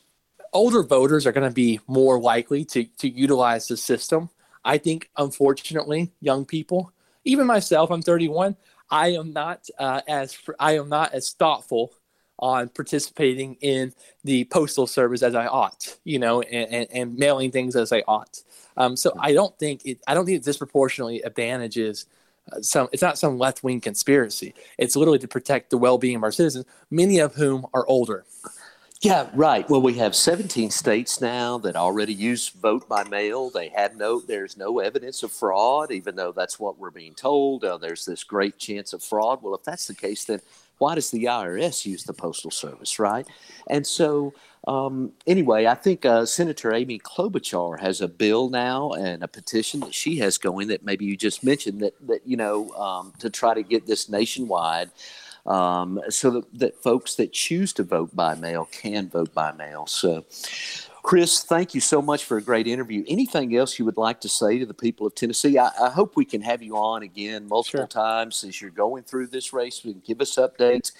older 0.56 0.82
voters 0.82 1.26
are 1.26 1.32
going 1.32 1.48
to 1.48 1.54
be 1.54 1.80
more 1.86 2.18
likely 2.18 2.64
to, 2.64 2.84
to 2.84 3.08
utilize 3.08 3.68
the 3.68 3.76
system. 3.76 4.30
I 4.64 4.78
think, 4.78 5.10
unfortunately, 5.16 6.10
young 6.20 6.46
people, 6.46 6.92
even 7.24 7.46
myself, 7.46 7.90
I'm 7.90 8.00
31. 8.00 8.56
I 8.90 9.08
am 9.08 9.32
not 9.32 9.68
uh, 9.78 10.00
as 10.08 10.38
I 10.58 10.76
am 10.76 10.88
not 10.88 11.12
as 11.12 11.32
thoughtful 11.32 11.92
on 12.38 12.68
participating 12.68 13.56
in 13.60 13.92
the 14.24 14.44
postal 14.44 14.86
service 14.86 15.22
as 15.22 15.34
I 15.34 15.46
ought, 15.46 15.96
you 16.04 16.18
know, 16.18 16.42
and, 16.42 16.72
and, 16.72 16.88
and 16.92 17.16
mailing 17.16 17.50
things 17.50 17.76
as 17.76 17.92
I 17.92 18.02
ought. 18.06 18.42
Um, 18.76 18.96
so 18.96 19.12
I 19.18 19.32
don't 19.32 19.58
think 19.58 19.82
it. 19.84 20.00
I 20.06 20.14
don't 20.14 20.26
think 20.26 20.38
it 20.38 20.44
disproportionately 20.44 21.22
advantages 21.22 22.06
uh, 22.52 22.60
some. 22.60 22.88
It's 22.92 23.02
not 23.02 23.18
some 23.18 23.38
left 23.38 23.62
wing 23.62 23.80
conspiracy. 23.80 24.54
It's 24.78 24.96
literally 24.96 25.18
to 25.20 25.28
protect 25.28 25.70
the 25.70 25.78
well 25.78 25.98
being 25.98 26.16
of 26.16 26.22
our 26.22 26.32
citizens, 26.32 26.66
many 26.90 27.18
of 27.18 27.34
whom 27.34 27.66
are 27.72 27.86
older. 27.86 28.24
Yeah, 29.02 29.28
right. 29.34 29.68
Well, 29.68 29.82
we 29.82 29.92
have 29.94 30.16
17 30.16 30.70
states 30.70 31.20
now 31.20 31.58
that 31.58 31.76
already 31.76 32.14
use 32.14 32.48
vote 32.48 32.88
by 32.88 33.04
mail. 33.04 33.50
They 33.50 33.68
had 33.68 33.96
no, 33.96 34.20
there's 34.20 34.56
no 34.56 34.78
evidence 34.78 35.22
of 35.22 35.32
fraud, 35.32 35.92
even 35.92 36.16
though 36.16 36.32
that's 36.32 36.58
what 36.58 36.78
we're 36.78 36.90
being 36.90 37.14
told. 37.14 37.62
Uh, 37.62 37.76
there's 37.76 38.06
this 38.06 38.24
great 38.24 38.56
chance 38.56 38.94
of 38.94 39.02
fraud. 39.02 39.42
Well, 39.42 39.54
if 39.54 39.64
that's 39.64 39.86
the 39.86 39.94
case, 39.94 40.24
then 40.24 40.40
why 40.78 40.94
does 40.94 41.10
the 41.10 41.24
IRS 41.24 41.86
use 41.86 42.04
the 42.04 42.12
Postal 42.12 42.50
Service, 42.50 42.98
right? 42.98 43.26
And 43.68 43.86
so, 43.86 44.34
um, 44.66 45.12
anyway, 45.26 45.66
I 45.66 45.74
think 45.74 46.04
uh, 46.04 46.26
Senator 46.26 46.74
Amy 46.74 46.98
Klobuchar 46.98 47.80
has 47.80 48.00
a 48.00 48.08
bill 48.08 48.50
now 48.50 48.92
and 48.92 49.22
a 49.22 49.28
petition 49.28 49.80
that 49.80 49.94
she 49.94 50.18
has 50.18 50.38
going 50.38 50.68
that 50.68 50.84
maybe 50.84 51.04
you 51.04 51.16
just 51.16 51.44
mentioned 51.44 51.80
that, 51.80 51.94
that 52.06 52.26
you 52.26 52.36
know, 52.36 52.70
um, 52.72 53.12
to 53.20 53.30
try 53.30 53.54
to 53.54 53.62
get 53.62 53.86
this 53.86 54.08
nationwide 54.08 54.90
um, 55.46 56.00
so 56.08 56.30
that, 56.30 56.58
that 56.58 56.82
folks 56.82 57.14
that 57.14 57.32
choose 57.32 57.72
to 57.74 57.84
vote 57.84 58.14
by 58.14 58.34
mail 58.34 58.68
can 58.70 59.08
vote 59.08 59.32
by 59.32 59.52
mail. 59.52 59.86
So, 59.86 60.24
Chris, 61.06 61.44
thank 61.44 61.72
you 61.72 61.80
so 61.80 62.02
much 62.02 62.24
for 62.24 62.36
a 62.36 62.42
great 62.42 62.66
interview. 62.66 63.04
Anything 63.06 63.56
else 63.56 63.78
you 63.78 63.84
would 63.84 63.96
like 63.96 64.20
to 64.22 64.28
say 64.28 64.58
to 64.58 64.66
the 64.66 64.74
people 64.74 65.06
of 65.06 65.14
Tennessee? 65.14 65.56
I, 65.56 65.70
I 65.80 65.88
hope 65.88 66.16
we 66.16 66.24
can 66.24 66.40
have 66.40 66.64
you 66.64 66.76
on 66.76 67.04
again 67.04 67.46
multiple 67.46 67.82
sure. 67.82 67.86
times 67.86 68.42
as 68.42 68.60
you're 68.60 68.72
going 68.72 69.04
through 69.04 69.28
this 69.28 69.52
race 69.52 69.84
and 69.84 70.02
give 70.02 70.20
us 70.20 70.34
updates. 70.34 70.90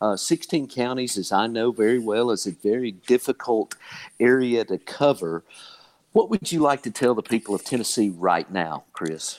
Uh, 0.00 0.16
16 0.16 0.68
counties, 0.68 1.18
as 1.18 1.32
I 1.32 1.48
know 1.48 1.72
very 1.72 1.98
well, 1.98 2.30
is 2.30 2.46
a 2.46 2.52
very 2.52 2.92
difficult 2.92 3.74
area 4.20 4.64
to 4.66 4.78
cover. 4.78 5.42
What 6.12 6.30
would 6.30 6.52
you 6.52 6.60
like 6.60 6.84
to 6.84 6.92
tell 6.92 7.16
the 7.16 7.22
people 7.22 7.52
of 7.52 7.64
Tennessee 7.64 8.10
right 8.10 8.48
now, 8.48 8.84
Chris? 8.92 9.36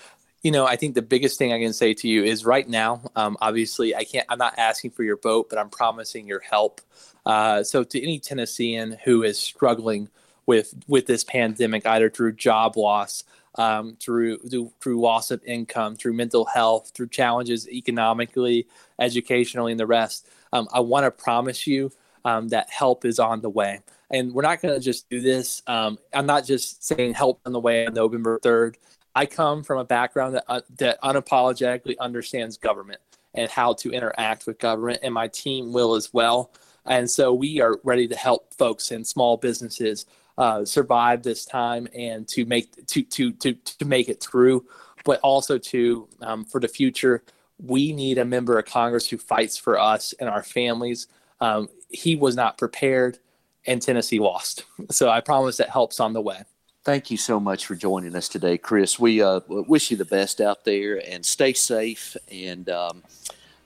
You 0.47 0.51
know, 0.51 0.65
I 0.65 0.77
think 0.77 0.95
the 0.95 1.01
biggest 1.01 1.37
thing 1.37 1.51
I 1.51 1.59
can 1.59 1.73
say 1.73 1.93
to 1.95 2.07
you 2.07 2.23
is 2.23 2.45
right 2.45 2.69
now, 2.69 3.01
um, 3.17 3.35
obviously, 3.41 3.93
I 3.93 4.05
can't, 4.05 4.25
I'm 4.29 4.37
not 4.37 4.57
asking 4.57 4.91
for 4.91 5.03
your 5.03 5.17
vote, 5.17 5.49
but 5.49 5.59
I'm 5.59 5.69
promising 5.69 6.25
your 6.25 6.39
help. 6.39 6.79
Uh, 7.25 7.63
so, 7.63 7.83
to 7.83 8.01
any 8.01 8.17
Tennessean 8.17 8.97
who 9.03 9.23
is 9.23 9.37
struggling 9.37 10.07
with 10.45 10.73
with 10.87 11.05
this 11.05 11.25
pandemic, 11.25 11.85
either 11.85 12.09
through 12.09 12.31
job 12.31 12.77
loss, 12.77 13.25
um, 13.55 13.97
through, 13.99 14.37
through 14.37 14.71
through 14.79 15.01
loss 15.01 15.31
of 15.31 15.43
income, 15.43 15.97
through 15.97 16.13
mental 16.13 16.45
health, 16.45 16.93
through 16.95 17.09
challenges 17.09 17.67
economically, 17.67 18.67
educationally, 19.01 19.73
and 19.73 19.79
the 19.81 19.85
rest, 19.85 20.29
um, 20.53 20.69
I 20.71 20.79
want 20.79 21.03
to 21.03 21.11
promise 21.11 21.67
you 21.67 21.91
um, 22.23 22.47
that 22.47 22.69
help 22.69 23.03
is 23.03 23.19
on 23.19 23.41
the 23.41 23.49
way. 23.49 23.81
And 24.11 24.33
we're 24.33 24.43
not 24.43 24.61
going 24.61 24.73
to 24.73 24.79
just 24.79 25.09
do 25.09 25.19
this. 25.19 25.61
Um, 25.67 25.99
I'm 26.13 26.25
not 26.25 26.45
just 26.45 26.85
saying 26.85 27.15
help 27.15 27.41
on 27.45 27.51
the 27.51 27.59
way 27.59 27.85
on 27.85 27.93
November 27.93 28.39
3rd. 28.39 28.75
I 29.17 29.25
come 29.25 29.63
from 29.63 29.79
a 29.79 29.83
background 29.83 30.35
that 30.35 30.43
uh, 30.47 30.61
that 30.77 31.01
unapologetically 31.01 31.95
understands 31.99 32.55
government 32.55 32.99
and 33.33 33.49
how 33.49 33.73
to 33.73 33.91
interact 33.91 34.45
with 34.45 34.59
government, 34.59 34.99
and 35.01 35.11
my 35.11 35.27
team 35.27 35.73
will 35.73 35.95
as 35.95 36.13
well. 36.13 36.51
And 36.85 37.09
so 37.09 37.33
we 37.33 37.59
are 37.59 37.79
ready 37.83 38.07
to 38.09 38.15
help 38.15 38.53
folks 38.53 38.91
and 38.91 39.05
small 39.07 39.35
businesses 39.35 40.05
uh, 40.37 40.65
survive 40.65 41.23
this 41.23 41.45
time 41.45 41.87
and 41.95 42.27
to 42.27 42.45
make 42.45 42.85
to 42.85 43.01
to 43.01 43.31
to 43.31 43.53
to 43.53 43.85
make 43.85 44.07
it 44.07 44.21
through, 44.21 44.67
but 45.03 45.19
also 45.21 45.57
to 45.57 46.07
um, 46.21 46.45
for 46.45 46.61
the 46.61 46.67
future. 46.67 47.23
We 47.57 47.93
need 47.93 48.19
a 48.19 48.25
member 48.25 48.59
of 48.59 48.65
Congress 48.65 49.09
who 49.09 49.17
fights 49.17 49.57
for 49.57 49.79
us 49.79 50.13
and 50.19 50.29
our 50.29 50.43
families. 50.43 51.07
Um, 51.41 51.69
he 51.89 52.15
was 52.15 52.35
not 52.35 52.59
prepared, 52.59 53.17
and 53.65 53.81
Tennessee 53.81 54.19
lost. 54.19 54.63
So 54.91 55.09
I 55.09 55.21
promise 55.21 55.57
that 55.57 55.71
helps 55.71 55.99
on 55.99 56.13
the 56.13 56.21
way. 56.21 56.43
Thank 56.87 57.11
you 57.11 57.17
so 57.17 57.37
much 57.37 57.65
for 57.65 57.75
joining 57.75 58.15
us 58.15 58.29
today, 58.29 58.57
Chris. 58.57 58.97
We 58.97 59.21
uh, 59.21 59.41
wish 59.49 59.91
you 59.91 59.97
the 59.97 60.05
best 60.05 60.39
out 60.39 60.63
there 60.63 61.05
and 61.05 61.25
stay 61.25 61.51
safe. 61.51 62.15
And 62.31 62.69
um, 62.69 63.03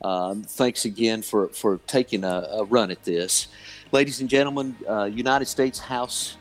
um, 0.04 0.42
thanks 0.42 0.86
again 0.86 1.22
for, 1.22 1.50
for 1.50 1.78
taking 1.86 2.24
a, 2.24 2.48
a, 2.52 2.64
run 2.64 2.90
at 2.90 3.04
this. 3.04 3.50
Ladies 3.92 4.22
and 4.22 4.28
gentlemen, 4.28 4.76
uh, 4.90 5.04
United 5.04 5.46
States 5.46 5.78
House 5.78 6.38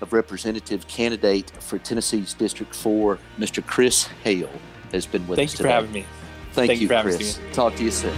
of 0.00 0.12
Representative 0.12 0.86
candidate 0.86 1.50
for 1.58 1.78
Tennessee's 1.78 2.32
District 2.32 2.72
4, 2.72 3.18
Mr. 3.36 3.66
Chris 3.66 4.04
Hale. 4.22 4.48
has 4.92 5.04
been 5.04 5.26
with 5.26 5.38
Thank 5.38 5.48
us 5.48 5.54
you 5.54 5.56
today. 5.56 5.68
for 5.68 5.74
having 5.74 5.90
me. 5.92 6.06
Thank, 6.52 6.68
Thank 6.68 6.80
you, 6.80 6.88
you 6.88 6.96
for 6.96 7.02
Chris. 7.02 7.38
me. 7.40 7.52
Talk 7.52 7.74
to 7.74 7.82
you 7.82 7.90
soon. 7.90 8.16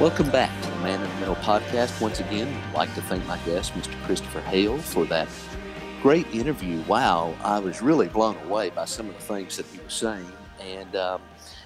Welcome 0.00 0.30
back 0.30 0.62
to 0.62 0.70
the 0.70 0.76
Man 0.76 1.02
in 1.02 1.10
the 1.10 1.16
Middle 1.16 1.34
podcast. 1.34 2.00
Once 2.00 2.20
again, 2.20 2.46
I'd 2.68 2.72
like 2.72 2.94
to 2.94 3.02
thank 3.02 3.26
my 3.26 3.36
guest, 3.38 3.74
Mr. 3.74 4.00
Christopher 4.04 4.40
Hale, 4.42 4.78
for 4.78 5.04
that 5.06 5.26
great 6.02 6.24
interview. 6.28 6.80
Wow, 6.82 7.34
I 7.42 7.58
was 7.58 7.82
really 7.82 8.06
blown 8.06 8.36
away 8.44 8.70
by 8.70 8.84
some 8.84 9.08
of 9.08 9.16
the 9.16 9.20
things 9.20 9.56
that 9.56 9.66
he 9.66 9.80
was 9.80 9.92
saying. 9.92 10.30
And, 10.60 10.94
um, 10.94 11.20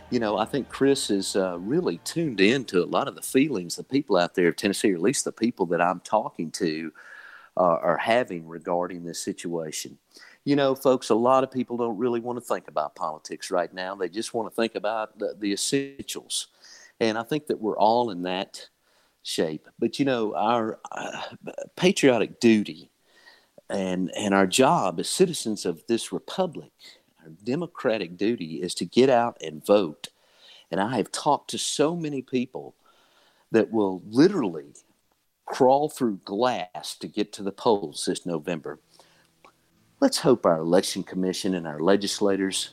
you 0.08 0.18
know, 0.18 0.38
I 0.38 0.46
think 0.46 0.70
Chris 0.70 1.10
is 1.10 1.36
uh, 1.36 1.58
really 1.58 1.98
tuned 2.04 2.40
in 2.40 2.64
to 2.66 2.82
a 2.82 2.86
lot 2.86 3.06
of 3.06 3.16
the 3.16 3.20
feelings 3.22 3.76
the 3.76 3.84
people 3.84 4.16
out 4.16 4.34
there 4.34 4.48
of 4.48 4.56
Tennessee, 4.56 4.92
or 4.92 4.94
at 4.94 5.02
least 5.02 5.26
the 5.26 5.32
people 5.32 5.66
that 5.66 5.82
I'm 5.82 6.00
talking 6.00 6.50
to, 6.52 6.90
uh, 7.58 7.60
are 7.60 7.98
having 7.98 8.48
regarding 8.48 9.04
this 9.04 9.20
situation. 9.20 9.98
You 10.44 10.56
know, 10.56 10.74
folks, 10.74 11.10
a 11.10 11.14
lot 11.14 11.44
of 11.44 11.50
people 11.50 11.76
don't 11.76 11.98
really 11.98 12.20
want 12.20 12.38
to 12.38 12.44
think 12.46 12.66
about 12.66 12.94
politics 12.94 13.50
right 13.50 13.72
now. 13.74 13.94
They 13.94 14.08
just 14.08 14.32
want 14.32 14.48
to 14.48 14.56
think 14.56 14.74
about 14.74 15.18
the, 15.18 15.36
the 15.38 15.52
essentials. 15.52 16.46
And 17.02 17.18
I 17.18 17.24
think 17.24 17.48
that 17.48 17.60
we're 17.60 17.76
all 17.76 18.10
in 18.10 18.22
that 18.22 18.68
shape. 19.24 19.66
But 19.76 19.98
you 19.98 20.04
know, 20.04 20.36
our 20.36 20.78
uh, 20.92 21.20
patriotic 21.76 22.38
duty 22.38 22.90
and 23.68 24.12
and 24.16 24.32
our 24.32 24.46
job 24.46 25.00
as 25.00 25.08
citizens 25.08 25.66
of 25.66 25.82
this 25.88 26.12
republic, 26.12 26.70
our 27.20 27.30
democratic 27.42 28.16
duty 28.16 28.62
is 28.62 28.72
to 28.76 28.84
get 28.84 29.10
out 29.10 29.36
and 29.42 29.66
vote. 29.66 30.10
And 30.70 30.80
I 30.80 30.96
have 30.96 31.10
talked 31.10 31.50
to 31.50 31.58
so 31.58 31.96
many 31.96 32.22
people 32.22 32.76
that 33.50 33.72
will 33.72 34.00
literally 34.06 34.72
crawl 35.44 35.88
through 35.88 36.20
glass 36.24 36.96
to 37.00 37.08
get 37.08 37.32
to 37.32 37.42
the 37.42 37.50
polls 37.50 38.04
this 38.06 38.24
November. 38.24 38.78
Let's 39.98 40.18
hope 40.18 40.46
our 40.46 40.58
election 40.58 41.02
commission 41.02 41.54
and 41.54 41.66
our 41.66 41.80
legislators 41.80 42.70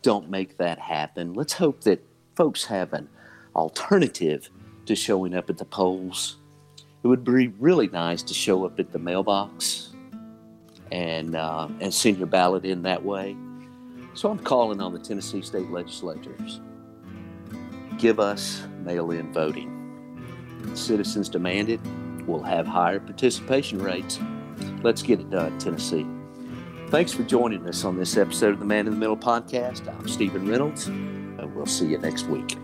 don't 0.00 0.30
make 0.30 0.56
that 0.56 0.78
happen. 0.78 1.34
Let's 1.34 1.52
hope 1.52 1.82
that 1.82 2.02
folks 2.34 2.64
have 2.64 2.94
an 2.94 3.08
alternative 3.54 4.50
to 4.86 4.94
showing 4.94 5.34
up 5.34 5.50
at 5.50 5.58
the 5.58 5.64
polls. 5.64 6.36
It 7.02 7.06
would 7.06 7.24
be 7.24 7.48
really 7.58 7.88
nice 7.88 8.22
to 8.24 8.34
show 8.34 8.64
up 8.64 8.80
at 8.80 8.92
the 8.92 8.98
mailbox 8.98 9.90
and 10.90 11.36
uh, 11.36 11.68
and 11.80 11.92
send 11.92 12.18
your 12.18 12.26
ballot 12.26 12.64
in 12.64 12.82
that 12.82 13.04
way. 13.04 13.36
So 14.14 14.30
I'm 14.30 14.38
calling 14.38 14.80
on 14.80 14.92
the 14.92 14.98
Tennessee 14.98 15.42
state 15.42 15.70
legislators. 15.70 16.60
Give 17.98 18.18
us 18.18 18.62
mail-in 18.84 19.32
voting. 19.32 19.74
Citizens 20.74 21.28
demand 21.28 21.68
it. 21.68 21.80
We'll 22.26 22.42
have 22.42 22.66
higher 22.66 23.00
participation 23.00 23.78
rates. 23.80 24.18
Let's 24.82 25.02
get 25.02 25.20
it 25.20 25.30
done, 25.30 25.58
Tennessee. 25.58 26.06
Thanks 26.88 27.12
for 27.12 27.22
joining 27.22 27.66
us 27.68 27.84
on 27.84 27.96
this 27.96 28.16
episode 28.16 28.54
of 28.54 28.58
the 28.58 28.64
Man 28.64 28.86
in 28.86 28.94
the 28.94 28.98
Middle 28.98 29.16
podcast. 29.16 29.86
I'm 29.94 30.08
Stephen 30.08 30.48
Reynolds, 30.48 30.86
and 30.86 31.54
we'll 31.54 31.66
see 31.66 31.86
you 31.86 31.98
next 31.98 32.26
week. 32.26 32.56